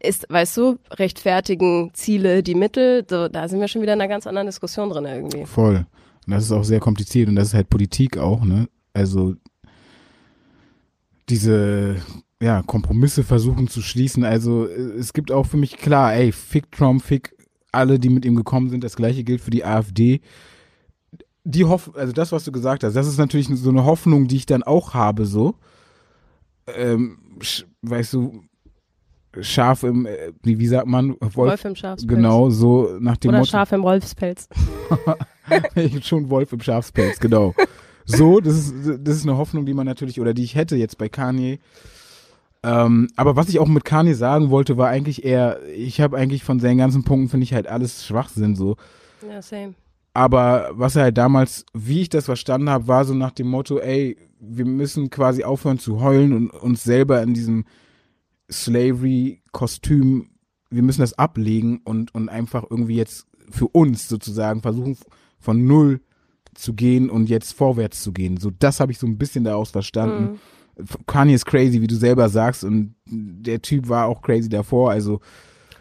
ist, 0.02 0.26
weißt 0.30 0.58
du, 0.58 0.80
rechtfertigen 0.92 1.92
Ziele 1.94 2.42
die 2.42 2.56
Mittel, 2.56 3.06
so, 3.08 3.28
da 3.28 3.48
sind 3.48 3.60
wir 3.60 3.68
schon 3.68 3.82
wieder 3.82 3.94
in 3.94 4.02
einer 4.02 4.10
ganz 4.10 4.26
anderen 4.26 4.48
Diskussion 4.48 4.90
drin 4.90 5.06
irgendwie. 5.06 5.46
Voll. 5.46 5.86
Und 6.26 6.34
das 6.34 6.46
ist 6.46 6.52
auch 6.52 6.64
sehr 6.64 6.80
kompliziert 6.80 7.28
und 7.28 7.36
das 7.36 7.50
ist 7.50 7.54
halt 7.54 7.70
Politik 7.70 8.18
auch, 8.18 8.44
ne? 8.44 8.68
Also 8.94 9.36
diese 11.30 11.98
ja, 12.42 12.62
Kompromisse 12.64 13.24
versuchen 13.24 13.68
zu 13.68 13.82
schließen. 13.82 14.24
Also 14.24 14.66
es 14.66 15.14
gibt 15.14 15.32
auch 15.32 15.46
für 15.46 15.58
mich 15.58 15.78
klar, 15.78 16.14
ey, 16.14 16.32
fick 16.32 16.72
Trump, 16.72 17.04
fick 17.04 17.36
alle, 17.72 18.00
die 18.00 18.10
mit 18.10 18.26
ihm 18.26 18.36
gekommen 18.36 18.70
sind. 18.70 18.84
Das 18.84 18.96
gleiche 18.96 19.24
gilt 19.24 19.42
für 19.42 19.52
die 19.52 19.66
AfD. 19.66 20.22
Die 21.44 21.66
Hoff 21.66 21.96
also 21.96 22.14
das, 22.14 22.32
was 22.32 22.44
du 22.44 22.52
gesagt 22.52 22.84
hast, 22.84 22.94
das 22.94 23.08
ist 23.08 23.18
natürlich 23.18 23.48
so 23.48 23.70
eine 23.70 23.86
Hoffnung, 23.86 24.28
die 24.28 24.38
ich 24.38 24.46
dann 24.46 24.64
auch 24.64 24.94
habe, 24.94 25.26
so. 25.26 25.56
Ähm, 26.68 27.18
weißt 27.82 28.14
du, 28.14 28.44
Schaf 29.42 29.84
im, 29.84 30.06
äh, 30.06 30.32
wie, 30.44 30.60
wie 30.60 30.68
sagt 30.68 30.88
man? 30.88 31.16
Wolf, 31.20 31.36
Wolf 31.36 31.66
im 31.66 31.76
Schafspelz. 31.76 32.10
Genau, 32.10 32.50
so 32.50 32.98
nach 33.00 33.18
dem 33.18 33.30
Oder 33.30 33.40
Motto. 33.40 33.52
Schaf 33.52 33.72
im 33.72 33.84
Wolfspelz. 33.84 34.50
schon 36.02 36.30
Wolf 36.30 36.52
im 36.52 36.62
Schafspelz, 36.62 37.20
genau. 37.20 37.54
So, 38.06 38.40
das 38.40 38.56
ist, 38.56 38.74
das 39.02 39.18
ist 39.18 39.24
eine 39.24 39.38
Hoffnung, 39.38 39.66
die 39.66 39.74
man 39.74 39.86
natürlich, 39.86 40.20
oder 40.20 40.34
die 40.34 40.44
ich 40.44 40.56
hätte 40.56 40.76
jetzt 40.76 40.98
bei 40.98 41.10
Kanye, 41.10 41.60
ähm, 42.62 43.08
aber 43.16 43.36
was 43.36 43.48
ich 43.50 43.60
auch 43.60 43.68
mit 43.68 43.86
Kanye 43.86 44.14
sagen 44.14 44.50
wollte, 44.50 44.78
war 44.78 44.90
eigentlich 44.90 45.24
eher, 45.24 45.60
ich 45.70 46.02
habe 46.02 46.18
eigentlich 46.18 46.44
von 46.44 46.60
seinen 46.60 46.78
ganzen 46.78 47.04
Punkten, 47.04 47.30
finde 47.30 47.46
ich 47.46 47.54
halt 47.54 47.68
alles 47.68 48.06
Schwachsinn 48.06 48.56
so. 48.56 48.76
Ja, 49.28 49.42
same. 49.42 49.76
Aber 50.14 50.72
was 50.74 50.96
er 50.96 51.04
halt 51.04 51.18
damals, 51.18 51.66
wie 51.74 52.02
ich 52.02 52.10
das 52.10 52.26
verstanden 52.26 52.70
habe, 52.70 52.88
war 52.88 53.06
so 53.06 53.14
nach 53.14 53.32
dem 53.32 53.48
Motto, 53.48 53.80
ey, 53.80 54.18
wir 54.40 54.66
müssen 54.66 55.10
quasi 55.10 55.44
aufhören 55.44 55.80
zu 55.80 56.02
heulen 56.02 56.34
und 56.34 56.50
uns 56.50 56.84
selber 56.84 57.22
in 57.22 57.34
diesem 57.34 57.66
Slavery-Kostüm, 58.52 60.32
wir 60.70 60.82
müssen 60.82 61.02
das 61.02 61.18
ablegen 61.18 61.82
und, 61.86 62.14
und 62.14 62.28
einfach 62.28 62.66
irgendwie 62.70 62.96
jetzt 62.96 63.28
für 63.50 63.68
uns 63.68 64.10
sozusagen 64.10 64.62
versuchen, 64.62 64.98
von 65.40 65.66
null 65.66 66.02
zu 66.56 66.74
gehen 66.74 67.10
und 67.10 67.30
jetzt 67.30 67.54
vorwärts 67.54 68.04
zu 68.04 68.12
gehen. 68.12 68.38
So, 68.38 68.52
das 68.52 68.80
habe 68.80 68.92
ich 68.92 69.00
so 69.00 69.08
ein 69.08 69.18
bisschen 69.18 69.46
daraus 69.46 69.72
verstanden. 69.72 70.32
Mhm 70.32 70.40
Kanye 71.08 71.36
ist 71.36 71.46
crazy, 71.46 71.82
wie 71.82 71.88
du 71.88 71.96
selber 71.96 72.30
sagst, 72.30 72.64
und 72.64 72.96
der 73.06 73.62
Typ 73.62 73.90
war 73.90 74.08
auch 74.08 74.22
crazy 74.22 74.50
davor, 74.50 74.92
also. 74.92 75.20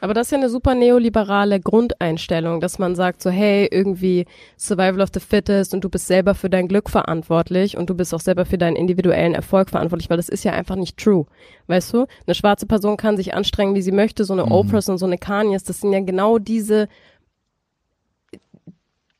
Aber 0.01 0.15
das 0.15 0.29
ist 0.29 0.31
ja 0.31 0.39
eine 0.39 0.49
super 0.49 0.77
neoliberale 0.77 1.59
Grundeinstellung, 1.59 2.61
dass 2.61 2.79
man 2.79 2.95
sagt 2.95 3.21
so, 3.21 3.31
hey, 3.31 3.69
irgendwie 3.71 4.27
Survival 4.57 5.01
of 5.01 5.09
the 5.13 5.19
Fittest 5.19 5.75
und 5.75 5.83
du 5.83 5.89
bist 5.89 6.07
selber 6.07 6.37
für 6.37 6.49
dein 6.49 6.69
Glück 6.69 6.89
verantwortlich 6.89 7.77
und 7.77 7.91
du 7.91 7.95
bist 7.95 8.15
auch 8.15 8.21
selber 8.21 8.45
für 8.45 8.59
deinen 8.59 8.77
individuellen 8.77 9.35
Erfolg 9.35 9.71
verantwortlich, 9.71 10.09
weil 10.09 10.17
das 10.17 10.29
ist 10.29 10.45
ja 10.45 10.53
einfach 10.53 10.77
nicht 10.77 10.99
true. 10.99 11.27
Weißt 11.67 11.93
du? 11.93 12.07
Eine 12.27 12.35
schwarze 12.37 12.67
Person 12.67 12.97
kann 12.97 13.17
sich 13.17 13.35
anstrengen, 13.35 13.75
wie 13.75 13.83
sie 13.83 13.93
möchte, 13.93 14.25
so 14.25 14.35
eine 14.35 14.47
mhm. 14.47 14.53
Oprahs 14.53 14.89
und 14.89 14.99
so 14.99 15.07
eine 15.07 15.19
Kanyes, 15.19 15.65
das 15.65 15.81
sind 15.81 15.93
ja 15.93 16.01
genau 16.01 16.39
diese 16.39 16.89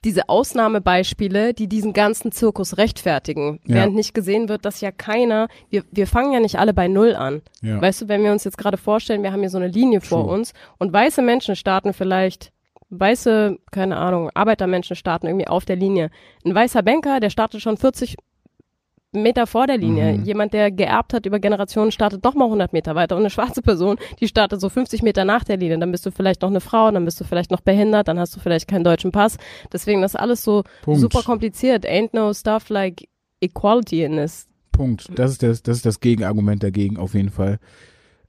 diese 0.09 0.31
Ausnahmebeispiele, 0.31 1.53
die 1.53 1.69
diesen 1.69 1.93
ganzen 1.93 2.33
Zirkus 2.33 2.79
rechtfertigen, 2.79 3.61
ja. 3.67 3.75
während 3.75 3.95
nicht 3.95 4.15
gesehen 4.15 4.49
wird, 4.49 4.65
dass 4.65 4.81
ja 4.81 4.91
keiner, 4.91 5.49
wir, 5.69 5.85
wir 5.91 6.07
fangen 6.07 6.33
ja 6.33 6.41
nicht 6.41 6.59
alle 6.59 6.73
bei 6.73 6.89
Null 6.89 7.15
an. 7.15 7.43
Ja. 7.61 7.79
Weißt 7.79 8.01
du, 8.01 8.09
wenn 8.09 8.25
wir 8.25 8.33
uns 8.33 8.45
jetzt 8.45 8.57
gerade 8.57 8.79
vorstellen, 8.79 9.23
wir 9.23 9.33
haben 9.33 9.41
hier 9.41 9.51
so 9.51 9.59
eine 9.59 9.69
Linie 9.69 10.01
True. 10.01 10.09
vor 10.09 10.29
uns 10.29 10.55
und 10.79 10.95
weiße 10.95 11.21
Menschen 11.21 11.57
starten 11.57 11.93
vielleicht, 11.93 12.53
weiße, 12.89 13.59
keine 13.71 13.99
Ahnung, 13.99 14.31
Arbeitermenschen 14.33 14.97
starten 14.97 15.27
irgendwie 15.27 15.47
auf 15.47 15.67
der 15.67 15.77
Linie. 15.77 16.11
Ein 16.43 16.55
weißer 16.55 16.83
Banker, 16.83 17.21
der 17.21 17.29
startet 17.29 17.61
schon 17.61 17.77
40 17.77 18.17
Meter 19.13 19.47
vor 19.47 19.67
der 19.67 19.79
Linie. 19.79 20.19
Mhm. 20.19 20.25
Jemand, 20.25 20.53
der 20.53 20.71
geerbt 20.71 21.15
hat 21.15 21.25
über 21.25 21.39
Generationen, 21.39 21.93
startet 21.93 22.25
doch 22.25 22.35
mal 22.35 22.45
100 22.45 22.73
Meter 22.73 22.95
weiter. 22.95 23.17
Und 23.17 23.23
eine 23.23 23.31
schwarze 23.31 23.63
Person, 23.63 23.97
die 24.21 24.29
startet 24.29 24.61
so 24.61 24.69
50 24.69 25.03
Meter 25.03 25.25
nach 25.25 25.45
der 25.45 25.57
Linie. 25.57 25.79
Dann 25.79 25.91
bist 25.91 26.05
du 26.05 26.11
vielleicht 26.11 26.43
noch 26.43 26.51
eine 26.51 26.61
Frau, 26.61 26.91
dann 26.91 27.05
bist 27.05 27.21
du 27.21 27.25
vielleicht 27.25 27.51
noch 27.51 27.61
behindert, 27.61 28.09
dann 28.09 28.19
hast 28.19 28.37
du 28.37 28.41
vielleicht 28.41 28.69
keinen 28.69 28.85
deutschen 28.85 29.11
Pass. 29.11 29.39
Deswegen 29.73 30.03
das 30.03 30.15
ist 30.15 30.21
alles 30.21 30.43
so 30.43 30.65
Punkt. 30.83 31.01
super 31.01 31.23
kompliziert. 31.23 31.87
Ain't 31.87 32.11
no 32.13 32.33
stuff 32.35 32.69
like 32.69 33.09
equality 33.41 34.05
in 34.05 34.17
this. 34.17 34.47
Punkt. 34.73 35.09
Das 35.15 35.33
ist 35.33 35.43
das, 35.43 35.63
das 35.63 35.79
ist 35.79 35.87
das 35.87 36.01
Gegenargument 36.01 36.63
dagegen 36.63 36.99
auf 36.99 37.15
jeden 37.15 37.31
Fall. 37.31 37.59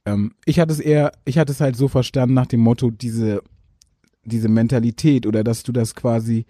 Ähm, 0.06 0.34
ich 0.46 0.60
hatte 0.60 0.72
es 0.72 0.80
eher, 0.80 1.12
ich 1.26 1.38
hatte 1.38 1.52
es 1.52 1.62
halt 1.62 1.76
so 1.76 1.88
verstanden 1.88 2.34
nach 2.34 2.48
dem 2.48 2.62
Motto, 2.62 2.90
diese, 2.90 3.44
diese 4.24 4.48
Mentalität 4.50 5.28
oder 5.28 5.44
dass 5.44 5.64
du 5.64 5.72
das 5.72 5.94
quasi 5.94 6.46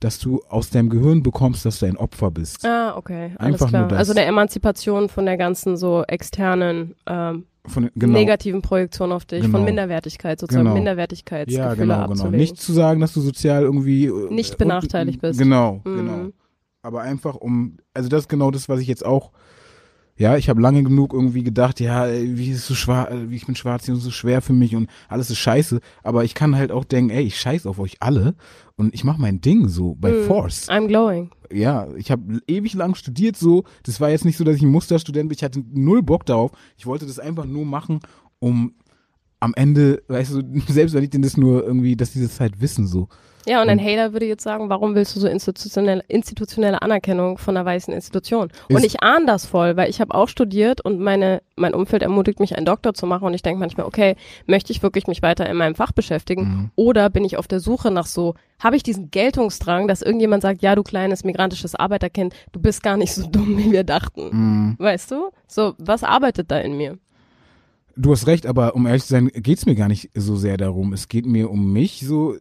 dass 0.00 0.18
du 0.18 0.42
aus 0.48 0.70
deinem 0.70 0.90
Gehirn 0.90 1.22
bekommst, 1.22 1.64
dass 1.64 1.78
du 1.78 1.86
ein 1.86 1.96
Opfer 1.96 2.30
bist. 2.30 2.64
Ah, 2.64 2.96
okay. 2.96 3.32
Einfach 3.38 3.70
nur 3.70 3.88
das. 3.88 3.98
Also 3.98 4.12
eine 4.12 4.24
Emanzipation 4.24 5.08
von 5.08 5.26
der 5.26 5.36
ganzen 5.36 5.76
so 5.76 6.02
externen 6.04 6.94
ähm, 7.06 7.44
von, 7.66 7.90
genau. 7.94 8.12
negativen 8.12 8.62
Projektion 8.62 9.12
auf 9.12 9.24
dich, 9.24 9.42
genau. 9.42 9.58
von 9.58 9.64
Minderwertigkeit, 9.64 10.38
sozusagen 10.38 10.64
genau. 10.64 10.76
Minderwertigkeitsgefühle 10.76 11.68
Ja, 11.68 11.74
genau, 11.74 11.94
genau. 11.94 12.10
Abzulegen. 12.10 12.38
Nicht 12.38 12.58
zu 12.58 12.72
sagen, 12.72 13.00
dass 13.00 13.12
du 13.12 13.20
sozial 13.20 13.62
irgendwie 13.62 14.06
äh, 14.06 14.32
nicht 14.32 14.58
benachteiligt 14.58 15.20
bist. 15.20 15.38
Genau, 15.38 15.80
mhm. 15.84 15.96
genau. 15.96 16.28
Aber 16.82 17.02
einfach 17.02 17.34
um, 17.34 17.78
also 17.94 18.08
das 18.08 18.22
ist 18.22 18.28
genau 18.28 18.50
das, 18.50 18.68
was 18.68 18.80
ich 18.80 18.86
jetzt 18.86 19.04
auch 19.04 19.32
ja, 20.18 20.36
ich 20.36 20.48
habe 20.48 20.60
lange 20.60 20.82
genug 20.82 21.12
irgendwie 21.12 21.42
gedacht, 21.42 21.78
ja, 21.78 22.08
wie 22.10 22.50
ist 22.50 22.66
so 22.66 22.74
schwarz, 22.74 23.10
äh, 23.10 23.30
wie 23.30 23.36
ich 23.36 23.46
bin 23.46 23.54
schwarz 23.54 23.88
und 23.88 23.96
so 23.96 24.10
schwer 24.10 24.40
für 24.40 24.54
mich 24.54 24.74
und 24.74 24.88
alles 25.08 25.30
ist 25.30 25.38
scheiße. 25.38 25.80
Aber 26.02 26.24
ich 26.24 26.34
kann 26.34 26.56
halt 26.56 26.72
auch 26.72 26.84
denken, 26.84 27.10
ey, 27.10 27.24
ich 27.24 27.38
scheiß 27.38 27.66
auf 27.66 27.78
euch 27.78 27.96
alle 28.00 28.34
und 28.76 28.94
ich 28.94 29.04
mache 29.04 29.20
mein 29.20 29.40
Ding 29.40 29.68
so 29.68 29.94
bei 29.94 30.12
mm, 30.12 30.24
Force. 30.26 30.68
I'm 30.70 30.86
glowing. 30.86 31.30
Ja, 31.52 31.88
ich 31.96 32.10
habe 32.10 32.40
ewig 32.46 32.74
lang 32.74 32.94
studiert 32.94 33.36
so. 33.36 33.64
Das 33.82 34.00
war 34.00 34.08
jetzt 34.08 34.24
nicht 34.24 34.38
so, 34.38 34.44
dass 34.44 34.56
ich 34.56 34.62
ein 34.62 34.70
Musterstudent 34.70 35.28
bin. 35.28 35.36
Ich 35.36 35.44
hatte 35.44 35.62
null 35.72 36.02
Bock 36.02 36.24
darauf. 36.24 36.52
Ich 36.78 36.86
wollte 36.86 37.06
das 37.06 37.18
einfach 37.18 37.44
nur 37.44 37.66
machen, 37.66 38.00
um 38.38 38.74
am 39.38 39.52
Ende, 39.54 40.02
weißt 40.08 40.32
du, 40.32 40.42
selbst 40.68 40.94
wenn 40.94 41.04
ich 41.04 41.10
denn 41.10 41.22
das 41.22 41.36
nur 41.36 41.62
irgendwie, 41.64 41.94
dass 41.94 42.12
diese 42.12 42.30
Zeit 42.30 42.60
wissen 42.60 42.86
so. 42.86 43.08
Ja, 43.48 43.62
und 43.62 43.68
ein 43.68 43.78
Hater 43.78 44.12
würde 44.12 44.26
jetzt 44.26 44.42
sagen, 44.42 44.68
warum 44.68 44.94
willst 44.96 45.14
du 45.14 45.20
so 45.20 45.28
institutionelle, 45.28 46.02
institutionelle 46.08 46.82
Anerkennung 46.82 47.38
von 47.38 47.56
einer 47.56 47.64
weißen 47.64 47.94
Institution? 47.94 48.50
Und 48.68 48.84
ich 48.84 49.02
ahne 49.02 49.26
das 49.26 49.46
voll, 49.46 49.76
weil 49.76 49.88
ich 49.88 50.00
habe 50.00 50.14
auch 50.14 50.28
studiert 50.28 50.80
und 50.80 50.98
meine, 50.98 51.42
mein 51.54 51.72
Umfeld 51.72 52.02
ermutigt 52.02 52.40
mich, 52.40 52.56
einen 52.56 52.66
Doktor 52.66 52.94
zu 52.94 53.06
machen 53.06 53.24
und 53.24 53.34
ich 53.34 53.42
denke 53.42 53.60
manchmal, 53.60 53.86
okay, 53.86 54.16
möchte 54.46 54.72
ich 54.72 54.82
wirklich 54.82 55.06
mich 55.06 55.22
weiter 55.22 55.48
in 55.48 55.56
meinem 55.56 55.76
Fach 55.76 55.92
beschäftigen? 55.92 56.42
Mhm. 56.42 56.70
Oder 56.74 57.08
bin 57.08 57.24
ich 57.24 57.36
auf 57.36 57.46
der 57.46 57.60
Suche 57.60 57.92
nach 57.92 58.06
so, 58.06 58.34
habe 58.58 58.76
ich 58.76 58.82
diesen 58.82 59.10
Geltungsdrang, 59.12 59.86
dass 59.86 60.02
irgendjemand 60.02 60.42
sagt, 60.42 60.62
ja, 60.62 60.74
du 60.74 60.82
kleines 60.82 61.22
migrantisches 61.22 61.76
Arbeiterkind, 61.76 62.34
du 62.50 62.60
bist 62.60 62.82
gar 62.82 62.96
nicht 62.96 63.14
so 63.14 63.26
dumm, 63.26 63.58
wie 63.58 63.70
wir 63.70 63.84
dachten. 63.84 64.30
Mhm. 64.32 64.76
Weißt 64.78 65.12
du? 65.12 65.30
So, 65.46 65.74
was 65.78 66.02
arbeitet 66.02 66.50
da 66.50 66.58
in 66.58 66.76
mir? 66.76 66.98
Du 67.98 68.12
hast 68.12 68.26
recht, 68.26 68.46
aber 68.46 68.74
um 68.74 68.86
ehrlich 68.86 69.04
zu 69.04 69.08
sein, 69.08 69.30
geht's 69.32 69.64
mir 69.64 69.74
gar 69.74 69.88
nicht 69.88 70.10
so 70.14 70.36
sehr 70.36 70.58
darum. 70.58 70.92
Es 70.92 71.08
geht 71.08 71.24
mir 71.24 71.50
um 71.50 71.72
mich 71.72 72.00
so 72.00 72.36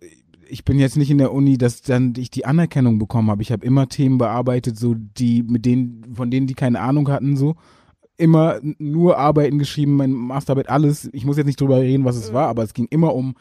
ich 0.48 0.66
bin 0.66 0.80
jetzt 0.80 0.98
nicht 0.98 1.12
in 1.12 1.18
der 1.18 1.34
Uni, 1.34 1.58
dass 1.58 1.82
dann 1.82 2.14
ich 2.18 2.30
die 2.30 2.46
Anerkennung 2.46 3.00
bekommen 3.00 3.30
habe. 3.30 3.42
Ich 3.42 3.52
habe 3.52 3.66
immer 3.66 3.88
Themen 3.88 4.18
bearbeitet, 4.18 4.78
so 4.78 4.96
die 4.96 5.44
mit 5.44 5.66
denen, 5.66 6.14
von 6.14 6.32
denen 6.32 6.48
die 6.48 6.54
keine 6.54 6.80
Ahnung 6.82 7.10
hatten, 7.10 7.38
so 7.38 7.56
immer 8.18 8.60
nur 8.62 9.18
Arbeiten 9.18 9.60
geschrieben, 9.60 9.98
meine 9.98 10.14
Masterarbeit, 10.14 10.70
alles. 10.70 11.10
Ich 11.12 11.26
muss 11.26 11.38
jetzt 11.38 11.48
nicht 11.48 11.60
drüber 11.60 11.80
reden, 11.80 12.06
was 12.06 12.16
es 12.16 12.34
war, 12.34 12.48
aber 12.48 12.64
es 12.64 12.74
ging 12.74 12.88
immer 12.90 13.14
um 13.14 13.36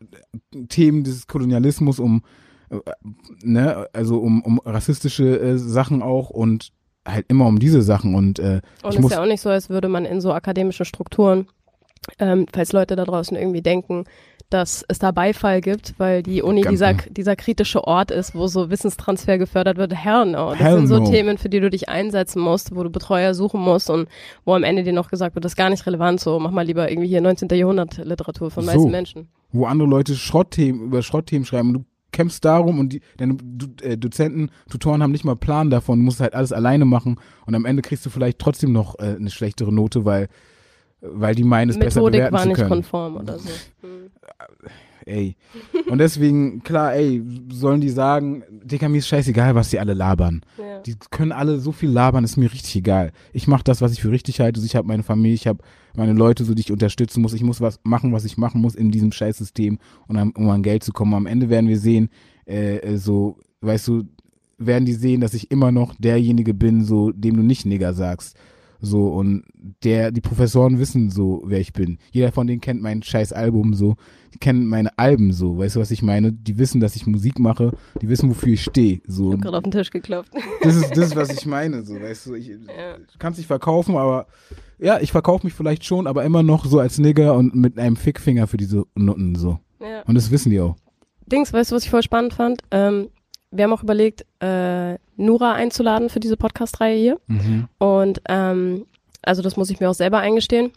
äh, 0.00 0.66
Themen 0.68 1.04
des 1.04 1.26
Kolonialismus, 1.26 1.98
um 1.98 2.22
äh, 2.70 2.78
ne, 3.42 3.88
also 3.92 4.18
um, 4.18 4.42
um 4.42 4.60
rassistische 4.64 5.40
äh, 5.40 5.58
Sachen 5.58 6.02
auch 6.02 6.30
und 6.30 6.72
halt 7.06 7.26
immer 7.28 7.46
um 7.46 7.58
diese 7.58 7.82
Sachen 7.82 8.14
und 8.14 8.38
äh, 8.38 8.60
und 8.84 8.94
es 8.94 9.04
ist 9.04 9.10
ja 9.10 9.22
auch 9.22 9.26
nicht 9.26 9.40
so, 9.40 9.48
als 9.50 9.68
würde 9.68 9.88
man 9.88 10.04
in 10.04 10.20
so 10.20 10.32
akademischen 10.32 10.86
Strukturen 10.86 11.48
ähm, 12.18 12.46
falls 12.52 12.72
Leute 12.72 12.96
da 12.96 13.04
draußen 13.04 13.36
irgendwie 13.36 13.62
denken, 13.62 14.04
dass 14.52 14.84
es 14.88 14.98
da 14.98 15.10
Beifall 15.10 15.60
gibt, 15.60 15.94
weil 15.98 16.22
die 16.22 16.42
Uni 16.42 16.62
dieser, 16.62 16.94
dieser 16.94 17.36
kritische 17.36 17.84
Ort 17.84 18.10
ist, 18.10 18.34
wo 18.34 18.46
so 18.46 18.70
Wissenstransfer 18.70 19.38
gefördert 19.38 19.76
wird. 19.78 19.94
Hell 19.94 20.26
no. 20.26 20.50
Das 20.50 20.58
Hell 20.58 20.76
sind 20.76 20.86
so 20.88 20.98
no. 20.98 21.10
Themen, 21.10 21.38
für 21.38 21.48
die 21.48 21.60
du 21.60 21.70
dich 21.70 21.88
einsetzen 21.88 22.40
musst, 22.40 22.74
wo 22.74 22.82
du 22.82 22.90
Betreuer 22.90 23.34
suchen 23.34 23.60
musst 23.60 23.90
und 23.90 24.08
wo 24.44 24.54
am 24.54 24.64
Ende 24.64 24.82
dir 24.82 24.92
noch 24.92 25.08
gesagt 25.08 25.34
wird, 25.34 25.44
das 25.44 25.52
ist 25.52 25.56
gar 25.56 25.70
nicht 25.70 25.86
relevant, 25.86 26.20
so 26.20 26.38
mach 26.38 26.50
mal 26.50 26.66
lieber 26.66 26.90
irgendwie 26.90 27.08
hier 27.08 27.20
19. 27.20 27.48
Jahrhundert 27.50 27.98
Literatur 28.04 28.50
von 28.50 28.64
so, 28.64 28.70
weißen 28.70 28.90
Menschen. 28.90 29.28
Wo 29.52 29.66
andere 29.66 29.88
Leute 29.88 30.14
Schrottthemen 30.14 30.82
über 30.82 31.02
Schrottthemen 31.02 31.44
schreiben 31.44 31.72
du 31.72 31.84
kämpfst 32.12 32.44
darum 32.44 32.78
und 32.78 32.92
die, 32.92 33.00
deine 33.16 33.36
äh, 33.82 33.96
Dozenten, 33.96 34.50
Tutoren 34.70 35.02
haben 35.02 35.12
nicht 35.12 35.24
mal 35.24 35.34
Plan 35.34 35.70
davon, 35.70 35.98
du 35.98 36.04
musst 36.04 36.20
halt 36.20 36.34
alles 36.34 36.52
alleine 36.52 36.84
machen 36.84 37.18
und 37.46 37.54
am 37.54 37.64
Ende 37.64 37.82
kriegst 37.82 38.04
du 38.06 38.10
vielleicht 38.10 38.38
trotzdem 38.38 38.72
noch 38.72 38.98
äh, 38.98 39.16
eine 39.16 39.30
schlechtere 39.30 39.72
Note, 39.72 40.04
weil 40.04 40.28
weil 41.02 41.34
die 41.34 41.44
meinen 41.44 41.70
es 41.70 41.78
besser 41.78 42.02
bewerten 42.02 42.32
war 42.32 42.42
zu 42.42 42.52
können. 42.52 42.58
nicht 42.58 42.68
konform 42.68 43.16
oder 43.16 43.38
so. 43.38 43.48
Hm. 43.82 44.10
Ey. 45.06 45.36
Und 45.88 45.98
deswegen, 45.98 46.62
klar, 46.62 46.94
ey, 46.94 47.22
sollen 47.50 47.80
die 47.80 47.88
sagen, 47.90 48.44
Digga, 48.62 48.88
mir 48.88 48.98
ist 48.98 49.08
scheißegal, 49.08 49.54
was 49.54 49.70
die 49.70 49.80
alle 49.80 49.94
labern. 49.94 50.42
Ja. 50.58 50.78
Die 50.80 50.94
können 51.10 51.32
alle 51.32 51.58
so 51.58 51.72
viel 51.72 51.90
labern, 51.90 52.22
ist 52.22 52.36
mir 52.36 52.52
richtig 52.52 52.76
egal. 52.76 53.10
Ich 53.32 53.48
mache 53.48 53.64
das, 53.64 53.80
was 53.80 53.92
ich 53.92 54.00
für 54.00 54.10
richtig 54.10 54.40
halte. 54.40 54.60
Ich 54.60 54.76
habe 54.76 54.86
meine 54.86 55.02
Familie, 55.02 55.34
ich 55.34 55.46
habe 55.46 55.58
meine 55.96 56.12
Leute, 56.12 56.44
so 56.44 56.54
die 56.54 56.60
ich 56.60 56.72
unterstützen 56.72 57.20
muss. 57.20 57.32
Ich 57.32 57.42
muss 57.42 57.60
was 57.60 57.80
machen, 57.82 58.12
was 58.12 58.24
ich 58.24 58.36
machen 58.36 58.60
muss 58.60 58.74
in 58.74 58.90
diesem 58.90 59.12
Scheißsystem, 59.12 59.78
um, 60.06 60.32
um 60.36 60.50
an 60.50 60.62
Geld 60.62 60.84
zu 60.84 60.92
kommen. 60.92 61.14
Am 61.14 61.26
Ende 61.26 61.50
werden 61.50 61.68
wir 61.68 61.78
sehen, 61.78 62.08
äh, 62.46 62.76
äh, 62.76 62.96
so, 62.96 63.38
weißt 63.60 63.88
du, 63.88 64.04
werden 64.58 64.84
die 64.84 64.94
sehen, 64.94 65.20
dass 65.20 65.34
ich 65.34 65.50
immer 65.50 65.72
noch 65.72 65.94
derjenige 65.96 66.54
bin, 66.54 66.84
so 66.84 67.10
dem 67.10 67.36
du 67.36 67.42
nicht 67.42 67.66
Nigger 67.66 67.92
sagst. 67.94 68.36
So, 68.84 69.06
und 69.10 69.44
der, 69.84 70.10
die 70.10 70.20
Professoren 70.20 70.80
wissen 70.80 71.08
so, 71.08 71.40
wer 71.46 71.60
ich 71.60 71.72
bin. 71.72 71.98
Jeder 72.10 72.32
von 72.32 72.48
denen 72.48 72.60
kennt 72.60 72.82
mein 72.82 73.00
scheiß 73.00 73.32
Album 73.32 73.74
so. 73.74 73.94
Die 74.34 74.38
kennen 74.38 74.66
meine 74.66 74.98
Alben 74.98 75.32
so. 75.32 75.56
Weißt 75.56 75.76
du, 75.76 75.80
was 75.80 75.92
ich 75.92 76.02
meine? 76.02 76.32
Die 76.32 76.58
wissen, 76.58 76.80
dass 76.80 76.96
ich 76.96 77.06
Musik 77.06 77.38
mache. 77.38 77.70
Die 78.00 78.08
wissen, 78.08 78.28
wofür 78.28 78.54
ich 78.54 78.64
stehe. 78.64 79.00
So. 79.06 79.28
Ich 79.28 79.34
hab 79.34 79.42
gerade 79.42 79.56
auf 79.58 79.62
den 79.62 79.70
Tisch 79.70 79.90
geklopft. 79.90 80.32
Das 80.62 80.74
ist, 80.74 80.90
das 80.90 81.06
ist, 81.06 81.16
was 81.16 81.30
ich 81.30 81.46
meine, 81.46 81.84
so, 81.84 81.94
weißt 81.94 82.26
du. 82.26 82.34
Ich, 82.34 82.48
ja. 82.48 82.96
kann 83.20 83.32
es 83.32 83.38
nicht 83.38 83.46
verkaufen, 83.46 83.96
aber 83.96 84.26
ja, 84.80 84.98
ich 84.98 85.12
verkaufe 85.12 85.46
mich 85.46 85.54
vielleicht 85.54 85.84
schon, 85.84 86.08
aber 86.08 86.24
immer 86.24 86.42
noch 86.42 86.64
so 86.64 86.80
als 86.80 86.98
Nigger 86.98 87.34
und 87.34 87.54
mit 87.54 87.78
einem 87.78 87.94
Fickfinger 87.94 88.48
für 88.48 88.56
diese 88.56 88.84
Nutten 88.96 89.36
so. 89.36 89.60
Ja. 89.80 90.02
Und 90.02 90.16
das 90.16 90.32
wissen 90.32 90.50
die 90.50 90.60
auch. 90.60 90.74
Dings, 91.26 91.52
weißt 91.52 91.70
du, 91.70 91.76
was 91.76 91.84
ich 91.84 91.90
voll 91.90 92.02
spannend 92.02 92.34
fand? 92.34 92.62
Ähm, 92.72 93.10
wir 93.52 93.64
haben 93.64 93.72
auch 93.72 93.82
überlegt, 93.84 94.26
äh, 94.40 94.98
Nura 95.22 95.52
einzuladen 95.52 96.08
für 96.08 96.20
diese 96.20 96.36
Podcast-Reihe 96.36 96.98
hier. 96.98 97.18
Mhm. 97.26 97.68
Und 97.78 98.22
ähm, 98.28 98.86
also 99.22 99.42
das 99.42 99.56
muss 99.56 99.70
ich 99.70 99.80
mir 99.80 99.88
auch 99.88 99.94
selber 99.94 100.18
eingestehen. 100.18 100.72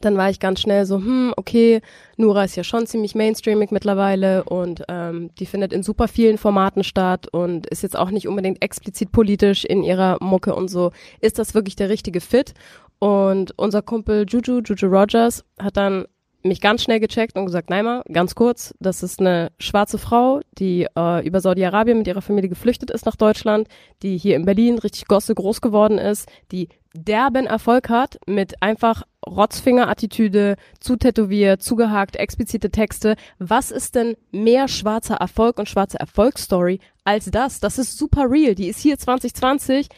Dann 0.00 0.16
war 0.16 0.28
ich 0.30 0.40
ganz 0.40 0.60
schnell 0.60 0.84
so, 0.84 0.96
hm, 0.96 1.32
okay, 1.36 1.80
Nura 2.16 2.42
ist 2.42 2.56
ja 2.56 2.64
schon 2.64 2.88
ziemlich 2.88 3.14
mainstreamig 3.14 3.70
mittlerweile 3.70 4.42
und 4.42 4.82
ähm, 4.88 5.30
die 5.38 5.46
findet 5.46 5.72
in 5.72 5.84
super 5.84 6.08
vielen 6.08 6.38
Formaten 6.38 6.82
statt 6.82 7.28
und 7.28 7.68
ist 7.68 7.84
jetzt 7.84 7.96
auch 7.96 8.10
nicht 8.10 8.26
unbedingt 8.26 8.64
explizit 8.64 9.12
politisch 9.12 9.64
in 9.64 9.84
ihrer 9.84 10.18
Mucke 10.20 10.56
und 10.56 10.68
so. 10.68 10.90
Ist 11.20 11.38
das 11.38 11.54
wirklich 11.54 11.76
der 11.76 11.88
richtige 11.88 12.20
Fit? 12.20 12.54
Und 12.98 13.56
unser 13.56 13.80
Kumpel 13.82 14.26
Juju, 14.28 14.60
Juju 14.64 14.88
Rogers, 14.88 15.44
hat 15.60 15.76
dann 15.76 16.06
mich 16.48 16.60
ganz 16.60 16.82
schnell 16.82 17.00
gecheckt 17.00 17.36
und 17.36 17.46
gesagt, 17.46 17.70
Neima, 17.70 18.02
ganz 18.12 18.34
kurz, 18.34 18.74
das 18.80 19.02
ist 19.02 19.20
eine 19.20 19.52
schwarze 19.58 19.98
Frau, 19.98 20.40
die 20.58 20.86
äh, 20.96 21.26
über 21.26 21.40
Saudi-Arabien 21.40 21.98
mit 21.98 22.06
ihrer 22.06 22.22
Familie 22.22 22.48
geflüchtet 22.48 22.90
ist 22.90 23.06
nach 23.06 23.16
Deutschland, 23.16 23.68
die 24.02 24.18
hier 24.18 24.36
in 24.36 24.44
Berlin 24.44 24.78
richtig 24.78 25.06
gosse 25.06 25.34
groß 25.34 25.60
geworden 25.60 25.98
ist, 25.98 26.28
die 26.52 26.68
derben 26.94 27.46
Erfolg 27.46 27.88
hat 27.88 28.18
mit 28.26 28.62
einfach 28.62 29.02
Rotzfinger-Attitüde, 29.26 30.56
zu 30.80 30.96
tätowiert, 30.96 31.62
zugehakt, 31.62 32.16
explizite 32.16 32.70
Texte. 32.70 33.16
Was 33.38 33.70
ist 33.70 33.94
denn 33.94 34.16
mehr 34.30 34.68
schwarzer 34.68 35.16
Erfolg 35.16 35.58
und 35.58 35.68
schwarze 35.68 35.98
Erfolgsstory 35.98 36.80
als 37.04 37.30
das? 37.30 37.60
Das 37.60 37.78
ist 37.78 37.98
super 37.98 38.30
real. 38.30 38.54
Die 38.54 38.68
ist 38.68 38.80
hier 38.80 38.98
2020 38.98 39.88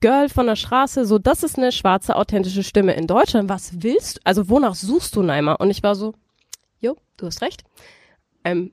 Girl 0.00 0.28
von 0.28 0.46
der 0.46 0.56
Straße, 0.56 1.06
so, 1.06 1.18
das 1.18 1.42
ist 1.42 1.58
eine 1.58 1.72
schwarze, 1.72 2.16
authentische 2.16 2.62
Stimme 2.62 2.94
in 2.94 3.06
Deutschland. 3.06 3.48
Was 3.48 3.82
willst 3.82 4.16
du? 4.16 4.20
Also, 4.24 4.48
wonach 4.48 4.74
suchst 4.74 5.16
du, 5.16 5.22
Neimer? 5.22 5.60
Und 5.60 5.70
ich 5.70 5.82
war 5.82 5.94
so, 5.94 6.14
jo, 6.80 6.96
du 7.16 7.26
hast 7.26 7.42
recht. 7.42 7.64
Ähm, 8.44 8.72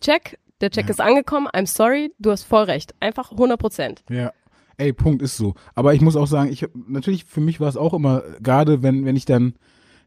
check, 0.00 0.38
der 0.60 0.70
Check 0.70 0.86
ja. 0.86 0.90
ist 0.90 1.00
angekommen, 1.00 1.48
I'm 1.48 1.66
sorry, 1.66 2.12
du 2.18 2.30
hast 2.30 2.44
voll 2.44 2.64
recht. 2.64 2.94
Einfach 3.00 3.32
100 3.32 3.58
Prozent. 3.58 4.04
Ja. 4.10 4.32
Ey, 4.78 4.92
Punkt 4.92 5.22
ist 5.22 5.36
so. 5.38 5.54
Aber 5.74 5.94
ich 5.94 6.02
muss 6.02 6.16
auch 6.16 6.26
sagen, 6.26 6.50
ich 6.52 6.66
natürlich 6.86 7.24
für 7.24 7.40
mich 7.40 7.60
war 7.60 7.68
es 7.68 7.78
auch 7.78 7.94
immer, 7.94 8.22
gerade 8.40 8.82
wenn, 8.82 9.06
wenn 9.06 9.16
ich 9.16 9.24
dann 9.24 9.54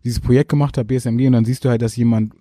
dieses 0.03 0.19
Projekt 0.19 0.49
gemacht 0.49 0.77
habe, 0.77 0.85
BSMG, 0.85 1.25
und 1.25 1.33
dann 1.33 1.45
siehst 1.45 1.65
du 1.65 1.69
halt, 1.69 1.81
dass 1.81 1.95
jemand 1.95 2.33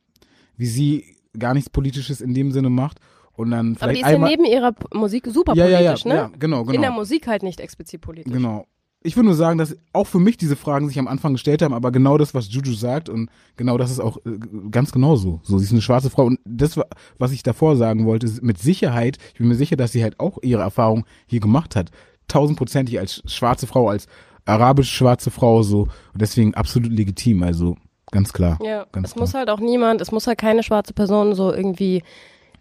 wie 0.58 0.66
sie 0.66 1.16
gar 1.38 1.54
nichts 1.54 1.70
Politisches 1.70 2.20
in 2.20 2.34
dem 2.34 2.52
Sinne 2.52 2.68
macht. 2.68 2.98
Und 3.38 3.50
dann 3.52 3.76
vielleicht 3.76 3.82
Aber 3.82 3.92
die 3.92 4.00
ist 4.00 4.20
ja 4.20 4.28
neben 4.28 4.44
ihrer 4.44 4.74
Musik 4.92 5.26
super 5.28 5.54
ja, 5.54 5.64
politisch, 5.64 6.04
ja, 6.04 6.10
ja, 6.10 6.14
ne? 6.14 6.30
Ja, 6.32 6.38
genau, 6.38 6.64
genau. 6.64 6.74
In 6.74 6.82
der 6.82 6.90
Musik 6.90 7.26
halt 7.26 7.42
nicht 7.42 7.60
explizit 7.60 8.00
politisch. 8.00 8.32
Genau 8.32 8.66
ich 9.02 9.16
würde 9.16 9.26
nur 9.26 9.36
sagen, 9.36 9.58
dass 9.58 9.76
auch 9.92 10.06
für 10.06 10.18
mich 10.18 10.36
diese 10.36 10.56
Fragen 10.56 10.88
sich 10.88 10.98
am 10.98 11.06
Anfang 11.06 11.34
gestellt 11.34 11.62
haben, 11.62 11.72
aber 11.72 11.92
genau 11.92 12.18
das, 12.18 12.34
was 12.34 12.52
Juju 12.52 12.74
sagt 12.74 13.08
und 13.08 13.30
genau 13.56 13.78
das 13.78 13.90
ist 13.90 14.00
auch 14.00 14.18
äh, 14.26 14.38
ganz 14.70 14.90
genau 14.92 15.16
so. 15.16 15.40
So, 15.44 15.58
sie 15.58 15.64
ist 15.64 15.72
eine 15.72 15.82
schwarze 15.82 16.10
Frau 16.10 16.24
und 16.24 16.40
das, 16.44 16.78
was 17.18 17.32
ich 17.32 17.42
davor 17.42 17.76
sagen 17.76 18.06
wollte, 18.06 18.26
ist 18.26 18.42
mit 18.42 18.58
Sicherheit, 18.58 19.18
ich 19.32 19.38
bin 19.38 19.48
mir 19.48 19.54
sicher, 19.54 19.76
dass 19.76 19.92
sie 19.92 20.02
halt 20.02 20.18
auch 20.18 20.38
ihre 20.42 20.62
Erfahrung 20.62 21.04
hier 21.26 21.40
gemacht 21.40 21.76
hat. 21.76 21.90
Tausendprozentig 22.26 22.98
als 22.98 23.22
schwarze 23.26 23.66
Frau, 23.66 23.88
als 23.88 24.06
arabisch 24.44 24.90
schwarze 24.90 25.30
Frau, 25.30 25.62
so. 25.62 25.82
Und 25.82 26.20
deswegen 26.20 26.54
absolut 26.54 26.92
legitim, 26.92 27.42
also 27.42 27.76
ganz 28.10 28.32
klar. 28.32 28.58
Ja, 28.62 28.86
ganz 28.90 29.08
es 29.08 29.14
klar. 29.14 29.22
muss 29.22 29.34
halt 29.34 29.48
auch 29.48 29.60
niemand, 29.60 30.00
es 30.00 30.10
muss 30.10 30.26
halt 30.26 30.38
keine 30.38 30.62
schwarze 30.62 30.92
Person 30.92 31.34
so 31.34 31.52
irgendwie 31.52 32.02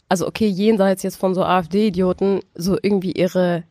also 0.09 0.27
okay, 0.27 0.47
jenseits 0.47 1.03
jetzt 1.03 1.17
von 1.17 1.33
so 1.33 1.43
AfD-Idioten, 1.43 2.41
so 2.55 2.77
irgendwie 2.81 3.11
ihre 3.11 3.63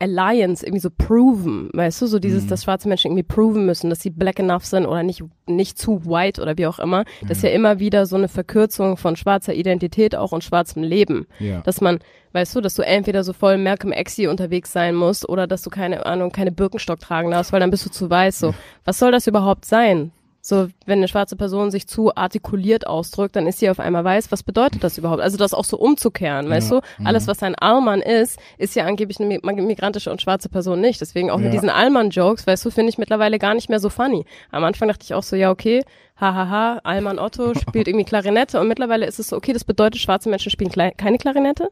Alliance 0.00 0.64
irgendwie 0.64 0.80
so 0.80 0.88
proven, 0.90 1.68
weißt 1.74 2.00
du, 2.00 2.06
so 2.06 2.18
dieses, 2.18 2.44
mhm. 2.44 2.48
dass 2.48 2.64
schwarze 2.64 2.88
Menschen 2.88 3.08
irgendwie 3.08 3.22
proven 3.22 3.66
müssen, 3.66 3.90
dass 3.90 4.00
sie 4.00 4.08
black 4.08 4.38
enough 4.38 4.64
sind 4.64 4.86
oder 4.86 5.02
nicht, 5.02 5.22
nicht 5.46 5.76
zu 5.76 6.06
white 6.06 6.40
oder 6.40 6.56
wie 6.56 6.66
auch 6.66 6.78
immer. 6.78 7.04
Das 7.20 7.38
ist 7.38 7.42
ja 7.42 7.50
immer 7.50 7.78
wieder 7.80 8.06
so 8.06 8.16
eine 8.16 8.28
Verkürzung 8.28 8.96
von 8.96 9.16
schwarzer 9.16 9.52
Identität 9.52 10.16
auch 10.16 10.32
und 10.32 10.42
schwarzem 10.42 10.82
Leben. 10.82 11.26
Ja. 11.38 11.60
Dass 11.60 11.82
man, 11.82 11.98
weißt 12.32 12.56
du, 12.56 12.62
dass 12.62 12.74
du 12.74 12.82
entweder 12.82 13.24
so 13.24 13.34
voll 13.34 13.58
Malcolm 13.58 13.92
X 13.92 14.18
unterwegs 14.20 14.72
sein 14.72 14.94
musst 14.94 15.28
oder 15.28 15.46
dass 15.46 15.60
du 15.60 15.68
keine 15.68 16.06
Ahnung, 16.06 16.32
keine 16.32 16.50
Birkenstock 16.50 16.98
tragen 16.98 17.30
darfst, 17.30 17.52
weil 17.52 17.60
dann 17.60 17.70
bist 17.70 17.84
du 17.84 17.90
zu 17.90 18.08
weiß, 18.08 18.38
so. 18.38 18.54
Was 18.86 18.98
soll 18.98 19.12
das 19.12 19.26
überhaupt 19.26 19.66
sein? 19.66 20.12
So, 20.42 20.68
wenn 20.86 20.98
eine 20.98 21.08
schwarze 21.08 21.36
Person 21.36 21.70
sich 21.70 21.86
zu 21.86 22.14
artikuliert 22.14 22.86
ausdrückt, 22.86 23.36
dann 23.36 23.46
ist 23.46 23.58
sie 23.58 23.68
auf 23.68 23.78
einmal 23.78 24.04
weiß. 24.04 24.32
Was 24.32 24.42
bedeutet 24.42 24.82
das 24.82 24.96
überhaupt? 24.96 25.20
Also 25.20 25.36
das 25.36 25.52
auch 25.52 25.64
so 25.64 25.78
umzukehren, 25.78 26.46
ja, 26.46 26.52
weißt 26.52 26.70
du? 26.70 26.76
Ja. 26.76 26.82
Alles, 27.04 27.26
was 27.26 27.42
ein 27.42 27.54
Allmann 27.54 28.00
ist, 28.00 28.38
ist 28.56 28.74
ja 28.74 28.86
angeblich 28.86 29.20
eine 29.20 29.38
migrantische 29.62 30.10
und 30.10 30.22
schwarze 30.22 30.48
Person 30.48 30.80
nicht. 30.80 31.00
Deswegen 31.00 31.30
auch 31.30 31.38
ja. 31.38 31.44
mit 31.44 31.52
diesen 31.52 31.68
Allmann-Jokes, 31.68 32.46
weißt 32.46 32.64
du, 32.64 32.70
finde 32.70 32.88
ich 32.88 32.96
mittlerweile 32.98 33.38
gar 33.38 33.54
nicht 33.54 33.68
mehr 33.68 33.80
so 33.80 33.90
funny. 33.90 34.24
Am 34.50 34.64
Anfang 34.64 34.88
dachte 34.88 35.04
ich 35.04 35.12
auch 35.12 35.22
so, 35.22 35.36
ja, 35.36 35.50
okay, 35.50 35.84
hahaha, 36.18 36.80
Allmann 36.84 37.18
Otto 37.18 37.52
spielt 37.60 37.86
irgendwie 37.86 38.06
Klarinette 38.06 38.60
und 38.60 38.68
mittlerweile 38.68 39.06
ist 39.06 39.18
es 39.18 39.28
so, 39.28 39.36
okay, 39.36 39.52
das 39.52 39.64
bedeutet, 39.64 40.00
schwarze 40.00 40.30
Menschen 40.30 40.50
spielen 40.50 40.70
keine 40.70 41.18
Klarinette. 41.18 41.70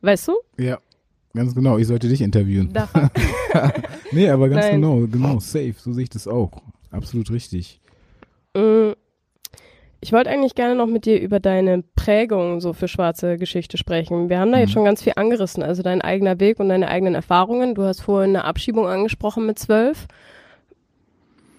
Weißt 0.00 0.28
du? 0.28 0.34
Ja. 0.58 0.78
Ganz 1.34 1.54
genau, 1.54 1.78
ich 1.78 1.86
sollte 1.86 2.08
dich 2.08 2.20
interviewen. 2.20 2.72
nee, 4.12 4.28
aber 4.28 4.48
ganz 4.48 4.64
Nein. 4.66 4.80
genau, 4.80 5.06
genau, 5.06 5.38
safe, 5.40 5.74
so 5.76 5.92
sehe 5.92 6.04
ich 6.04 6.10
das 6.10 6.26
auch. 6.26 6.50
Absolut 6.90 7.30
richtig. 7.30 7.80
Mm, 8.54 8.92
ich 10.00 10.12
wollte 10.12 10.30
eigentlich 10.30 10.54
gerne 10.54 10.76
noch 10.76 10.86
mit 10.86 11.06
dir 11.06 11.20
über 11.20 11.40
deine 11.40 11.82
Prägung 11.96 12.60
so 12.60 12.72
für 12.72 12.86
schwarze 12.86 13.36
Geschichte 13.36 13.76
sprechen. 13.78 14.28
Wir 14.28 14.38
haben 14.38 14.52
da 14.52 14.58
jetzt 14.58 14.70
mhm. 14.70 14.74
schon 14.74 14.84
ganz 14.84 15.02
viel 15.02 15.14
angerissen, 15.16 15.62
also 15.62 15.82
dein 15.82 16.02
eigener 16.02 16.38
Weg 16.38 16.60
und 16.60 16.68
deine 16.68 16.88
eigenen 16.88 17.14
Erfahrungen. 17.14 17.74
Du 17.74 17.82
hast 17.82 18.00
vorhin 18.00 18.30
eine 18.30 18.44
Abschiebung 18.44 18.86
angesprochen 18.86 19.44
mit 19.46 19.58
zwölf. 19.58 20.06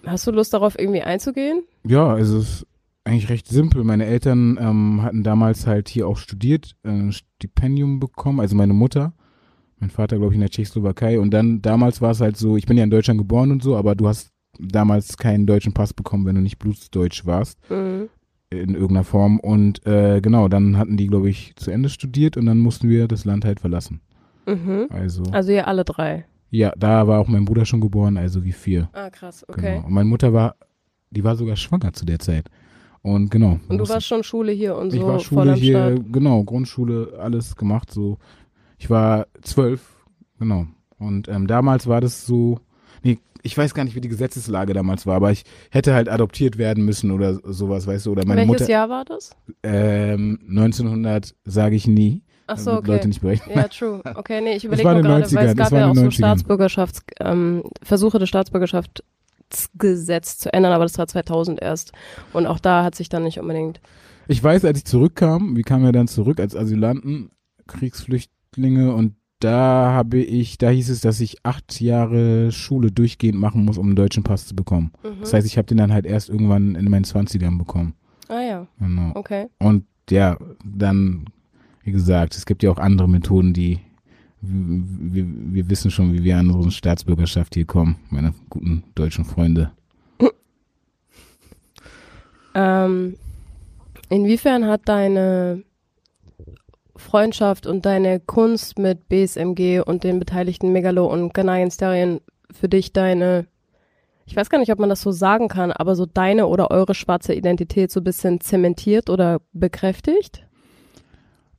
Hast 0.06 0.26
du 0.26 0.30
Lust 0.30 0.54
darauf 0.54 0.78
irgendwie 0.78 1.02
einzugehen? 1.02 1.62
Ja, 1.84 2.14
also 2.14 2.38
es 2.38 2.44
ist 2.44 2.66
eigentlich 3.04 3.28
recht 3.28 3.46
simpel. 3.46 3.84
Meine 3.84 4.06
Eltern 4.06 4.58
ähm, 4.58 5.02
hatten 5.02 5.22
damals 5.22 5.66
halt 5.66 5.90
hier 5.90 6.08
auch 6.08 6.16
studiert, 6.16 6.76
ein 6.82 7.12
Stipendium 7.12 8.00
bekommen, 8.00 8.40
also 8.40 8.56
meine 8.56 8.72
Mutter. 8.72 9.12
Mein 9.78 9.90
Vater, 9.90 10.16
glaube 10.16 10.32
ich, 10.32 10.36
in 10.36 10.40
der 10.40 10.50
Tschechoslowakei. 10.50 11.18
Und 11.18 11.30
dann, 11.30 11.62
damals 11.62 12.00
war 12.00 12.10
es 12.10 12.20
halt 12.20 12.36
so, 12.36 12.56
ich 12.56 12.66
bin 12.66 12.76
ja 12.76 12.84
in 12.84 12.90
Deutschland 12.90 13.18
geboren 13.18 13.50
und 13.50 13.62
so, 13.62 13.76
aber 13.76 13.94
du 13.94 14.08
hast 14.08 14.30
damals 14.58 15.16
keinen 15.16 15.46
deutschen 15.46 15.72
Pass 15.72 15.94
bekommen, 15.94 16.26
wenn 16.26 16.34
du 16.34 16.40
nicht 16.40 16.58
blutsdeutsch 16.58 17.26
warst. 17.26 17.58
Mhm. 17.70 18.08
In 18.52 18.74
irgendeiner 18.74 19.04
Form. 19.04 19.38
Und 19.38 19.86
äh, 19.86 20.20
genau, 20.20 20.48
dann 20.48 20.76
hatten 20.76 20.96
die, 20.96 21.06
glaube 21.06 21.30
ich, 21.30 21.54
zu 21.54 21.70
Ende 21.70 21.88
studiert 21.88 22.36
und 22.36 22.46
dann 22.46 22.58
mussten 22.58 22.88
wir 22.88 23.06
das 23.06 23.24
Land 23.24 23.44
halt 23.44 23.60
verlassen. 23.60 24.00
Mhm. 24.46 24.86
Also, 24.90 25.22
also 25.30 25.52
ihr 25.52 25.68
alle 25.68 25.84
drei. 25.84 26.26
Ja, 26.50 26.72
da 26.76 27.06
war 27.06 27.20
auch 27.20 27.28
mein 27.28 27.44
Bruder 27.44 27.64
schon 27.64 27.80
geboren, 27.80 28.16
also 28.16 28.42
wie 28.44 28.52
vier. 28.52 28.90
Ah, 28.92 29.08
krass, 29.08 29.44
okay. 29.48 29.74
Genau. 29.76 29.86
Und 29.86 29.92
meine 29.92 30.08
Mutter 30.08 30.32
war, 30.32 30.56
die 31.10 31.22
war 31.22 31.36
sogar 31.36 31.54
schwanger 31.54 31.92
zu 31.92 32.04
der 32.04 32.18
Zeit. 32.18 32.50
Und 33.02 33.30
genau. 33.30 33.60
Und 33.68 33.78
du 33.78 33.88
warst 33.88 34.06
schon 34.06 34.24
Schule 34.24 34.52
hier 34.52 34.76
und 34.76 34.90
so. 34.90 34.96
Ich 34.96 35.02
war 35.02 35.20
Schule 35.20 35.54
hier, 35.54 35.92
Start. 35.92 36.12
genau, 36.12 36.42
Grundschule, 36.42 37.18
alles 37.18 37.56
gemacht. 37.56 37.90
So, 37.90 38.18
ich 38.78 38.90
war 38.90 39.26
zwölf, 39.42 40.04
genau. 40.38 40.66
Und 40.98 41.28
ähm, 41.28 41.46
damals 41.46 41.86
war 41.86 42.00
das 42.00 42.26
so, 42.26 42.58
ich 43.42 43.56
weiß 43.56 43.74
gar 43.74 43.84
nicht, 43.84 43.94
wie 43.94 44.00
die 44.00 44.08
Gesetzeslage 44.08 44.74
damals 44.74 45.06
war, 45.06 45.16
aber 45.16 45.30
ich 45.30 45.44
hätte 45.70 45.94
halt 45.94 46.08
adoptiert 46.08 46.58
werden 46.58 46.84
müssen 46.84 47.10
oder 47.10 47.40
sowas, 47.44 47.86
weißt 47.86 48.06
du, 48.06 48.12
oder 48.12 48.26
meine 48.26 48.42
Welches 48.42 48.62
Mutter. 48.62 48.70
Jahr 48.70 48.88
war 48.88 49.04
das? 49.04 49.36
Ähm, 49.62 50.38
1900 50.48 51.34
sage 51.44 51.76
ich 51.76 51.86
nie. 51.86 52.22
Ach 52.46 52.58
so, 52.58 52.72
okay. 52.72 52.88
Leute 52.88 53.08
nicht 53.08 53.20
berechnen. 53.20 53.56
Ja, 53.56 53.68
true. 53.68 54.02
Okay, 54.16 54.40
nee, 54.40 54.56
ich 54.56 54.64
überlege 54.64 54.88
gerade, 54.88 55.08
weil 55.08 55.22
es 55.22 55.56
gab 55.56 55.70
ja 55.72 55.88
auch 55.88 55.94
so 55.94 56.10
Staatsbürgerschafts, 56.10 57.02
ähm, 57.20 57.62
Versuche 57.82 58.18
des 58.18 58.28
Staatsbürgerschaftsgesetz 58.28 60.38
zu 60.38 60.52
ändern, 60.52 60.72
aber 60.72 60.84
das 60.84 60.98
war 60.98 61.06
2000 61.06 61.62
erst. 61.62 61.92
Und 62.32 62.46
auch 62.46 62.58
da 62.58 62.82
hat 62.82 62.96
sich 62.96 63.08
dann 63.08 63.22
nicht 63.22 63.38
unbedingt. 63.38 63.80
Ich 64.26 64.42
weiß, 64.42 64.64
als 64.64 64.78
ich 64.78 64.84
zurückkam, 64.84 65.56
wie 65.56 65.62
kamen 65.62 65.84
wir 65.84 65.92
dann 65.92 66.08
zurück 66.08 66.40
als 66.40 66.56
Asylanten, 66.56 67.30
Kriegsflüchtlinge 67.66 68.94
und 68.94 69.14
da 69.40 69.92
habe 69.92 70.18
ich, 70.18 70.58
da 70.58 70.68
hieß 70.68 70.90
es, 70.90 71.00
dass 71.00 71.20
ich 71.20 71.44
acht 71.44 71.80
Jahre 71.80 72.52
Schule 72.52 72.92
durchgehend 72.92 73.38
machen 73.38 73.64
muss, 73.64 73.78
um 73.78 73.86
einen 73.86 73.96
deutschen 73.96 74.22
Pass 74.22 74.46
zu 74.46 74.54
bekommen. 74.54 74.92
Mhm. 75.02 75.20
Das 75.20 75.32
heißt, 75.32 75.46
ich 75.46 75.56
habe 75.56 75.66
den 75.66 75.78
dann 75.78 75.92
halt 75.92 76.06
erst 76.06 76.28
irgendwann 76.28 76.74
in 76.74 76.88
meinen 76.90 77.04
Zwanzigern 77.04 77.58
bekommen. 77.58 77.94
Ah 78.28 78.42
ja. 78.42 78.66
Genau. 78.78 79.12
Okay. 79.14 79.48
Und 79.58 79.84
ja, 80.10 80.36
dann, 80.64 81.24
wie 81.82 81.92
gesagt, 81.92 82.36
es 82.36 82.46
gibt 82.46 82.62
ja 82.62 82.70
auch 82.70 82.78
andere 82.78 83.08
Methoden, 83.08 83.52
die 83.52 83.80
wir, 84.42 85.26
wir 85.26 85.68
wissen 85.68 85.90
schon, 85.90 86.12
wie 86.12 86.24
wir 86.24 86.38
an 86.38 86.50
unsere 86.50 86.70
Staatsbürgerschaft 86.70 87.54
hier 87.54 87.66
kommen, 87.66 87.96
meine 88.08 88.34
guten 88.48 88.84
deutschen 88.94 89.24
Freunde. 89.24 89.72
ähm, 92.54 93.16
inwiefern 94.08 94.64
hat 94.66 94.82
deine 94.86 95.62
Freundschaft 97.00 97.66
und 97.66 97.84
deine 97.86 98.20
Kunst 98.20 98.78
mit 98.78 99.08
BSMG 99.08 99.80
und 99.80 100.04
den 100.04 100.18
beteiligten 100.18 100.72
Megalo 100.72 101.06
und 101.06 101.34
Ghanaian 101.34 101.70
Stallion 101.70 102.20
für 102.50 102.68
dich 102.68 102.92
deine, 102.92 103.46
ich 104.26 104.36
weiß 104.36 104.50
gar 104.50 104.58
nicht, 104.58 104.70
ob 104.72 104.78
man 104.78 104.88
das 104.88 105.00
so 105.00 105.10
sagen 105.10 105.48
kann, 105.48 105.72
aber 105.72 105.96
so 105.96 106.06
deine 106.06 106.46
oder 106.46 106.70
eure 106.70 106.94
schwarze 106.94 107.34
Identität 107.34 107.90
so 107.90 108.00
ein 108.00 108.04
bisschen 108.04 108.40
zementiert 108.40 109.10
oder 109.10 109.40
bekräftigt? 109.52 110.46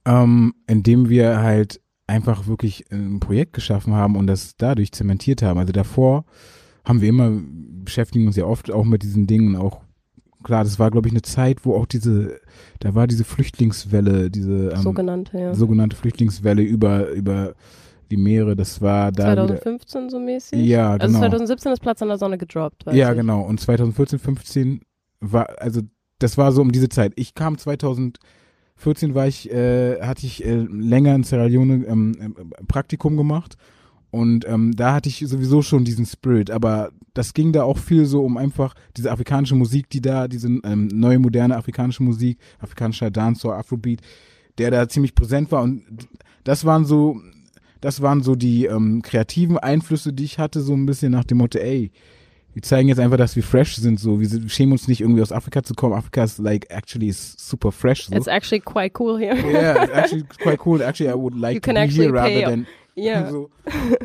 Ähm, 0.06 0.54
indem 0.68 1.10
wir 1.10 1.42
halt 1.42 1.82
einfach 2.08 2.48
wirklich 2.48 2.92
ein 2.92 3.20
Projekt 3.20 3.54
geschaffen 3.54 3.94
haben 3.94 4.16
und 4.16 4.28
das 4.28 4.56
dadurch 4.58 4.92
zementiert 4.92 5.42
haben. 5.42 5.60
Also 5.60 5.72
davor 5.72 6.26
haben 6.84 7.02
wir 7.02 7.10
immer, 7.10 7.32
beschäftigen 7.84 8.28
uns 8.28 8.36
ja 8.36 8.46
oft 8.46 8.72
auch 8.72 8.84
mit 8.84 9.04
diesen 9.04 9.28
Dingen, 9.28 9.56
auch 9.56 9.82
klar, 10.44 10.64
das 10.64 10.80
war, 10.80 10.92
glaube 10.92 11.08
ich, 11.08 11.14
eine 11.14 11.22
Zeit, 11.22 11.66
wo 11.66 11.76
auch 11.76 11.86
diese, 11.86 12.39
da 12.80 12.96
war 12.96 13.08
diese 13.08 13.24
Flüchtlingswelle, 13.24 14.30
diese 14.30 14.70
ähm, 14.70 14.82
sogenannte, 14.82 15.38
ja. 15.38 15.54
sogenannte 15.54 15.96
Flüchtlingswelle 15.96 16.62
über, 16.62 17.10
über 17.10 17.54
die 18.10 18.18
Meere, 18.18 18.56
das 18.56 18.82
war 18.82 19.12
da 19.12 19.34
2015 19.34 20.02
wieder, 20.02 20.12
so 20.12 20.20
mäßig? 20.20 20.60
Ja, 20.66 20.92
also 20.92 21.08
genau. 21.08 21.20
Also 21.20 21.30
2017 21.30 21.72
ist 21.72 21.80
Platz 21.82 22.02
an 22.02 22.10
der 22.10 22.18
Sonne 22.18 22.38
gedroppt, 22.38 22.86
Ja, 22.92 23.12
ich. 23.12 23.18
genau. 23.18 23.42
Und 23.42 23.60
2014, 23.60 24.20
15 24.20 24.82
war, 25.22 25.48
also 25.60 25.82
das 26.20 26.38
war 26.38 26.52
so 26.52 26.62
um 26.62 26.72
diese 26.72 26.89
Zeit. 26.89 27.14
Ich 27.16 27.34
kam 27.34 27.58
2014 27.58 29.16
war 29.16 29.28
ich, 29.28 29.52
äh, 29.52 30.02
hatte 30.02 30.26
ich 30.26 30.46
äh, 30.46 30.56
länger 30.56 31.16
in 31.16 31.24
Sierra 31.24 31.46
Leone 31.46 31.86
ähm, 31.88 32.16
äh, 32.20 32.64
Praktikum 32.66 33.18
gemacht 33.18 33.58
und 34.12 34.45
ähm, 34.47 34.76
da 34.76 34.93
hatte 34.93 35.09
ich 35.09 35.20
sowieso 35.20 35.62
schon 35.62 35.86
diesen 35.86 36.05
Spirit, 36.05 36.51
aber 36.51 36.91
das 37.14 37.34
ging 37.34 37.53
da 37.53 37.64
auch 37.64 37.78
viel 37.78 38.05
so 38.05 38.24
um 38.24 38.38
einfach 38.38 38.76
diese 38.97 39.12
afrikanische 39.12 39.55
Musik, 39.55 39.89
die 39.89 40.01
da, 40.01 40.28
diese 40.28 40.47
ähm, 40.47 40.88
neue 40.88 41.18
moderne 41.18 41.55
afrikanische 41.55 42.03
Musik, 42.03 42.38
afrikanischer 42.59 43.09
Dancehall, 43.09 43.57
Afrobeat, 43.57 44.01
der 44.57 44.70
da 44.70 44.88
ziemlich 44.89 45.16
präsent 45.16 45.51
war 45.51 45.64
und 45.64 45.84
das 46.43 46.66
waren 46.66 46.86
so, 46.86 47.22
das 47.80 48.01
waren 48.01 48.22
so 48.22 48.36
die 48.36 48.66
ähm, 48.66 49.01
kreativen 49.01 49.57
Einflüsse, 49.57 50.12
die 50.12 50.26
ich 50.26 50.39
hatte, 50.39 50.62
so 50.62 50.74
ein 50.74 50.86
bisschen 50.86 51.12
nach 51.12 51.24
dem 51.24 51.38
Motto, 51.38 51.57
ey, 51.57 51.91
wir 52.53 52.62
zeigen 52.64 52.89
jetzt 52.89 52.99
einfach, 52.99 53.18
dass 53.18 53.36
wir 53.36 53.43
fresh 53.43 53.78
sind, 53.78 53.97
so. 53.97 54.20
Wir 54.20 54.49
schämen 54.49 54.74
uns 54.74 54.88
nicht 54.88 54.99
irgendwie 54.99 55.22
aus 55.22 55.32
Afrika 55.32 55.64
zu 55.64 55.74
kommen. 55.74 55.93
Afrika 55.93 56.26
ist 56.26 56.38
like 56.38 56.70
actually 56.70 57.12
super 57.14 57.72
fresh. 57.72 58.07
So. 58.07 58.16
It's 58.16 58.28
actually 58.28 58.59
quite 58.59 58.93
cool 58.99 59.18
here. 59.18 59.36
yeah, 59.36 59.84
it's 59.84 59.93
actually 59.95 60.26
quite 60.43 60.59
cool. 60.59 60.84
Actually, 60.84 61.12
I 61.12 61.16
would 61.16 61.34
like 61.34 61.55
you 61.55 61.62
to 61.62 61.74
be 61.74 61.88
here 61.88 62.12
rather 62.12 62.41
than 62.41 62.68
ja. 63.02 63.30
So. 63.32 63.49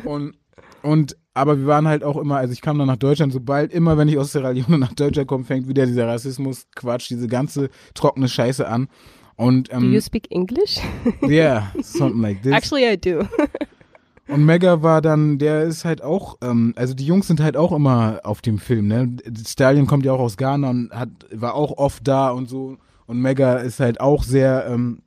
Und, 0.03 0.35
und 0.81 1.15
aber 1.33 1.59
wir 1.59 1.67
waren 1.67 1.87
halt 1.87 2.03
auch 2.03 2.17
immer, 2.17 2.37
also 2.37 2.51
ich 2.51 2.61
kam 2.61 2.79
dann 2.79 2.87
nach 2.87 2.97
Deutschland, 2.97 3.31
sobald, 3.31 3.71
immer 3.71 3.97
wenn 3.97 4.07
ich 4.07 4.17
aus 4.17 4.31
Sierra 4.31 4.49
Leone 4.49 4.79
nach 4.79 4.93
Deutschland 4.93 5.27
komme, 5.27 5.43
fängt 5.43 5.67
wieder 5.67 5.85
dieser 5.85 6.07
Rassismus, 6.07 6.65
Quatsch, 6.75 7.09
diese 7.09 7.27
ganze 7.27 7.69
trockene 7.93 8.27
Scheiße 8.27 8.67
an. 8.67 8.87
Und, 9.35 9.71
ähm, 9.71 9.81
Do 9.81 9.87
you 9.87 10.01
speak 10.01 10.31
English? 10.31 10.79
Yeah, 11.21 11.71
something 11.81 12.21
like 12.21 12.41
this. 12.41 12.53
Actually, 12.53 12.91
I 12.91 12.97
do. 12.97 13.27
Und 14.27 14.45
Mega 14.45 14.81
war 14.81 15.01
dann, 15.01 15.37
der 15.37 15.63
ist 15.63 15.85
halt 15.85 16.01
auch, 16.01 16.37
ähm, 16.41 16.73
also 16.75 16.93
die 16.93 17.05
Jungs 17.05 17.27
sind 17.27 17.39
halt 17.39 17.55
auch 17.55 17.71
immer 17.71 18.19
auf 18.23 18.41
dem 18.41 18.57
Film, 18.57 18.87
ne? 18.87 19.15
Stallion 19.47 19.87
kommt 19.87 20.05
ja 20.05 20.11
auch 20.11 20.19
aus 20.19 20.35
Ghana 20.35 20.69
und 20.69 20.91
hat, 20.91 21.09
war 21.31 21.53
auch 21.53 21.77
oft 21.77 22.05
da 22.05 22.31
und 22.31 22.49
so. 22.49 22.77
Und 23.05 23.21
Mega 23.21 23.57
ist 23.57 23.79
halt 23.79 24.01
auch 24.01 24.23
sehr, 24.23 24.67
ähm, 24.69 25.01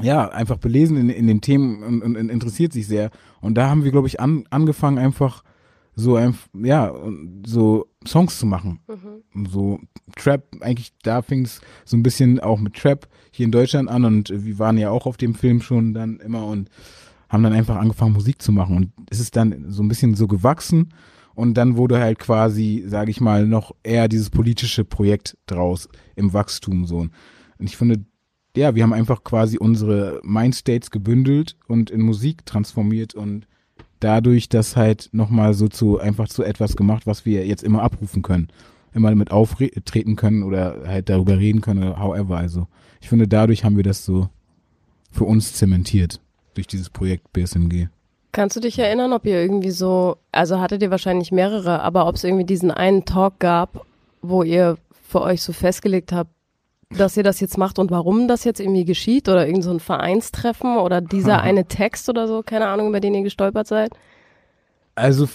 ja, 0.00 0.28
einfach 0.28 0.58
belesen 0.58 0.96
in, 0.96 1.08
in 1.08 1.26
den 1.26 1.40
Themen 1.40 1.82
und, 1.82 2.02
und, 2.02 2.16
und 2.16 2.28
interessiert 2.28 2.72
sich 2.72 2.86
sehr. 2.86 3.10
Und 3.40 3.54
da 3.54 3.68
haben 3.68 3.84
wir, 3.84 3.90
glaube 3.90 4.08
ich, 4.08 4.20
an, 4.20 4.44
angefangen, 4.50 4.98
einfach 4.98 5.42
so 5.94 6.16
einfach, 6.16 6.48
ja, 6.62 6.94
so 7.46 7.86
Songs 8.06 8.38
zu 8.38 8.46
machen. 8.46 8.80
Mhm. 8.86 9.46
So 9.46 9.80
Trap, 10.16 10.44
eigentlich 10.60 10.92
da 11.02 11.22
fing 11.22 11.44
es 11.44 11.60
so 11.84 11.96
ein 11.96 12.02
bisschen 12.02 12.38
auch 12.38 12.60
mit 12.60 12.74
Trap 12.74 13.08
hier 13.30 13.46
in 13.46 13.52
Deutschland 13.52 13.88
an 13.88 14.04
und 14.04 14.30
wir 14.30 14.58
waren 14.58 14.76
ja 14.76 14.90
auch 14.90 15.06
auf 15.06 15.16
dem 15.16 15.34
Film 15.34 15.62
schon 15.62 15.94
dann 15.94 16.20
immer 16.20 16.46
und 16.46 16.68
haben 17.28 17.42
dann 17.42 17.54
einfach 17.54 17.76
angefangen 17.76 18.12
Musik 18.12 18.40
zu 18.40 18.52
machen 18.52 18.76
und 18.76 18.92
es 19.10 19.18
ist 19.18 19.36
dann 19.36 19.64
so 19.68 19.82
ein 19.82 19.88
bisschen 19.88 20.14
so 20.14 20.28
gewachsen 20.28 20.90
und 21.34 21.54
dann 21.54 21.76
wurde 21.76 21.98
halt 21.98 22.18
quasi, 22.18 22.84
sage 22.86 23.10
ich 23.10 23.20
mal, 23.20 23.46
noch 23.46 23.74
eher 23.82 24.08
dieses 24.08 24.30
politische 24.30 24.84
Projekt 24.84 25.36
draus 25.46 25.88
im 26.14 26.32
Wachstum 26.32 26.86
so. 26.86 26.98
Und 26.98 27.12
ich 27.58 27.76
finde, 27.76 28.04
ja, 28.56 28.74
wir 28.74 28.82
haben 28.82 28.92
einfach 28.92 29.22
quasi 29.24 29.58
unsere 29.58 30.20
Mindstates 30.22 30.90
gebündelt 30.90 31.56
und 31.68 31.90
in 31.90 32.00
Musik 32.00 32.46
transformiert 32.46 33.14
und 33.14 33.46
dadurch 34.00 34.48
das 34.48 34.76
halt 34.76 35.08
nochmal 35.12 35.54
so 35.54 35.68
zu, 35.68 35.98
einfach 35.98 36.28
zu 36.28 36.42
etwas 36.42 36.76
gemacht, 36.76 37.06
was 37.06 37.24
wir 37.24 37.46
jetzt 37.46 37.62
immer 37.62 37.82
abrufen 37.82 38.22
können. 38.22 38.48
Immer 38.94 39.10
damit 39.10 39.30
auftreten 39.30 40.16
können 40.16 40.42
oder 40.42 40.84
halt 40.86 41.10
darüber 41.10 41.38
reden 41.38 41.60
können 41.60 41.82
oder 41.82 42.00
however. 42.00 42.38
Also 42.38 42.66
ich 43.00 43.08
finde, 43.08 43.28
dadurch 43.28 43.62
haben 43.62 43.76
wir 43.76 43.84
das 43.84 44.04
so 44.04 44.28
für 45.10 45.24
uns 45.24 45.52
zementiert 45.52 46.20
durch 46.54 46.66
dieses 46.66 46.88
Projekt 46.88 47.32
BSMG. 47.32 47.88
Kannst 48.32 48.56
du 48.56 48.60
dich 48.60 48.78
erinnern, 48.78 49.12
ob 49.12 49.26
ihr 49.26 49.40
irgendwie 49.40 49.70
so, 49.70 50.16
also 50.32 50.60
hattet 50.60 50.82
ihr 50.82 50.90
wahrscheinlich 50.90 51.32
mehrere, 51.32 51.82
aber 51.82 52.06
ob 52.06 52.16
es 52.16 52.24
irgendwie 52.24 52.44
diesen 52.44 52.70
einen 52.70 53.04
Talk 53.04 53.38
gab, 53.38 53.86
wo 54.22 54.42
ihr 54.42 54.78
für 55.08 55.22
euch 55.22 55.42
so 55.42 55.52
festgelegt 55.52 56.12
habt, 56.12 56.30
dass 56.90 57.16
ihr 57.16 57.22
das 57.22 57.40
jetzt 57.40 57.58
macht 57.58 57.78
und 57.78 57.90
warum 57.90 58.28
das 58.28 58.44
jetzt 58.44 58.60
irgendwie 58.60 58.84
geschieht 58.84 59.28
oder 59.28 59.46
irgend 59.46 59.64
so 59.64 59.70
ein 59.70 59.80
Vereinstreffen 59.80 60.76
oder 60.76 61.00
dieser 61.00 61.40
eine 61.40 61.66
Text 61.66 62.08
oder 62.08 62.28
so, 62.28 62.42
keine 62.42 62.68
Ahnung, 62.68 62.88
über 62.88 63.00
den 63.00 63.14
ihr 63.14 63.22
gestolpert 63.22 63.66
seid? 63.66 63.92
Also 64.94 65.28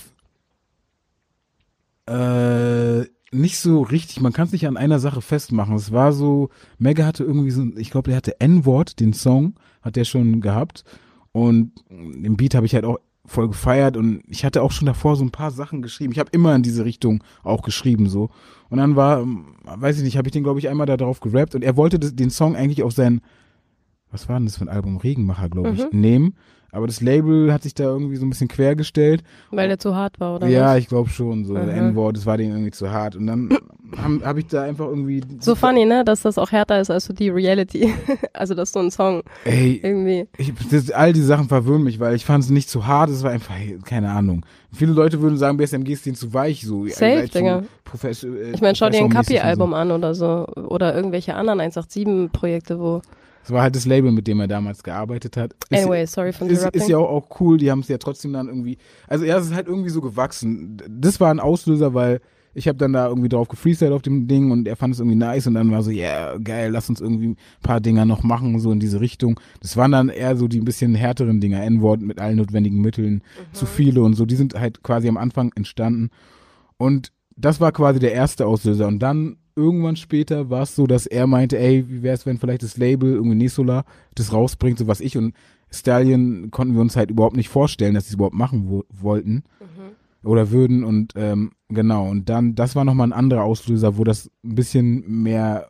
äh, 2.07 3.01
nicht 3.31 3.59
so 3.59 3.81
richtig, 3.81 4.21
man 4.21 4.33
kann 4.33 4.45
es 4.45 4.51
nicht 4.51 4.67
an 4.67 4.77
einer 4.77 4.99
Sache 4.99 5.21
festmachen. 5.21 5.75
Es 5.75 5.91
war 5.91 6.13
so, 6.13 6.49
Mega 6.77 7.05
hatte 7.05 7.23
irgendwie 7.23 7.51
so, 7.51 7.65
ich 7.77 7.91
glaube, 7.91 8.09
der 8.09 8.17
hatte 8.17 8.39
N-Wort, 8.39 8.99
den 8.99 9.13
Song, 9.13 9.55
hat 9.81 9.95
der 9.95 10.05
schon 10.05 10.41
gehabt. 10.41 10.83
Und 11.31 11.73
den 11.89 12.35
Beat 12.35 12.55
habe 12.55 12.65
ich 12.65 12.75
halt 12.75 12.85
auch 12.85 12.99
voll 13.31 13.47
gefeiert 13.47 13.97
und 13.97 14.21
ich 14.27 14.45
hatte 14.45 14.61
auch 14.61 14.71
schon 14.71 14.85
davor 14.85 15.15
so 15.15 15.23
ein 15.23 15.31
paar 15.31 15.51
Sachen 15.51 15.81
geschrieben. 15.81 16.11
Ich 16.11 16.19
habe 16.19 16.29
immer 16.33 16.53
in 16.55 16.63
diese 16.63 16.85
Richtung 16.85 17.23
auch 17.43 17.63
geschrieben 17.63 18.09
so. 18.09 18.29
Und 18.69 18.77
dann 18.77 18.95
war, 18.95 19.25
weiß 19.63 19.97
ich 19.97 20.03
nicht, 20.03 20.17
habe 20.17 20.27
ich 20.27 20.33
den 20.33 20.43
glaube 20.43 20.59
ich 20.59 20.69
einmal 20.69 20.85
da 20.85 20.97
drauf 20.97 21.19
gerappt 21.19 21.55
und 21.55 21.63
er 21.63 21.77
wollte 21.77 21.97
das, 21.97 22.15
den 22.15 22.29
Song 22.29 22.55
eigentlich 22.55 22.83
auf 22.83 22.93
sein, 22.93 23.21
was 24.11 24.27
war 24.29 24.37
denn 24.37 24.45
das 24.45 24.57
für 24.57 24.65
ein 24.65 24.69
Album, 24.69 24.97
Regenmacher 24.97 25.49
glaube 25.49 25.71
ich, 25.71 25.91
mhm. 25.91 25.99
nehmen. 25.99 26.33
Aber 26.71 26.87
das 26.87 27.01
Label 27.01 27.51
hat 27.51 27.63
sich 27.63 27.73
da 27.73 27.83
irgendwie 27.83 28.15
so 28.15 28.25
ein 28.25 28.29
bisschen 28.29 28.47
quergestellt. 28.47 29.23
Weil 29.51 29.67
der 29.67 29.77
zu 29.77 29.95
hart 29.95 30.19
war, 30.19 30.35
oder? 30.35 30.47
Ja, 30.47 30.71
was? 30.71 30.79
ich 30.79 30.87
glaube 30.87 31.09
schon. 31.09 31.45
So, 31.45 31.53
mhm. 31.53 31.69
N-Wort, 31.69 32.15
das 32.15 32.25
war 32.25 32.37
denen 32.37 32.51
irgendwie 32.51 32.71
zu 32.71 32.91
hart. 32.91 33.15
Und 33.17 33.27
dann 33.27 33.49
habe 33.97 34.21
hab 34.23 34.37
ich 34.37 34.47
da 34.47 34.63
einfach 34.63 34.87
irgendwie. 34.87 35.21
So 35.41 35.55
funny, 35.55 35.85
ne? 35.85 36.05
Dass 36.05 36.21
das 36.21 36.37
auch 36.37 36.51
härter 36.51 36.79
ist 36.79 36.89
als 36.89 37.05
so 37.05 37.13
die 37.13 37.29
Reality. 37.29 37.93
also, 38.33 38.53
dass 38.53 38.71
so 38.71 38.79
ein 38.79 38.89
Song 38.89 39.21
Ey, 39.43 39.81
irgendwie. 39.83 40.27
Ich, 40.37 40.53
das, 40.69 40.91
all 40.91 41.11
die 41.11 41.21
Sachen 41.21 41.49
verwöhnen 41.49 41.83
mich, 41.83 41.99
weil 41.99 42.15
ich 42.15 42.23
fand 42.23 42.43
es 42.43 42.49
nicht 42.49 42.69
zu 42.69 42.87
hart. 42.87 43.09
Es 43.09 43.23
war 43.23 43.31
einfach, 43.31 43.53
keine 43.85 44.09
Ahnung. 44.11 44.45
Viele 44.71 44.93
Leute 44.93 45.21
würden 45.21 45.37
sagen, 45.37 45.57
BSMG 45.57 45.89
ist 45.91 46.05
denen 46.05 46.15
zu 46.15 46.33
weich. 46.33 46.65
So. 46.65 46.87
Safe, 46.87 47.27
Digga. 47.27 47.63
Äh, 48.03 48.11
ich 48.53 48.61
meine, 48.61 48.75
schau 48.75 48.89
dir 48.89 48.99
ein 48.99 49.09
Kapi-Album 49.09 49.71
so. 49.71 49.75
an 49.75 49.91
oder 49.91 50.15
so. 50.15 50.47
Oder 50.55 50.95
irgendwelche 50.95 51.35
anderen 51.35 51.59
187-Projekte, 51.59 52.79
wo 52.79 53.01
das 53.41 53.51
war 53.51 53.61
halt 53.61 53.75
das 53.75 53.85
Label, 53.85 54.11
mit 54.11 54.27
dem 54.27 54.39
er 54.39 54.47
damals 54.47 54.83
gearbeitet 54.83 55.37
hat. 55.37 55.53
Ist, 55.69 55.81
anyway, 55.81 56.05
sorry 56.05 56.31
for 56.33 56.47
ist, 56.47 56.63
ist 56.73 56.89
ja 56.89 56.97
auch, 56.97 57.09
auch 57.09 57.39
cool, 57.39 57.57
die 57.57 57.71
haben 57.71 57.79
es 57.79 57.87
ja 57.87 57.97
trotzdem 57.97 58.33
dann 58.33 58.47
irgendwie, 58.47 58.77
also 59.07 59.25
ja, 59.25 59.37
es 59.37 59.47
ist 59.47 59.55
halt 59.55 59.67
irgendwie 59.67 59.89
so 59.89 60.01
gewachsen. 60.01 60.81
Das 60.89 61.19
war 61.19 61.31
ein 61.31 61.39
Auslöser, 61.39 61.93
weil 61.93 62.21
ich 62.53 62.67
habe 62.67 62.77
dann 62.77 62.93
da 62.93 63.07
irgendwie 63.07 63.29
drauf 63.29 63.47
gefreestylt 63.47 63.93
auf 63.93 64.01
dem 64.01 64.27
Ding 64.27 64.51
und 64.51 64.67
er 64.67 64.75
fand 64.75 64.93
es 64.93 64.99
irgendwie 64.99 65.15
nice 65.15 65.47
und 65.47 65.53
dann 65.53 65.71
war 65.71 65.83
so, 65.83 65.91
ja, 65.91 66.33
yeah, 66.33 66.37
geil, 66.37 66.71
lass 66.71 66.89
uns 66.89 66.99
irgendwie 66.99 67.29
ein 67.29 67.37
paar 67.63 67.79
Dinger 67.79 68.05
noch 68.05 68.23
machen, 68.23 68.59
so 68.59 68.71
in 68.71 68.79
diese 68.79 68.99
Richtung. 68.99 69.39
Das 69.61 69.77
waren 69.77 69.91
dann 69.91 70.09
eher 70.09 70.35
so 70.35 70.47
die 70.47 70.59
ein 70.59 70.65
bisschen 70.65 70.93
härteren 70.93 71.39
Dinger, 71.39 71.63
N-Wort 71.63 72.01
mit 72.01 72.19
allen 72.19 72.37
notwendigen 72.37 72.81
Mitteln, 72.81 73.13
mhm. 73.13 73.53
zu 73.53 73.65
viele 73.65 74.03
und 74.03 74.15
so, 74.15 74.25
die 74.25 74.35
sind 74.35 74.55
halt 74.55 74.83
quasi 74.83 75.07
am 75.07 75.17
Anfang 75.17 75.51
entstanden. 75.55 76.09
Und 76.77 77.13
das 77.37 77.61
war 77.61 77.71
quasi 77.71 77.99
der 77.99 78.13
erste 78.13 78.45
Auslöser. 78.45 78.87
Und 78.87 78.99
dann 78.99 79.37
irgendwann 79.55 79.95
später 79.95 80.49
war 80.49 80.63
es 80.63 80.75
so, 80.75 80.87
dass 80.87 81.05
er 81.05 81.27
meinte, 81.27 81.57
ey, 81.57 81.89
wie 81.89 82.03
wäre 82.03 82.15
es, 82.15 82.25
wenn 82.25 82.37
vielleicht 82.37 82.63
das 82.63 82.77
Label 82.77 83.13
irgendwie 83.13 83.35
Nesola 83.35 83.85
das 84.15 84.33
rausbringt, 84.33 84.79
so 84.79 84.87
was 84.87 85.01
ich. 85.01 85.17
Und 85.17 85.33
Stallion 85.71 86.51
konnten 86.51 86.73
wir 86.73 86.81
uns 86.81 86.95
halt 86.95 87.11
überhaupt 87.11 87.35
nicht 87.35 87.49
vorstellen, 87.49 87.93
dass 87.93 88.05
sie 88.05 88.09
es 88.09 88.15
überhaupt 88.15 88.35
machen 88.35 88.69
wo 88.69 88.83
wollten 88.89 89.43
mhm. 89.59 90.29
oder 90.29 90.51
würden. 90.51 90.83
Und 90.83 91.13
ähm, 91.15 91.51
genau. 91.69 92.09
Und 92.09 92.29
dann 92.29 92.55
das 92.55 92.75
war 92.75 92.85
nochmal 92.85 93.07
ein 93.07 93.13
anderer 93.13 93.43
Auslöser, 93.43 93.97
wo 93.97 94.03
das 94.03 94.29
ein 94.43 94.55
bisschen 94.55 95.23
mehr 95.23 95.67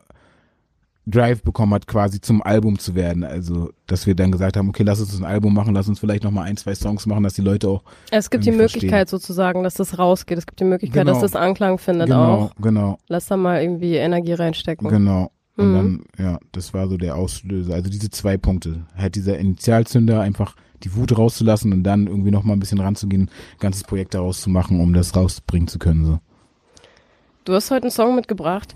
Drive 1.06 1.42
bekommen 1.42 1.74
hat, 1.74 1.86
quasi 1.86 2.20
zum 2.20 2.42
Album 2.42 2.78
zu 2.78 2.94
werden. 2.94 3.24
Also, 3.24 3.70
dass 3.86 4.06
wir 4.06 4.14
dann 4.14 4.30
gesagt 4.30 4.56
haben, 4.56 4.68
okay, 4.68 4.84
lass 4.84 5.00
uns 5.00 5.18
ein 5.18 5.24
Album 5.24 5.52
machen, 5.52 5.74
lass 5.74 5.88
uns 5.88 5.98
vielleicht 5.98 6.22
nochmal 6.22 6.44
ein, 6.44 6.56
zwei 6.56 6.74
Songs 6.74 7.06
machen, 7.06 7.24
dass 7.24 7.34
die 7.34 7.42
Leute 7.42 7.68
auch. 7.68 7.82
Es 8.10 8.30
gibt 8.30 8.44
die 8.44 8.52
Möglichkeit 8.52 9.08
verstehen. 9.08 9.18
sozusagen, 9.18 9.62
dass 9.64 9.74
das 9.74 9.98
rausgeht. 9.98 10.38
Es 10.38 10.46
gibt 10.46 10.60
die 10.60 10.64
Möglichkeit, 10.64 11.06
genau. 11.06 11.12
dass 11.12 11.32
das 11.32 11.40
Anklang 11.40 11.78
findet 11.78 12.08
genau, 12.08 12.34
auch. 12.34 12.52
Genau. 12.60 12.98
Lass 13.08 13.26
da 13.26 13.36
mal 13.36 13.60
irgendwie 13.60 13.96
Energie 13.96 14.34
reinstecken. 14.34 14.88
Genau. 14.88 15.32
Und 15.56 15.70
mhm. 15.70 15.74
dann, 16.16 16.24
ja, 16.24 16.38
das 16.52 16.72
war 16.72 16.88
so 16.88 16.96
der 16.96 17.16
Auslöser. 17.16 17.74
Also 17.74 17.90
diese 17.90 18.10
zwei 18.10 18.36
Punkte. 18.36 18.86
Halt 18.96 19.16
dieser 19.16 19.38
Initialzünder, 19.38 20.20
einfach 20.20 20.54
die 20.84 20.94
Wut 20.94 21.16
rauszulassen 21.16 21.72
und 21.72 21.82
dann 21.82 22.06
irgendwie 22.06 22.30
nochmal 22.30 22.56
ein 22.56 22.60
bisschen 22.60 22.80
ranzugehen, 22.80 23.22
ein 23.22 23.58
ganzes 23.58 23.84
Projekt 23.84 24.14
daraus 24.14 24.40
zu 24.40 24.50
machen, 24.50 24.80
um 24.80 24.94
das 24.94 25.14
rausbringen 25.14 25.68
zu 25.68 25.78
können. 25.78 26.04
So. 26.04 26.18
Du 27.44 27.54
hast 27.54 27.70
heute 27.70 27.84
einen 27.84 27.90
Song 27.90 28.14
mitgebracht. 28.14 28.74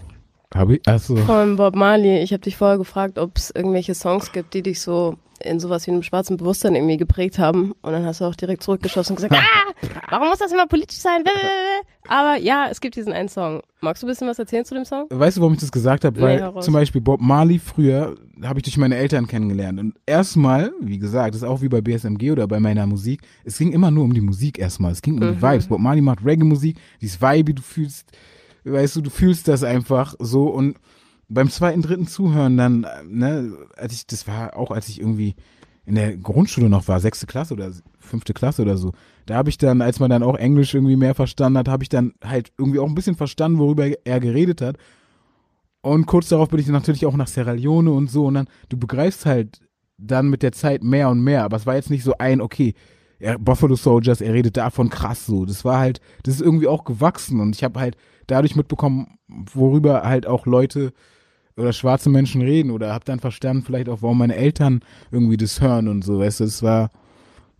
Habe 0.54 0.76
ich? 0.76 0.88
Achso. 0.88 1.16
Von 1.16 1.56
Bob 1.56 1.74
Marley. 1.74 2.22
Ich 2.22 2.32
habe 2.32 2.42
dich 2.42 2.56
vorher 2.56 2.78
gefragt, 2.78 3.18
ob 3.18 3.36
es 3.36 3.50
irgendwelche 3.50 3.94
Songs 3.94 4.32
gibt, 4.32 4.54
die 4.54 4.62
dich 4.62 4.80
so 4.80 5.16
in 5.40 5.60
sowas 5.60 5.86
wie 5.86 5.90
einem 5.90 6.02
schwarzen 6.02 6.36
Bewusstsein 6.36 6.74
irgendwie 6.74 6.96
geprägt 6.96 7.38
haben. 7.38 7.72
Und 7.82 7.92
dann 7.92 8.04
hast 8.04 8.20
du 8.20 8.24
auch 8.24 8.34
direkt 8.34 8.62
zurückgeschossen 8.62 9.12
und 9.12 9.16
gesagt, 9.16 9.34
ah, 9.36 9.72
warum 10.10 10.28
muss 10.28 10.38
das 10.38 10.52
immer 10.52 10.66
politisch 10.66 10.98
sein? 10.98 11.22
Aber 12.08 12.36
ja, 12.38 12.68
es 12.70 12.80
gibt 12.80 12.96
diesen 12.96 13.12
einen 13.12 13.28
Song. 13.28 13.62
Magst 13.80 14.02
du 14.02 14.06
ein 14.06 14.10
bisschen 14.10 14.28
was 14.28 14.38
erzählen 14.38 14.64
zu 14.64 14.74
dem 14.74 14.84
Song? 14.84 15.06
Weißt 15.10 15.36
du, 15.36 15.40
warum 15.40 15.54
ich 15.54 15.60
das 15.60 15.72
gesagt 15.72 16.04
habe? 16.04 16.20
Weil 16.20 16.52
nee, 16.52 16.60
zum 16.60 16.74
Beispiel 16.74 17.00
Bob 17.00 17.20
Marley 17.20 17.58
früher 17.58 18.14
habe 18.42 18.58
ich 18.58 18.64
durch 18.64 18.76
meine 18.76 18.96
Eltern 18.96 19.26
kennengelernt. 19.26 19.78
Und 19.78 19.94
erstmal, 20.06 20.72
wie 20.80 20.98
gesagt, 20.98 21.34
das 21.34 21.42
ist 21.42 21.48
auch 21.48 21.62
wie 21.62 21.68
bei 21.68 21.80
BSMG 21.80 22.32
oder 22.32 22.46
bei 22.46 22.60
meiner 22.60 22.86
Musik, 22.86 23.22
es 23.44 23.58
ging 23.58 23.72
immer 23.72 23.90
nur 23.90 24.04
um 24.04 24.14
die 24.14 24.20
Musik 24.20 24.58
erstmal. 24.58 24.92
Es 24.92 25.02
ging 25.02 25.14
um 25.14 25.20
mhm. 25.20 25.34
die 25.34 25.42
Vibes. 25.42 25.66
Bob 25.66 25.80
Marley 25.80 26.00
macht 26.00 26.24
Reggae-Musik, 26.24 26.78
dieses 27.00 27.20
Vibe, 27.20 27.54
du 27.54 27.62
fühlst 27.62 28.12
weißt 28.72 28.96
du, 28.96 29.00
du 29.00 29.10
fühlst 29.10 29.48
das 29.48 29.62
einfach 29.62 30.14
so 30.18 30.48
und 30.48 30.78
beim 31.28 31.50
zweiten, 31.50 31.82
dritten 31.82 32.06
Zuhören 32.06 32.56
dann, 32.56 32.86
ne, 33.04 33.56
als 33.76 33.92
ich, 33.92 34.06
das 34.06 34.26
war 34.28 34.56
auch, 34.56 34.70
als 34.70 34.88
ich 34.88 35.00
irgendwie 35.00 35.34
in 35.84 35.94
der 35.94 36.16
Grundschule 36.16 36.68
noch 36.68 36.88
war, 36.88 37.00
sechste 37.00 37.26
Klasse 37.26 37.54
oder 37.54 37.70
fünfte 37.98 38.34
Klasse 38.34 38.62
oder 38.62 38.76
so, 38.76 38.92
da 39.26 39.36
habe 39.36 39.48
ich 39.48 39.58
dann, 39.58 39.82
als 39.82 40.00
man 40.00 40.10
dann 40.10 40.22
auch 40.22 40.36
Englisch 40.36 40.74
irgendwie 40.74 40.96
mehr 40.96 41.14
verstanden 41.14 41.58
hat, 41.58 41.68
habe 41.68 41.82
ich 41.82 41.88
dann 41.88 42.12
halt 42.24 42.52
irgendwie 42.58 42.78
auch 42.78 42.86
ein 42.86 42.94
bisschen 42.94 43.16
verstanden, 43.16 43.58
worüber 43.58 43.88
er 44.04 44.20
geredet 44.20 44.60
hat. 44.60 44.76
Und 45.80 46.06
kurz 46.06 46.28
darauf 46.28 46.48
bin 46.48 46.60
ich 46.60 46.66
natürlich 46.66 47.06
auch 47.06 47.16
nach 47.16 47.28
Sierra 47.28 47.52
Leone 47.52 47.90
und 47.90 48.10
so 48.10 48.26
und 48.26 48.34
dann, 48.34 48.48
du 48.68 48.76
begreifst 48.76 49.26
halt 49.26 49.60
dann 49.98 50.28
mit 50.28 50.42
der 50.42 50.52
Zeit 50.52 50.82
mehr 50.82 51.08
und 51.08 51.20
mehr, 51.20 51.44
aber 51.44 51.56
es 51.56 51.66
war 51.66 51.76
jetzt 51.76 51.90
nicht 51.90 52.04
so 52.04 52.14
ein, 52.18 52.40
okay, 52.40 52.74
er, 53.18 53.38
Buffalo 53.38 53.76
Soldiers, 53.76 54.20
er 54.20 54.34
redet 54.34 54.56
davon 54.56 54.90
krass 54.90 55.26
so. 55.26 55.46
Das 55.46 55.64
war 55.64 55.78
halt, 55.78 56.00
das 56.24 56.34
ist 56.34 56.40
irgendwie 56.42 56.66
auch 56.66 56.84
gewachsen 56.84 57.40
und 57.40 57.54
ich 57.54 57.64
habe 57.64 57.80
halt 57.80 57.96
dadurch 58.26 58.56
mitbekommen, 58.56 59.18
worüber 59.28 60.02
halt 60.02 60.26
auch 60.26 60.46
Leute 60.46 60.92
oder 61.56 61.72
schwarze 61.72 62.10
Menschen 62.10 62.42
reden 62.42 62.70
oder 62.70 62.92
habe 62.92 63.04
dann 63.04 63.20
verstanden 63.20 63.62
vielleicht 63.64 63.88
auch, 63.88 64.02
warum 64.02 64.18
meine 64.18 64.36
Eltern 64.36 64.80
irgendwie 65.10 65.36
das 65.36 65.60
hören 65.60 65.88
und 65.88 66.04
so, 66.04 66.18
weißt 66.18 66.40
du, 66.40 66.44
das 66.44 66.62
war, 66.62 66.90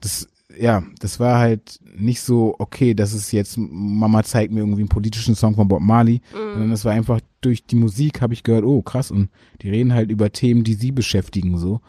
das, 0.00 0.28
ja, 0.58 0.82
das 1.00 1.18
war 1.18 1.38
halt 1.38 1.80
nicht 1.96 2.20
so, 2.20 2.54
okay, 2.58 2.92
das 2.94 3.14
ist 3.14 3.32
jetzt, 3.32 3.56
Mama 3.56 4.22
zeigt 4.22 4.52
mir 4.52 4.60
irgendwie 4.60 4.82
einen 4.82 4.88
politischen 4.90 5.34
Song 5.34 5.54
von 5.54 5.68
Bob 5.68 5.80
Marley, 5.80 6.20
mhm. 6.32 6.52
sondern 6.52 6.70
das 6.70 6.84
war 6.84 6.92
einfach 6.92 7.20
durch 7.40 7.64
die 7.64 7.76
Musik 7.76 8.20
habe 8.20 8.34
ich 8.34 8.42
gehört, 8.42 8.64
oh 8.64 8.82
krass, 8.82 9.10
und 9.10 9.30
die 9.62 9.70
reden 9.70 9.94
halt 9.94 10.10
über 10.10 10.30
Themen, 10.30 10.62
die 10.62 10.74
sie 10.74 10.92
beschäftigen, 10.92 11.56
so. 11.58 11.80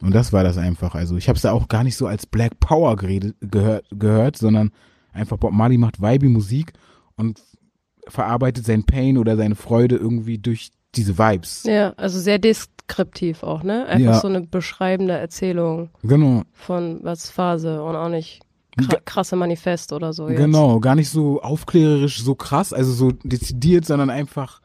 Und 0.00 0.14
das 0.14 0.32
war 0.32 0.42
das 0.42 0.56
einfach. 0.56 0.94
Also 0.94 1.18
ich 1.18 1.28
habe 1.28 1.36
es 1.36 1.42
da 1.42 1.52
auch 1.52 1.68
gar 1.68 1.84
nicht 1.84 1.94
so 1.94 2.06
als 2.06 2.24
Black 2.24 2.58
Power 2.58 2.96
geredet, 2.96 3.36
gehört, 3.40 3.84
gehört, 3.90 4.38
sondern 4.38 4.72
Einfach 5.12 5.36
Bob 5.36 5.52
Marley 5.52 5.76
macht 5.76 6.00
Vibe 6.00 6.28
Musik 6.28 6.72
und 7.16 7.40
verarbeitet 8.08 8.64
sein 8.66 8.84
Pain 8.84 9.18
oder 9.18 9.36
seine 9.36 9.54
Freude 9.54 9.96
irgendwie 9.96 10.38
durch 10.38 10.70
diese 10.94 11.18
Vibes. 11.18 11.64
Ja, 11.64 11.90
also 11.96 12.18
sehr 12.18 12.38
deskriptiv 12.38 13.42
auch, 13.42 13.62
ne? 13.62 13.86
Einfach 13.86 14.14
Ja. 14.14 14.20
so 14.20 14.28
eine 14.28 14.40
beschreibende 14.40 15.14
Erzählung 15.14 15.90
Genau. 16.02 16.42
von 16.52 17.00
was 17.02 17.30
Phase 17.30 17.82
und 17.82 17.94
auch 17.96 18.08
nicht 18.08 18.40
kra 18.76 18.98
krasse 19.04 19.36
Manifest 19.36 19.92
oder 19.92 20.12
so. 20.12 20.28
Jetzt. 20.28 20.38
Genau, 20.38 20.80
gar 20.80 20.94
nicht 20.94 21.10
so 21.10 21.40
aufklärerisch, 21.42 22.22
so 22.22 22.34
krass, 22.34 22.72
also 22.72 22.92
so 22.92 23.12
dezidiert, 23.12 23.84
sondern 23.84 24.10
einfach 24.10 24.60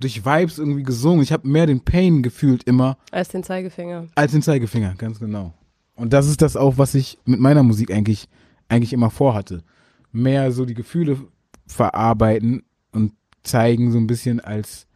durch 0.00 0.24
Vibes 0.24 0.58
irgendwie 0.58 0.82
gesungen. 0.84 1.22
Ich 1.22 1.32
habe 1.32 1.48
mehr 1.48 1.66
den 1.66 1.80
Pain 1.80 2.22
gefühlt 2.22 2.62
immer 2.64 2.98
Als 3.10 3.28
den 3.30 3.42
Zeigefinger. 3.42 4.06
als 4.14 4.32
den 4.32 4.42
Zeigefinger, 4.42 4.94
ganz 4.96 5.18
genau. 5.18 5.54
Und 5.96 6.12
das 6.12 6.28
ist 6.28 6.42
das 6.42 6.56
auch, 6.56 6.78
was 6.78 6.94
ich 6.94 7.18
mit 7.24 7.40
meiner 7.40 7.64
Musik 7.64 7.90
eigentlich 7.92 8.28
eigentlich 8.68 8.92
immer 8.92 9.10
vorhatte. 9.10 9.64
Mehr 10.12 10.52
so 10.52 10.64
die 10.64 10.74
Gefühle 10.74 11.18
verarbeiten 11.68 12.64
und 12.92 13.12
zeigen 13.44 13.92
so 13.92 13.98
ein 13.98 14.06
bisschen 14.06 14.40
als 14.40 14.86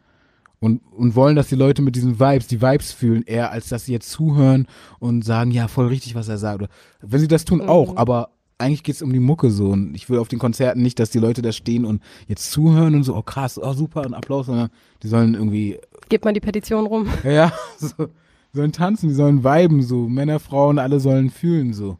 und, 0.59 0.81
und 0.93 1.15
wollen, 1.15 1.35
dass 1.35 1.49
die 1.49 1.55
Leute 1.55 1.81
mit 1.81 1.95
diesen 1.97 2.19
Vibes, 2.21 2.47
die 2.47 2.61
Vibes 2.61 2.93
fühlen, 2.93 3.23
eher 3.23 3.51
als 3.51 3.67
dass 3.67 3.85
sie 3.85 3.91
jetzt 3.91 4.09
zuhören 4.09 4.67
und 4.99 5.25
sagen, 5.25 5.51
ja, 5.51 5.67
voll 5.67 5.87
richtig, 5.87 6.15
was 6.15 6.29
er 6.29 6.37
sagt. 6.37 6.61
Oder 6.61 6.69
wenn 7.01 7.19
sie 7.19 7.27
das 7.27 7.43
tun, 7.43 7.59
auch, 7.61 7.91
Mhm. 7.91 7.97
aber 7.97 8.29
eigentlich 8.59 8.83
geht's 8.83 9.01
um 9.01 9.11
die 9.11 9.19
Mucke 9.19 9.49
so. 9.49 9.71
Und 9.71 9.93
ich 9.93 10.09
will 10.09 10.19
auf 10.19 10.29
den 10.29 10.39
Konzerten 10.39 10.81
nicht, 10.81 10.99
dass 10.99 11.09
die 11.09 11.19
Leute 11.19 11.41
da 11.41 11.51
stehen 11.51 11.83
und 11.83 12.01
jetzt 12.27 12.49
zuhören 12.49 12.95
und 12.95 13.03
so, 13.03 13.13
oh 13.13 13.21
krass, 13.23 13.59
oh 13.61 13.73
super, 13.73 14.05
und 14.05 14.13
Applaus, 14.13 14.45
sondern 14.45 14.69
die 15.01 15.09
sollen 15.09 15.33
irgendwie 15.33 15.79
Gebt 16.07 16.23
mal 16.23 16.33
die 16.33 16.39
Petition 16.39 16.85
rum. 16.85 17.07
ja, 17.25 17.31
ja, 17.31 17.53
so, 17.77 18.07
sollen 18.53 18.71
tanzen, 18.71 19.09
die 19.09 19.15
sollen 19.15 19.43
viben, 19.43 19.81
so. 19.81 20.07
Männer, 20.07 20.39
Frauen, 20.39 20.79
alle 20.79 21.01
sollen 21.01 21.29
fühlen, 21.29 21.73
so. 21.73 21.97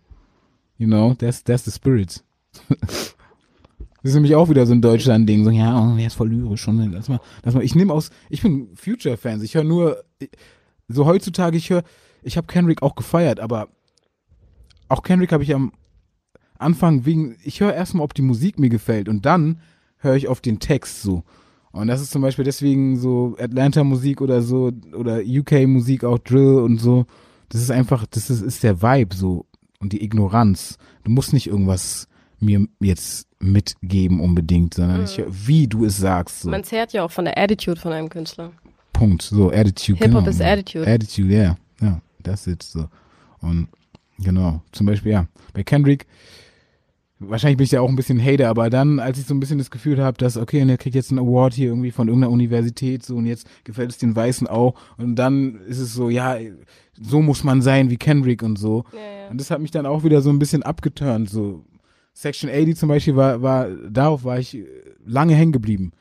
You 0.77 0.87
know, 0.87 1.13
that's, 1.15 1.43
that's 1.43 1.65
the 1.65 1.71
spirit. 1.71 2.23
Das 4.03 4.09
ist 4.09 4.15
nämlich 4.15 4.35
auch 4.35 4.49
wieder 4.49 4.65
so 4.65 4.73
ein 4.73 4.81
Deutschland-Ding, 4.81 5.45
so, 5.45 5.49
ja, 5.49 5.81
oh, 5.81 5.95
der 5.95 6.07
ist 6.07 6.15
voll 6.15 6.29
lyrisch, 6.29 6.67
und 6.67 6.91
lass 6.91 7.07
mal, 7.07 7.21
lass 7.43 7.53
mal, 7.55 7.63
ich 7.63 7.73
nehme 7.73 7.93
aus, 7.93 8.09
ich 8.29 8.41
bin 8.41 8.67
Future-Fans, 8.75 9.41
ich 9.43 9.55
höre 9.55 9.63
nur, 9.63 10.03
so 10.89 11.05
heutzutage, 11.05 11.55
ich 11.55 11.69
höre, 11.69 11.83
ich 12.21 12.35
habe 12.35 12.47
Kendrick 12.47 12.81
auch 12.81 12.95
gefeiert, 12.95 13.39
aber 13.39 13.69
auch 14.89 15.03
Kendrick 15.03 15.31
habe 15.31 15.43
ich 15.43 15.55
am 15.55 15.71
Anfang 16.59 17.05
wegen, 17.05 17.37
ich 17.43 17.61
höre 17.61 17.73
erstmal, 17.73 18.03
ob 18.03 18.13
die 18.13 18.21
Musik 18.21 18.59
mir 18.59 18.69
gefällt 18.69 19.07
und 19.07 19.25
dann 19.25 19.61
höre 19.97 20.15
ich 20.15 20.27
auf 20.27 20.41
den 20.41 20.59
Text 20.59 21.01
so. 21.01 21.23
Und 21.71 21.87
das 21.87 22.01
ist 22.01 22.11
zum 22.11 22.21
Beispiel 22.21 22.45
deswegen 22.45 22.97
so 22.99 23.35
Atlanta-Musik 23.39 24.21
oder 24.21 24.41
so 24.41 24.71
oder 24.93 25.21
UK-Musik, 25.25 26.03
auch 26.03 26.19
Drill 26.19 26.59
und 26.59 26.77
so. 26.77 27.05
Das 27.49 27.61
ist 27.61 27.71
einfach, 27.71 28.05
das 28.05 28.29
ist, 28.29 28.41
ist 28.41 28.63
der 28.63 28.81
Vibe 28.81 29.15
so 29.15 29.47
und 29.79 29.93
die 29.93 30.03
Ignoranz. 30.03 30.77
Du 31.03 31.09
musst 31.09 31.33
nicht 31.33 31.47
irgendwas 31.47 32.07
mir 32.43 32.67
jetzt 32.79 33.27
mitgeben 33.39 34.19
unbedingt, 34.19 34.73
sondern 34.75 35.03
ich 35.03 35.17
höre, 35.17 35.27
wie 35.29 35.67
du 35.67 35.85
es 35.85 35.97
sagst. 35.97 36.41
So. 36.41 36.49
Man 36.49 36.63
zehrt 36.63 36.93
ja 36.93 37.03
auch 37.03 37.11
von 37.11 37.25
der 37.25 37.37
Attitude 37.37 37.79
von 37.79 37.91
einem 37.91 38.09
Künstler. 38.09 38.51
Punkt. 38.93 39.23
So, 39.23 39.51
Attitude. 39.51 39.99
Hip-Hop 39.99 40.23
genau, 40.23 40.29
ist 40.29 40.39
Mann. 40.39 40.47
Attitude. 40.47 40.87
Attitude, 40.87 41.33
ja. 41.33 41.57
Ja, 41.81 42.01
das 42.21 42.47
ist 42.47 42.71
so. 42.71 42.85
Und 43.41 43.67
genau, 44.19 44.61
zum 44.71 44.85
Beispiel, 44.85 45.11
ja, 45.11 45.27
bei 45.53 45.63
Kendrick, 45.63 46.05
wahrscheinlich 47.19 47.57
bin 47.57 47.65
ich 47.65 47.71
ja 47.71 47.81
auch 47.81 47.89
ein 47.89 47.95
bisschen 47.95 48.23
Hater, 48.23 48.49
aber 48.49 48.69
dann, 48.69 48.99
als 48.99 49.17
ich 49.17 49.25
so 49.25 49.33
ein 49.33 49.39
bisschen 49.39 49.57
das 49.57 49.71
Gefühl 49.71 50.01
habe, 50.01 50.17
dass, 50.17 50.37
okay, 50.37 50.61
und 50.61 50.69
er 50.69 50.77
kriegt 50.77 50.95
jetzt 50.95 51.11
einen 51.11 51.19
Award 51.19 51.53
hier 51.53 51.67
irgendwie 51.67 51.91
von 51.91 52.07
irgendeiner 52.07 52.31
Universität, 52.31 53.03
so, 53.03 53.15
und 53.15 53.25
jetzt 53.25 53.47
gefällt 53.63 53.91
es 53.91 53.97
den 53.97 54.15
Weißen 54.15 54.47
auch, 54.47 54.75
und 54.97 55.15
dann 55.15 55.59
ist 55.67 55.79
es 55.79 55.93
so, 55.93 56.09
ja, 56.09 56.37
so 57.01 57.21
muss 57.21 57.43
man 57.43 57.61
sein 57.61 57.89
wie 57.89 57.97
Kendrick 57.97 58.43
und 58.43 58.57
so. 58.57 58.85
Ja, 58.93 58.99
ja. 58.99 59.29
Und 59.29 59.41
das 59.41 59.51
hat 59.51 59.61
mich 59.61 59.71
dann 59.71 59.85
auch 59.85 60.03
wieder 60.03 60.21
so 60.21 60.29
ein 60.29 60.39
bisschen 60.39 60.63
abgeturnt, 60.63 61.29
so. 61.29 61.65
Section 62.13 62.49
80 62.49 62.77
zum 62.77 62.89
Beispiel 62.89 63.15
war, 63.15 63.41
war, 63.41 63.67
darauf 63.69 64.23
war 64.23 64.37
ich 64.39 64.57
lange 65.05 65.33
hängen 65.35 65.51
geblieben. 65.51 65.91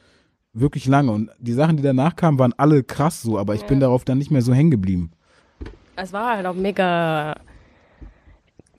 Wirklich 0.53 0.87
lange. 0.87 1.11
Und 1.13 1.31
die 1.39 1.55
Sachen, 1.55 1.79
die 1.79 1.83
danach 1.83 2.15
kamen, 2.17 2.39
waren 2.39 2.53
alle 2.59 2.83
krass 2.85 3.23
so, 3.23 3.39
aber 3.39 3.55
ich 3.55 3.63
Ja. 3.63 3.67
bin 3.69 3.81
darauf 3.81 4.05
dann 4.05 4.19
nicht 4.19 4.31
mehr 4.31 4.43
so 4.43 4.53
hängen 4.53 4.71
geblieben. 4.71 5.11
Es 5.97 6.13
war 6.13 6.37
halt 6.37 6.47
auch 6.47 6.55
mega, 6.55 7.35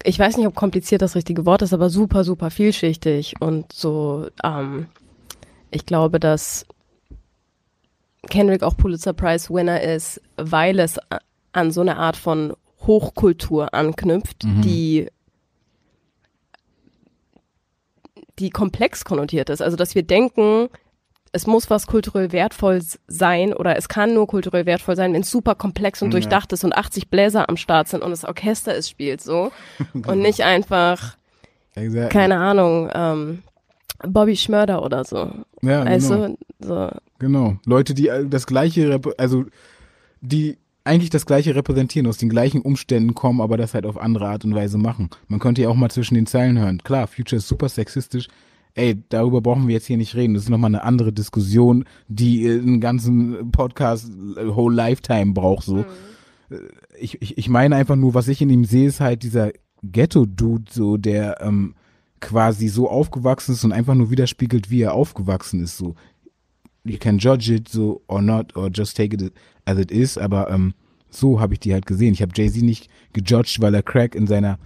ich 0.03 0.19
weiß 0.19 0.37
nicht, 0.37 0.45
ob 0.47 0.53
kompliziert 0.55 1.01
das 1.01 1.15
richtige 1.15 1.45
Wort 1.45 1.61
ist, 1.63 1.73
aber 1.73 1.89
super, 1.89 2.23
super 2.23 2.51
vielschichtig 2.51 3.35
und 3.39 3.71
so, 3.73 4.27
ähm, 4.43 4.87
ich 5.71 5.85
glaube, 5.87 6.19
dass 6.19 6.65
Kendrick 8.29 8.63
auch 8.63 8.77
Pulitzer 8.77 9.13
Prize 9.13 9.51
Winner 9.53 9.81
ist, 9.81 10.21
weil 10.37 10.79
es 10.79 10.99
an 11.51 11.71
so 11.71 11.81
eine 11.81 11.97
Art 11.97 12.15
von 12.17 12.53
Hochkultur 12.81 13.73
anknüpft, 13.73 14.43
Mhm. 14.43 14.61
die 14.61 15.07
die 18.39 18.49
komplex 18.49 19.05
konnotiert 19.05 19.49
ist. 19.49 19.61
Also, 19.61 19.77
dass 19.77 19.95
wir 19.95 20.03
denken, 20.03 20.69
es 21.31 21.47
muss 21.47 21.69
was 21.69 21.87
kulturell 21.87 22.31
wertvoll 22.31 22.81
sein 23.07 23.53
oder 23.53 23.75
es 23.77 23.87
kann 23.89 24.13
nur 24.13 24.27
kulturell 24.27 24.65
wertvoll 24.65 24.95
sein, 24.95 25.13
wenn 25.13 25.21
es 25.21 25.31
super 25.31 25.55
komplex 25.55 26.01
und 26.01 26.09
Ja. 26.09 26.19
durchdacht 26.19 26.53
ist 26.53 26.63
und 26.63 26.75
80 26.75 27.09
Bläser 27.09 27.49
am 27.49 27.57
Start 27.57 27.87
sind 27.87 28.03
und 28.03 28.11
das 28.11 28.23
Orchester 28.23 28.75
es 28.75 28.89
spielt 28.89 29.21
so 29.21 29.51
und 29.93 30.19
nicht 30.19 30.41
einfach, 30.41 31.15
Exactly. 31.75 32.09
keine 32.09 32.37
Ahnung, 32.37 32.89
ähm, 32.93 33.43
Bobby 34.05 34.35
Schmörder 34.35 34.83
oder 34.83 35.05
so. 35.05 35.17
ja, 35.61 35.83
genau. 35.83 35.91
Also, 35.91 36.37
so. 36.59 36.89
genau. 37.19 37.55
Leute, 37.65 37.93
die 37.93 38.09
äh, 38.09 38.27
das 38.27 38.45
gleiche, 38.45 38.99
also 39.17 39.45
die 40.21 40.57
eigentlich 40.83 41.09
das 41.09 41.25
gleiche 41.25 41.55
repräsentieren, 41.55 42.07
aus 42.07 42.17
den 42.17 42.29
gleichen 42.29 42.61
Umständen 42.61 43.13
kommen, 43.13 43.41
aber 43.41 43.57
das 43.57 43.73
halt 43.73 43.85
auf 43.85 43.97
andere 43.97 44.27
Art 44.27 44.43
und 44.45 44.53
Weise 44.55 44.77
machen. 44.77 45.09
Man 45.27 45.39
könnte 45.39 45.61
ja 45.61 45.69
auch 45.69 45.75
mal 45.75 45.89
zwischen 45.89 46.15
den 46.15 46.25
Zeilen 46.25 46.59
hören. 46.59 46.79
Klar, 46.83 47.07
Future 47.07 47.37
ist 47.37 47.47
super 47.47 47.69
sexistisch. 47.69 48.27
Ey, 48.75 49.01
darüber 49.09 49.41
brauchen 49.41 49.67
wir 49.67 49.75
jetzt 49.75 49.85
hier 49.85 49.97
nicht 49.97 50.15
reden. 50.15 50.33
Das 50.33 50.43
ist 50.43 50.49
nochmal 50.49 50.71
eine 50.71 50.83
andere 50.83 51.13
Diskussion, 51.13 51.85
die 52.07 52.45
äh, 52.45 52.59
einen 52.59 52.81
ganzen 52.81 53.51
Podcast, 53.51 54.09
äh, 54.35 54.47
whole 54.55 54.75
lifetime 54.75 55.33
braucht, 55.33 55.65
so. 55.65 55.85
Äh, 56.49 56.55
Ich, 56.99 57.21
ich, 57.21 57.37
ich 57.37 57.49
meine 57.49 57.75
einfach 57.75 57.95
nur, 57.95 58.13
was 58.13 58.27
ich 58.27 58.41
in 58.41 58.49
ihm 58.49 58.65
sehe, 58.65 58.87
ist 58.87 58.99
halt 58.99 59.23
dieser 59.23 59.51
Ghetto-Dude, 59.83 60.71
so, 60.71 60.97
der 60.97 61.41
ähm, 61.41 61.75
quasi 62.19 62.67
so 62.67 62.89
aufgewachsen 62.89 63.53
ist 63.53 63.63
und 63.63 63.73
einfach 63.73 63.95
nur 63.95 64.09
widerspiegelt, 64.11 64.69
wie 64.69 64.81
er 64.81 64.93
aufgewachsen 64.93 65.61
ist, 65.61 65.77
so 65.77 65.95
you 66.83 66.97
can 66.97 67.17
judge 67.17 67.49
it 67.49 67.69
so 67.69 68.01
or 68.07 68.21
not 68.21 68.55
or 68.55 68.69
just 68.69 68.95
take 68.95 69.15
it 69.15 69.33
as 69.65 69.77
it 69.77 69.91
is, 69.91 70.17
aber 70.17 70.49
ähm, 70.49 70.73
so 71.09 71.39
habe 71.39 71.53
ich 71.53 71.59
die 71.59 71.73
halt 71.73 71.85
gesehen. 71.85 72.13
Ich 72.13 72.21
habe 72.21 72.31
Jay-Z 72.35 72.63
nicht 72.63 72.89
gejudged, 73.13 73.61
weil 73.61 73.73
er 73.73 73.83
Crack 73.83 74.15
in 74.15 74.27
seiner 74.27 74.57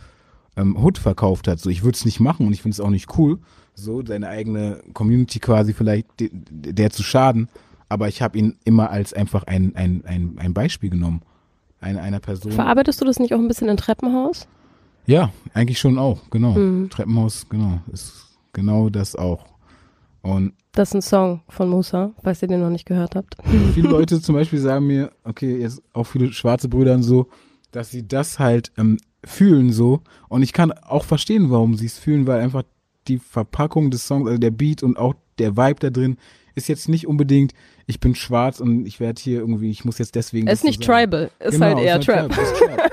ähm, 0.56 0.82
Hood 0.82 0.98
verkauft 0.98 1.48
hat. 1.48 1.60
So, 1.60 1.70
ich 1.70 1.84
würde 1.84 1.96
es 1.96 2.06
nicht 2.06 2.20
machen 2.20 2.48
und 2.48 2.54
ich 2.54 2.62
finde 2.62 2.74
es 2.74 2.80
auch 2.80 2.90
nicht 2.90 3.18
cool, 3.18 3.40
so 3.76 4.04
seine 4.06 4.30
eigene 4.30 4.82
Community 4.94 5.40
quasi 5.40 5.74
vielleicht 5.74 6.08
de, 6.20 6.30
de, 6.34 6.74
der 6.74 6.90
zu 6.90 7.04
schaden. 7.04 7.50
Aber 7.90 8.08
ich 8.08 8.22
habe 8.22 8.38
ihn 8.38 8.56
immer 8.66 8.90
als 8.90 9.14
einfach 9.14 9.44
ein, 9.44 9.76
ein, 9.76 10.04
ein, 10.06 10.36
ein 10.38 10.54
Beispiel 10.54 10.90
genommen. 10.90 11.22
Eine, 11.80 12.02
einer 12.02 12.20
Person. 12.20 12.52
Verarbeitest 12.52 13.00
du 13.00 13.06
das 13.06 13.20
nicht 13.20 13.34
auch 13.34 13.40
ein 13.40 13.48
bisschen 13.48 13.70
in 13.70 13.78
Treppenhaus? 13.78 14.48
Ja, 15.06 15.32
eigentlich 15.54 15.80
schon 15.80 15.98
auch, 15.98 16.30
genau. 16.32 16.54
Mhm. 16.54 16.90
Treppenhaus, 16.90 17.48
genau. 17.48 17.80
Ist 17.94 18.26
genau 18.52 18.90
das 18.90 19.16
auch. 19.16 19.46
Und 20.28 20.54
Das 20.74 20.90
ist 20.90 20.96
ein 20.96 21.02
Song 21.02 21.42
von 21.48 21.70
Musa, 21.70 22.12
falls 22.24 22.42
ihr 22.42 22.48
den 22.48 22.60
noch 22.60 22.70
nicht 22.70 22.86
gehört 22.86 23.16
habt. 23.16 23.38
viele 23.74 23.90
Leute 23.90 24.22
zum 24.22 24.36
Beispiel 24.36 24.60
sagen 24.60 24.86
mir, 24.88 25.12
okay, 25.24 25.58
jetzt 25.58 25.82
auch 25.94 26.04
viele 26.04 26.32
schwarze 26.34 26.68
Brüder 26.68 26.96
und 26.96 27.04
so, 27.04 27.28
dass 27.72 27.92
sie 27.92 28.08
das 28.08 28.38
halt 28.40 28.72
ähm, 28.78 28.98
fühlen 29.24 29.72
so. 29.72 30.02
Und 30.30 30.44
ich 30.44 30.54
kann 30.54 30.72
auch 30.72 31.06
verstehen, 31.06 31.50
warum 31.50 31.76
sie 31.76 31.86
es 31.86 31.98
fühlen, 31.98 32.28
weil 32.28 32.42
einfach 32.42 32.64
die 33.08 33.20
Verpackung 33.20 33.90
des 33.90 34.06
Songs, 34.06 34.28
also 34.28 34.38
der 34.38 34.52
Beat 34.52 34.84
und 34.84 34.98
auch 34.98 35.14
der 35.40 35.56
Vibe 35.56 35.80
da 35.80 35.90
drin, 35.90 36.18
ist 36.56 36.68
jetzt 36.68 36.90
nicht 36.90 37.08
unbedingt, 37.08 37.54
ich 37.86 38.00
bin 38.00 38.16
schwarz 38.16 38.60
und 38.60 38.86
ich 38.86 39.00
werde 39.00 39.22
hier 39.22 39.40
irgendwie, 39.40 39.70
ich 39.70 39.86
muss 39.86 39.98
jetzt 40.00 40.16
deswegen. 40.16 40.48
Es 40.48 40.60
ist 40.60 40.66
nicht 40.66 40.84
sagen. 40.84 41.04
tribal, 41.10 41.32
ist 41.40 41.52
Genau, 41.54 41.66
halt 41.68 41.80
eher 41.80 42.00
ist 42.00 42.06
Trap. 42.06 42.32
ist 42.32 42.56
Trap. 42.56 42.92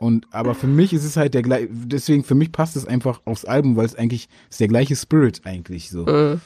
Und 0.00 0.26
aber 0.32 0.54
für 0.54 0.66
mich 0.66 0.92
ist 0.92 1.04
es 1.04 1.16
halt 1.16 1.32
der 1.32 1.42
gleiche, 1.42 1.68
deswegen 1.70 2.24
für 2.24 2.34
mich 2.34 2.52
passt 2.52 2.76
es 2.76 2.86
einfach 2.86 3.22
aufs 3.24 3.44
Album, 3.46 3.76
weil 3.76 3.86
es 3.86 3.94
eigentlich 3.94 4.28
ist 4.50 4.60
der 4.60 4.68
gleiche 4.68 4.96
Spirit 4.96 5.42
eigentlich 5.44 5.88
so. 5.88 6.04
Mhm. 6.04 6.40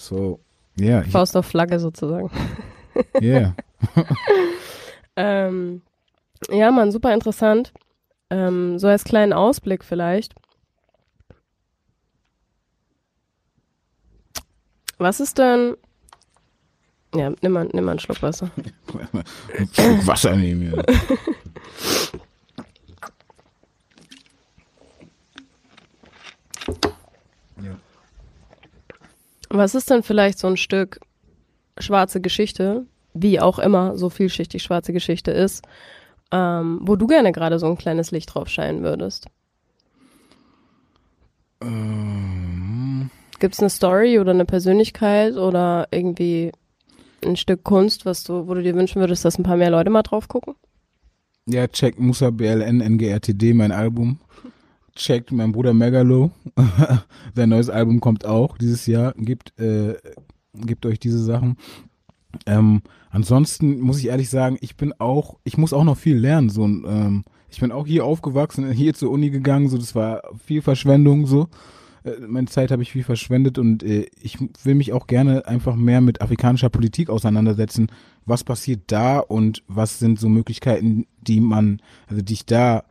So, 0.00 0.40
ja, 0.76 1.02
ich- 1.02 1.10
Faust 1.12 1.36
auf 1.36 1.44
Flagge 1.46 1.78
sozusagen. 1.78 2.30
yeah. 3.20 3.54
Ähm, 5.16 5.82
ja, 6.50 6.70
Mann, 6.70 6.92
super 6.92 7.12
interessant. 7.12 7.72
Ähm, 8.30 8.78
so 8.78 8.86
als 8.86 9.04
kleinen 9.04 9.32
Ausblick 9.34 9.84
vielleicht. 9.84 10.34
Was 14.98 15.20
ist 15.20 15.36
denn. 15.38 15.76
Ja, 17.14 17.32
nimm 17.42 17.52
mal, 17.52 17.68
nimm 17.72 17.84
mal 17.84 17.90
einen 17.92 18.00
Schluck 18.00 18.22
Wasser. 18.22 18.50
Wasser 20.06 20.36
nehmen. 20.36 20.72
Ja. 20.72 20.82
Was 29.50 29.74
ist 29.74 29.90
denn 29.90 30.04
vielleicht 30.04 30.38
so 30.38 30.46
ein 30.46 30.56
Stück 30.56 31.00
schwarze 31.76 32.20
Geschichte, 32.20 32.86
wie 33.14 33.40
auch 33.40 33.58
immer 33.58 33.96
so 33.96 34.08
vielschichtig 34.08 34.62
schwarze 34.62 34.92
Geschichte 34.92 35.32
ist, 35.32 35.64
ähm, 36.30 36.78
wo 36.82 36.94
du 36.94 37.08
gerne 37.08 37.32
gerade 37.32 37.58
so 37.58 37.66
ein 37.66 37.76
kleines 37.76 38.12
Licht 38.12 38.32
drauf 38.32 38.48
scheinen 38.48 38.82
würdest? 38.82 39.26
Ähm, 41.60 43.10
Gibt 43.40 43.54
es 43.54 43.60
eine 43.60 43.70
Story 43.70 44.20
oder 44.20 44.30
eine 44.30 44.44
Persönlichkeit 44.44 45.34
oder 45.36 45.88
irgendwie 45.90 46.52
ein 47.24 47.36
Stück 47.36 47.64
Kunst, 47.64 48.06
was 48.06 48.22
du, 48.22 48.46
wo 48.46 48.54
du 48.54 48.62
dir 48.62 48.76
wünschen 48.76 49.00
würdest, 49.00 49.24
dass 49.24 49.38
ein 49.38 49.42
paar 49.42 49.56
mehr 49.56 49.70
Leute 49.70 49.90
mal 49.90 50.02
drauf 50.02 50.28
gucken? 50.28 50.54
Ja, 51.46 51.66
check 51.66 51.98
Musa 51.98 52.30
BLN 52.30 52.80
NGRTD, 52.80 53.52
mein 53.54 53.72
Album. 53.72 54.20
Checkt 54.94 55.32
mein 55.32 55.52
Bruder 55.52 55.74
Megalo. 55.74 56.30
Sein 57.34 57.48
neues 57.48 57.70
Album 57.70 58.00
kommt 58.00 58.24
auch 58.24 58.58
dieses 58.58 58.86
Jahr. 58.86 59.14
Gibt, 59.16 59.58
äh, 59.58 59.94
gibt 60.54 60.86
euch 60.86 60.98
diese 60.98 61.22
Sachen. 61.22 61.56
Ähm, 62.46 62.82
ansonsten 63.10 63.80
muss 63.80 63.98
ich 63.98 64.06
ehrlich 64.06 64.30
sagen, 64.30 64.56
ich 64.60 64.76
bin 64.76 64.92
auch, 64.98 65.38
ich 65.44 65.56
muss 65.58 65.72
auch 65.72 65.84
noch 65.84 65.96
viel 65.96 66.16
lernen. 66.16 66.48
So, 66.48 66.64
ähm, 66.64 67.24
ich 67.50 67.60
bin 67.60 67.72
auch 67.72 67.86
hier 67.86 68.04
aufgewachsen, 68.04 68.70
hier 68.70 68.94
zur 68.94 69.10
Uni 69.10 69.30
gegangen, 69.30 69.68
so 69.68 69.78
das 69.78 69.94
war 69.94 70.22
viel 70.44 70.62
Verschwendung 70.62 71.26
so. 71.26 71.48
Äh, 72.04 72.12
meine 72.26 72.46
Zeit 72.46 72.70
habe 72.70 72.82
ich 72.82 72.92
viel 72.92 73.04
verschwendet 73.04 73.58
und 73.58 73.82
äh, 73.82 74.06
ich 74.20 74.38
will 74.64 74.74
mich 74.74 74.92
auch 74.92 75.06
gerne 75.06 75.46
einfach 75.46 75.76
mehr 75.76 76.00
mit 76.00 76.20
afrikanischer 76.20 76.70
Politik 76.70 77.10
auseinandersetzen. 77.10 77.88
Was 78.26 78.44
passiert 78.44 78.82
da 78.86 79.18
und 79.18 79.62
was 79.66 79.98
sind 79.98 80.18
so 80.18 80.28
Möglichkeiten, 80.28 81.06
die 81.20 81.40
man, 81.40 81.80
also 82.06 82.22
die 82.22 82.34
ich 82.34 82.46
da, 82.46 82.84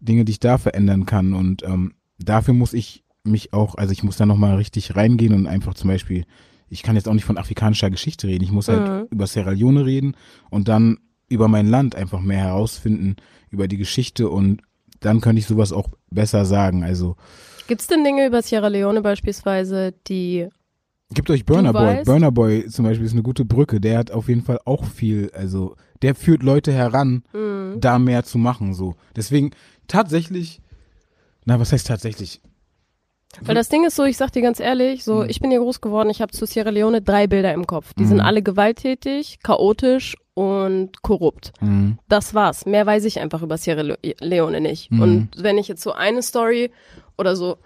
Dinge, 0.00 0.24
die 0.24 0.32
ich 0.32 0.40
da 0.40 0.58
verändern 0.58 1.06
kann. 1.06 1.32
Und 1.34 1.62
ähm, 1.62 1.94
dafür 2.18 2.54
muss 2.54 2.72
ich 2.72 3.04
mich 3.22 3.52
auch, 3.52 3.74
also 3.76 3.92
ich 3.92 4.02
muss 4.02 4.16
da 4.16 4.26
nochmal 4.26 4.56
richtig 4.56 4.96
reingehen 4.96 5.34
und 5.34 5.46
einfach 5.46 5.74
zum 5.74 5.88
Beispiel, 5.88 6.24
ich 6.68 6.82
kann 6.82 6.96
jetzt 6.96 7.08
auch 7.08 7.14
nicht 7.14 7.24
von 7.24 7.36
afrikanischer 7.38 7.90
Geschichte 7.90 8.26
reden, 8.28 8.44
ich 8.44 8.52
muss 8.52 8.68
halt 8.68 8.88
Mhm. 8.88 9.06
über 9.10 9.26
Sierra 9.26 9.50
Leone 9.50 9.84
reden 9.84 10.14
und 10.50 10.68
dann 10.68 10.98
über 11.28 11.46
mein 11.48 11.66
Land 11.68 11.94
einfach 11.94 12.20
mehr 12.20 12.38
herausfinden, 12.44 13.16
über 13.50 13.68
die 13.68 13.76
Geschichte 13.76 14.28
und 14.30 14.62
dann 15.00 15.20
könnte 15.20 15.40
ich 15.40 15.46
sowas 15.46 15.72
auch 15.72 15.88
besser 16.10 16.44
sagen. 16.44 16.82
Also 16.82 17.16
Gibt 17.68 17.82
es 17.82 17.86
denn 17.86 18.04
Dinge 18.04 18.26
über 18.26 18.40
Sierra 18.42 18.68
Leone 18.68 19.00
beispielsweise, 19.02 19.94
die 20.08 20.48
Gebt 21.12 21.28
euch 21.28 21.44
Burner 21.44 21.72
Boy. 21.72 22.04
Burner 22.04 22.30
Boy 22.30 22.68
zum 22.68 22.84
Beispiel 22.84 23.04
ist 23.04 23.12
eine 23.12 23.22
gute 23.24 23.44
Brücke. 23.44 23.80
Der 23.80 23.98
hat 23.98 24.12
auf 24.12 24.28
jeden 24.28 24.42
Fall 24.42 24.60
auch 24.64 24.84
viel, 24.84 25.30
also 25.34 25.74
der 26.02 26.14
führt 26.14 26.44
Leute 26.44 26.72
heran, 26.72 27.24
hm, 27.32 27.80
da 27.80 27.98
mehr 27.98 28.22
zu 28.22 28.38
machen. 28.38 28.74
So. 28.74 28.94
Deswegen 29.16 29.50
tatsächlich, 29.90 30.60
na, 31.44 31.58
was 31.60 31.72
heißt 31.72 31.86
tatsächlich? 31.86 32.40
Weil 33.42 33.54
das 33.54 33.68
Ding 33.68 33.84
ist 33.86 33.94
so, 33.94 34.04
ich 34.04 34.16
sag 34.16 34.32
dir 34.32 34.42
ganz 34.42 34.58
ehrlich, 34.58 35.04
so, 35.04 35.16
Mhm. 35.22 35.28
ich 35.30 35.40
bin 35.40 35.50
hier 35.50 35.60
groß 35.60 35.80
geworden, 35.80 36.10
ich 36.10 36.20
habe 36.20 36.32
zu 36.32 36.46
Sierra 36.46 36.70
Leone 36.70 37.00
drei 37.00 37.26
Bilder 37.28 37.54
im 37.54 37.66
Kopf. 37.66 37.94
Die 37.94 38.04
sind 38.04 38.16
Mhm. 38.18 38.24
alle 38.24 38.42
gewalttätig, 38.42 39.38
chaotisch 39.42 40.16
und 40.34 41.02
korrupt. 41.02 41.52
Mhm. 41.60 41.98
Das 42.08 42.34
war's. 42.34 42.66
Mehr 42.66 42.86
weiß 42.86 43.04
ich 43.04 43.20
einfach 43.20 43.42
über 43.42 43.56
Sierra 43.56 43.82
Le 43.82 43.98
Leone 44.20 44.60
nicht. 44.60 44.90
Mhm. 44.90 45.00
Und 45.02 45.28
wenn 45.36 45.58
ich 45.58 45.68
jetzt 45.68 45.82
so 45.82 45.92
eine 45.92 46.22
Story 46.22 46.72
oder 47.16 47.36
so, 47.36 47.58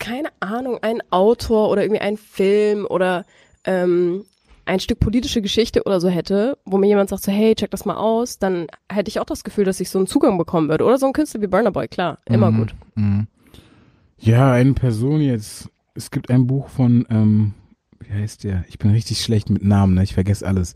keine 0.00 0.30
Ahnung, 0.40 0.78
ein 0.82 1.02
Autor 1.10 1.68
oder 1.70 1.82
irgendwie 1.82 2.00
ein 2.00 2.16
Film 2.16 2.84
oder 2.86 3.24
ähm, 3.64 4.24
ein 4.70 4.80
Stück 4.80 5.00
politische 5.00 5.42
Geschichte 5.42 5.82
oder 5.84 6.00
so 6.00 6.08
hätte, 6.08 6.56
wo 6.64 6.78
mir 6.78 6.86
jemand 6.86 7.10
sagt 7.10 7.24
so, 7.24 7.32
hey, 7.32 7.54
check 7.54 7.70
das 7.70 7.84
mal 7.84 7.96
aus, 7.96 8.38
dann 8.38 8.66
hätte 8.90 9.08
ich 9.08 9.18
auch 9.20 9.24
das 9.24 9.42
Gefühl, 9.44 9.64
dass 9.64 9.80
ich 9.80 9.90
so 9.90 9.98
einen 9.98 10.06
Zugang 10.06 10.38
bekommen 10.38 10.68
würde. 10.68 10.84
Oder 10.84 10.96
so 10.96 11.06
ein 11.06 11.12
Künstler 11.12 11.42
wie 11.42 11.46
Burner 11.48 11.72
Boy, 11.72 11.88
klar, 11.88 12.18
immer 12.26 12.50
Mhm. 12.50 12.56
gut. 12.58 12.74
Mhm. 12.94 13.26
Ja, 14.18 14.52
eine 14.52 14.72
Person 14.74 15.20
jetzt. 15.20 15.68
Es 15.94 16.10
gibt 16.10 16.30
ein 16.30 16.46
Buch 16.46 16.68
von, 16.68 17.06
ähm, 17.10 17.54
wie 17.98 18.12
heißt 18.12 18.44
der? 18.44 18.64
Ich 18.68 18.78
bin 18.78 18.90
richtig 18.92 19.20
schlecht 19.20 19.50
mit 19.50 19.64
Namen, 19.64 19.94
ne? 19.94 20.02
ich 20.04 20.14
vergesse 20.14 20.46
alles. 20.46 20.74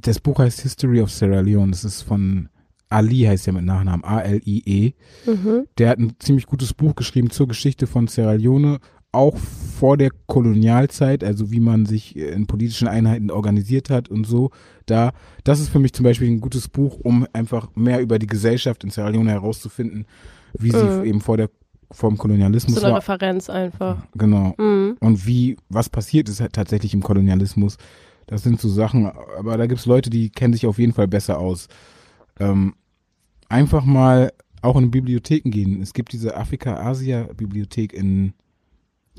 Das 0.00 0.20
Buch 0.20 0.38
heißt 0.38 0.60
History 0.62 1.02
of 1.02 1.10
Sierra 1.10 1.40
Leone. 1.40 1.70
Das 1.72 1.84
ist 1.84 2.02
von 2.02 2.48
Ali, 2.88 3.20
heißt 3.20 3.46
er 3.46 3.52
mit 3.52 3.64
Nachnamen, 3.64 4.04
A-L-I-E. 4.04 4.92
Mhm. 5.26 5.66
Der 5.78 5.88
hat 5.90 5.98
ein 5.98 6.14
ziemlich 6.18 6.46
gutes 6.46 6.72
Buch 6.74 6.94
geschrieben 6.94 7.30
zur 7.30 7.48
Geschichte 7.48 7.86
von 7.86 8.06
Sierra 8.06 8.32
Leone, 8.32 8.78
auch 9.12 9.36
vor 9.36 9.96
der 9.96 10.10
Kolonialzeit, 10.26 11.22
also 11.22 11.50
wie 11.50 11.60
man 11.60 11.86
sich 11.86 12.16
in 12.16 12.46
politischen 12.46 12.88
Einheiten 12.88 13.30
organisiert 13.30 13.90
hat 13.90 14.08
und 14.08 14.26
so. 14.26 14.50
Da, 14.86 15.12
das 15.44 15.60
ist 15.60 15.68
für 15.68 15.78
mich 15.78 15.92
zum 15.92 16.04
Beispiel 16.04 16.28
ein 16.28 16.40
gutes 16.40 16.68
Buch, 16.68 16.98
um 17.02 17.26
einfach 17.32 17.68
mehr 17.74 18.00
über 18.00 18.18
die 18.18 18.26
Gesellschaft 18.26 18.84
in 18.84 18.90
Sierra 18.90 19.08
Leone 19.10 19.30
herauszufinden, 19.30 20.06
wie 20.58 20.70
sie 20.70 20.82
Mhm. 20.84 21.04
eben 21.04 21.20
vor 21.20 21.36
der 21.36 21.50
vor 21.90 22.08
dem 22.08 22.16
Kolonialismus 22.16 22.76
So 22.76 22.80
eine 22.86 22.92
war. 22.94 23.00
Referenz 23.00 23.50
einfach. 23.50 23.98
Genau. 24.14 24.54
Mhm. 24.56 24.96
Und 25.00 25.26
wie, 25.26 25.58
was 25.68 25.90
passiert 25.90 26.26
ist 26.30 26.40
halt 26.40 26.54
tatsächlich 26.54 26.94
im 26.94 27.02
Kolonialismus. 27.02 27.76
Das 28.26 28.42
sind 28.42 28.58
so 28.58 28.70
Sachen, 28.70 29.10
aber 29.38 29.58
da 29.58 29.66
gibt's 29.66 29.84
Leute, 29.84 30.08
die 30.08 30.30
kennen 30.30 30.54
sich 30.54 30.64
auf 30.64 30.78
jeden 30.78 30.94
Fall 30.94 31.06
besser 31.06 31.38
aus. 31.38 31.68
Ähm, 32.40 32.74
einfach 33.50 33.84
mal 33.84 34.32
auch 34.62 34.76
in 34.76 34.90
Bibliotheken 34.90 35.50
gehen. 35.50 35.82
Es 35.82 35.92
gibt 35.92 36.12
diese 36.14 36.34
Afrika-Asia-Bibliothek 36.34 37.92
in. 37.92 38.32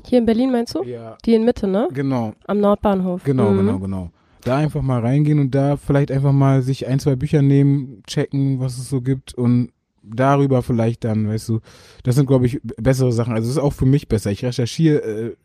Hier 0.06 0.18
in 0.18 0.26
Berlin 0.26 0.52
meinst 0.52 0.74
du? 0.74 0.82
Ja. 0.84 1.16
Die 1.24 1.34
in 1.34 1.44
Mitte, 1.44 1.66
ne? 1.66 1.88
Genau, 1.92 2.32
Am 2.46 2.60
Nordbahnhof. 2.60 3.24
genau, 3.24 3.50
Mhm. 3.50 3.56
genau, 3.58 3.78
genau. 3.78 4.10
Da 4.42 4.56
einfach 4.58 4.82
mal 4.82 5.00
reingehen 5.00 5.38
und 5.38 5.54
da 5.54 5.76
vielleicht 5.76 6.10
einfach 6.10 6.32
mal 6.32 6.60
sich 6.62 6.86
ein, 6.86 6.98
zwei 7.00 7.16
Bücher 7.16 7.40
nehmen, 7.40 8.02
checken, 8.06 8.60
was 8.60 8.76
es 8.78 8.88
so 8.90 9.00
gibt 9.00 9.32
und 9.34 9.70
darüber 10.02 10.60
vielleicht 10.62 11.04
dann, 11.04 11.28
weißt 11.28 11.48
du, 11.48 11.60
das 12.02 12.14
sind, 12.16 12.26
glaube 12.26 12.44
ich, 12.46 12.60
bessere 12.62 13.10
Sachen. 13.12 13.32
Also 13.32 13.48
es 13.48 13.56
ist 13.56 13.62
auch 13.62 13.72
für 13.72 13.86
mich 13.86 14.06
besser. 14.06 14.30
Ich 14.30 14.44
recherchiere 14.44 14.98
äh, 15.02 15.36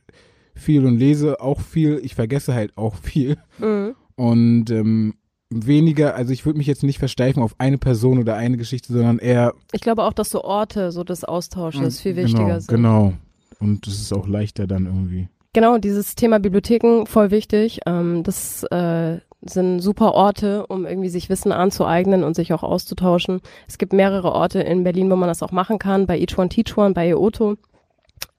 viel 0.53 0.85
und 0.85 0.97
lese 0.97 1.39
auch 1.39 1.61
viel. 1.61 2.01
Ich 2.03 2.13
vergesse 2.15 2.53
halt 2.53 2.77
auch 2.77 2.95
viel. 2.95 3.37
Mhm. 3.59 3.95
Und 4.15 4.69
ähm, 4.69 5.13
weniger, 5.49 6.15
also 6.15 6.33
ich 6.33 6.45
würde 6.45 6.57
mich 6.57 6.67
jetzt 6.67 6.83
nicht 6.83 6.99
versteifen 6.99 7.41
auf 7.41 7.55
eine 7.57 7.77
Person 7.77 8.19
oder 8.19 8.35
eine 8.35 8.57
Geschichte, 8.57 8.91
sondern 8.91 9.17
eher 9.19 9.53
Ich 9.71 9.79
glaube 9.81 10.03
auch, 10.03 10.13
dass 10.13 10.29
so 10.29 10.43
Orte, 10.43 10.91
so 10.91 11.05
des 11.05 11.23
Austausches 11.23 12.01
viel 12.01 12.17
wichtiger 12.17 12.43
genau, 12.45 12.59
sind. 12.59 12.67
Genau. 12.67 13.13
Und 13.59 13.87
es 13.87 13.99
ist 13.99 14.13
auch 14.13 14.27
leichter 14.27 14.67
dann 14.67 14.85
irgendwie. 14.85 15.27
Genau, 15.53 15.77
dieses 15.77 16.15
Thema 16.15 16.39
Bibliotheken, 16.39 17.05
voll 17.05 17.31
wichtig. 17.31 17.79
Ähm, 17.85 18.23
das 18.23 18.63
äh, 18.63 19.19
sind 19.41 19.79
super 19.79 20.13
Orte, 20.13 20.67
um 20.67 20.85
irgendwie 20.85 21.09
sich 21.09 21.29
Wissen 21.29 21.51
anzueignen 21.51 22.23
und 22.23 22.35
sich 22.35 22.53
auch 22.53 22.63
auszutauschen. 22.63 23.41
Es 23.67 23.77
gibt 23.77 23.93
mehrere 23.93 24.31
Orte 24.31 24.61
in 24.61 24.83
Berlin, 24.83 25.09
wo 25.09 25.15
man 25.15 25.29
das 25.29 25.41
auch 25.43 25.51
machen 25.51 25.79
kann, 25.79 26.05
bei 26.05 26.19
Each 26.19 26.37
One 26.37 26.49
Teach 26.49 26.77
One, 26.77 26.93
bei 26.93 27.09
EOTO. 27.09 27.55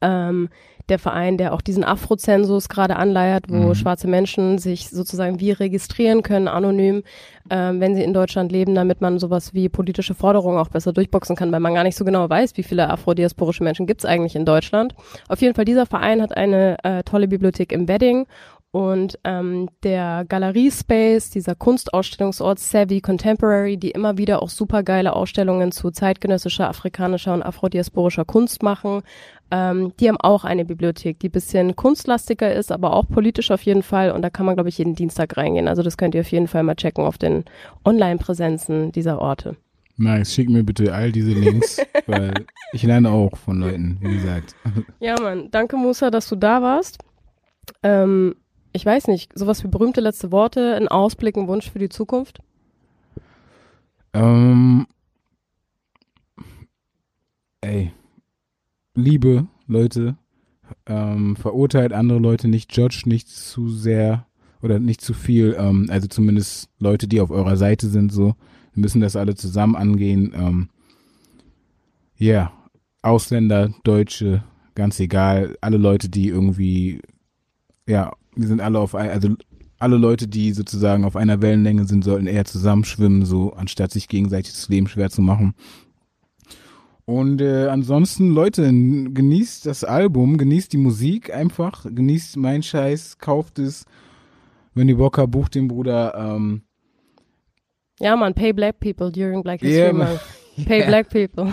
Ähm, 0.02 0.48
der 0.91 0.99
Verein, 0.99 1.38
der 1.38 1.55
auch 1.55 1.61
diesen 1.62 1.84
Afro-Zensus 1.84 2.68
gerade 2.68 2.97
anleiert, 2.97 3.45
wo 3.49 3.68
Mhm. 3.68 3.74
schwarze 3.74 4.09
Menschen 4.09 4.59
sich 4.59 4.91
sozusagen 4.91 5.41
wie 5.41 5.53
registrieren 5.53 6.22
können, 6.22 6.49
anonym, 6.49 7.03
ähm, 7.49 7.80
wenn 7.80 7.95
sie 7.95 8.03
in 8.03 8.12
Deutschland 8.12 8.53
leben, 8.53 8.74
damit 8.74 9.01
man 9.01 9.18
sowas 9.18 9.55
wie 9.55 9.68
politische 9.68 10.14
Forderungen 10.14 10.59
auch 10.59 10.68
besser 10.68 10.93
durchboxen 10.93 11.36
kann, 11.36 11.51
weil 11.53 11.61
man 11.61 11.74
gar 11.74 11.84
nicht 11.84 11.97
so 11.97 12.05
genau 12.05 12.28
weiß, 12.28 12.57
wie 12.57 12.62
viele 12.62 12.91
afrodiasporische 12.91 13.64
Menschen 13.64 13.86
gibt 13.86 14.03
es 14.03 14.05
eigentlich 14.05 14.36
in 14.36 14.45
Deutschland. 14.45 14.95
Auf 15.28 15.41
jeden 15.41 15.55
Fall, 15.55 15.64
dieser 15.64 15.86
Verein 15.86 16.20
hat 16.20 16.36
eine 16.36 16.76
äh, 16.84 17.03
tolle 17.05 17.28
Bibliothek 17.28 17.72
im 17.72 17.88
Wedding 17.88 18.26
und 18.72 19.18
ähm, 19.24 19.68
der 19.82 20.24
Galerie-Space, 20.28 21.30
dieser 21.30 21.57
Kunstausstellungsort 21.57 22.61
Savvy 22.61 23.01
Contemporary, 23.01 23.76
die 23.76 23.91
immer 23.91 24.16
wieder 24.16 24.43
auch 24.43 24.49
super 24.49 24.84
geile 24.84 25.14
Ausstellungen 25.14 25.72
zu 25.72 25.91
zeitgenössischer, 25.91 26.68
afrikanischer 26.68 27.34
und 27.34 27.43
afrodiasporischer 27.43 28.24
Kunst 28.24 28.62
machen, 28.62 29.03
ähm, 29.51 29.92
die 29.98 30.09
haben 30.09 30.16
auch 30.18 30.44
eine 30.44 30.64
Bibliothek, 30.64 31.18
die 31.18 31.28
bisschen 31.28 31.76
kunstlastiger 31.76 32.53
ist, 32.53 32.70
aber 32.70 32.94
auch 32.94 33.09
politisch 33.09 33.51
auf 33.51 33.62
jeden 33.62 33.82
Fall. 33.82 34.12
Und 34.12 34.22
da 34.22 34.30
kann 34.30 34.46
man, 34.46 34.55
glaube 34.55 34.68
ich, 34.68 34.78
jeden 34.78 34.94
Dienstag 34.94 35.36
reingehen. 35.36 35.68
Also 35.68 35.82
das 35.82 35.96
könnt 35.96 36.14
ihr 36.14 36.20
auf 36.20 36.30
jeden 36.30 36.48
Fall 36.48 36.62
mal 36.62 36.76
checken 36.76 37.05
auf 37.05 37.18
den 37.18 37.44
Online-Präsenzen 37.84 38.92
dieser 38.92 39.20
Orte. 39.20 39.57
Nice, 39.96 40.32
schick 40.32 40.48
mir 40.48 40.64
bitte 40.64 40.94
all 40.94 41.12
diese 41.12 41.32
Links, 41.32 41.78
weil 42.07 42.32
ich 42.72 42.82
lerne 42.84 43.11
auch 43.11 43.36
von 43.36 43.61
Leuten, 43.61 43.98
wie 44.01 44.14
gesagt. 44.14 44.55
Ja, 44.98 45.20
Mann. 45.20 45.51
Danke, 45.51 45.76
Musa, 45.76 46.11
dass 46.11 46.28
du 46.28 46.36
da 46.36 46.62
warst. 46.62 46.98
Ähm, 47.82 48.36
ich 48.72 48.86
weiß 48.86 49.09
nicht, 49.09 49.36
sowas 49.36 49.62
wie 49.64 49.68
berühmte 49.68 50.01
letzte 50.01 50.32
Worte, 50.32 50.74
ein 50.76 50.88
Ausblick, 50.88 51.36
ein 51.36 51.48
Wunsch 51.48 51.70
für 51.70 51.78
die 51.78 51.88
Zukunft? 51.88 52.40
Ähm, 54.14 54.86
ey, 57.61 57.92
Liebe, 59.01 59.46
Leute, 59.66 60.16
ähm, 60.86 61.36
verurteilt 61.36 61.92
andere 61.92 62.18
Leute 62.18 62.48
nicht, 62.48 62.76
judge 62.76 63.03
nicht 63.07 63.28
zu 63.28 63.68
sehr 63.68 64.26
oder 64.62 64.78
nicht 64.78 65.01
zu 65.01 65.14
viel, 65.14 65.57
ähm, 65.59 65.86
also 65.90 66.07
zumindest 66.09 66.68
Leute, 66.78 67.09
die 67.09 67.20
auf 67.20 67.30
eurer 67.30 67.57
Seite 67.57 67.88
sind, 67.88 68.12
so. 68.12 68.34
Wir 68.74 68.82
müssen 68.82 69.01
das 69.01 69.16
alle 69.16 69.34
zusammen 69.34 69.74
angehen. 69.74 70.32
Ähm, 70.34 70.68
ja, 72.16 72.53
Ausländer, 73.03 73.74
Deutsche, 73.82 74.44
ganz 74.74 75.01
egal, 75.01 75.57
alle 75.61 75.78
Leute, 75.78 76.09
die 76.09 76.28
irgendwie, 76.28 77.01
ja, 77.86 78.12
wir 78.36 78.46
sind 78.46 78.61
alle 78.61 78.78
auf, 78.78 78.94
ein, 78.94 79.11
also 79.11 79.34
alle 79.78 79.96
Leute, 79.96 80.28
die 80.28 80.53
sozusagen 80.53 81.05
auf 81.05 81.16
einer 81.16 81.40
Wellenlänge 81.40 81.86
sind, 81.86 82.05
sollten 82.05 82.26
eher 82.26 82.44
zusammenschwimmen, 82.44 83.24
so 83.24 83.55
anstatt 83.55 83.90
sich 83.90 84.09
gegenseitig 84.09 84.53
das 84.53 84.68
Leben 84.68 84.86
schwer 84.86 85.11
zu 85.11 85.22
machen. 85.22 85.55
Und 87.11 87.40
äh, 87.40 87.66
ansonsten, 87.66 88.30
Leute, 88.30 88.62
genießt 88.62 89.66
das 89.66 89.82
Album, 89.82 90.38
genießt 90.38 90.72
die 90.72 90.76
Musik 90.76 91.34
einfach, 91.34 91.84
genießt 91.84 92.36
mein 92.36 92.62
Scheiß, 92.62 93.18
kauft 93.18 93.58
es. 93.58 93.84
Wenn 94.74 94.88
ihr 94.88 94.96
Bock 94.96 95.18
habt, 95.18 95.32
bucht 95.32 95.56
den 95.56 95.66
Bruder. 95.66 96.14
Ähm, 96.16 96.62
Ja, 97.98 98.14
Mann, 98.14 98.32
pay 98.32 98.52
black 98.52 98.78
people 98.78 99.11
during 99.11 99.42
Black 99.42 99.61
History 99.61 99.82
Yeah, 99.86 99.92
man. 99.92 100.08
Month. 100.08 100.20
Pay 100.66 100.86
black 100.86 101.08
people. 101.11 101.50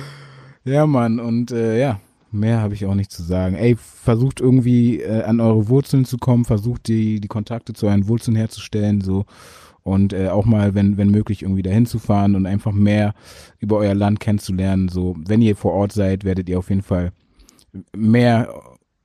ja, 0.64 0.84
Mann, 0.86 1.20
und 1.20 1.52
äh, 1.52 1.78
ja, 1.78 2.00
mehr 2.32 2.60
habe 2.60 2.74
ich 2.74 2.84
auch 2.84 2.94
nicht 2.94 3.12
zu 3.12 3.22
sagen. 3.22 3.54
Ey, 3.54 3.76
versucht 3.76 4.40
irgendwie 4.40 5.00
äh, 5.00 5.22
an 5.22 5.40
eure 5.40 5.68
Wurzeln 5.68 6.06
zu 6.06 6.18
kommen, 6.18 6.44
versucht 6.44 6.88
die, 6.88 7.20
die 7.20 7.28
Kontakte 7.28 7.72
zu 7.72 7.86
euren 7.86 8.08
Wurzeln 8.08 8.36
herzustellen, 8.36 9.00
so 9.00 9.26
und 9.88 10.12
äh, 10.12 10.28
auch 10.28 10.44
mal, 10.44 10.74
wenn, 10.74 10.96
wenn 10.96 11.10
möglich, 11.10 11.42
irgendwie 11.42 11.62
dahin 11.62 11.86
zu 11.86 11.98
fahren 11.98 12.34
und 12.34 12.46
einfach 12.46 12.72
mehr 12.72 13.14
über 13.58 13.78
euer 13.78 13.94
Land 13.94 14.20
kennenzulernen. 14.20 14.88
So, 14.88 15.16
wenn 15.18 15.42
ihr 15.42 15.56
vor 15.56 15.72
Ort 15.72 15.92
seid, 15.92 16.24
werdet 16.24 16.48
ihr 16.48 16.58
auf 16.58 16.68
jeden 16.68 16.82
Fall 16.82 17.12
mehr 17.96 18.52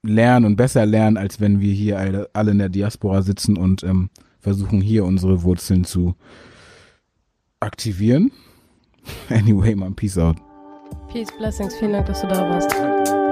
lernen 0.04 0.46
und 0.46 0.56
besser 0.56 0.86
lernen, 0.86 1.18
als 1.18 1.40
wenn 1.40 1.60
wir 1.60 1.74
hier 1.74 1.98
alle, 1.98 2.30
alle 2.34 2.52
in 2.52 2.60
der 2.60 2.70
Diaspora 2.70 3.22
sitzen 3.22 3.58
und 3.58 3.84
ähm, 3.84 4.10
versuchen 4.40 4.82
hier 4.82 5.06
unsere 5.06 5.44
Wurzeln 5.44 5.84
zu 5.84 6.16
aktivieren. 7.60 8.32
Anyway, 9.30 9.76
man, 9.76 9.96
peace 9.96 10.18
out. 10.18 10.38
Peace, 11.12 11.28
Blessings, 11.38 11.76
vielen 11.76 11.92
Dank, 11.92 12.06
dass 12.06 12.22
du 12.22 12.28
da 12.28 12.50
warst. 12.50 13.23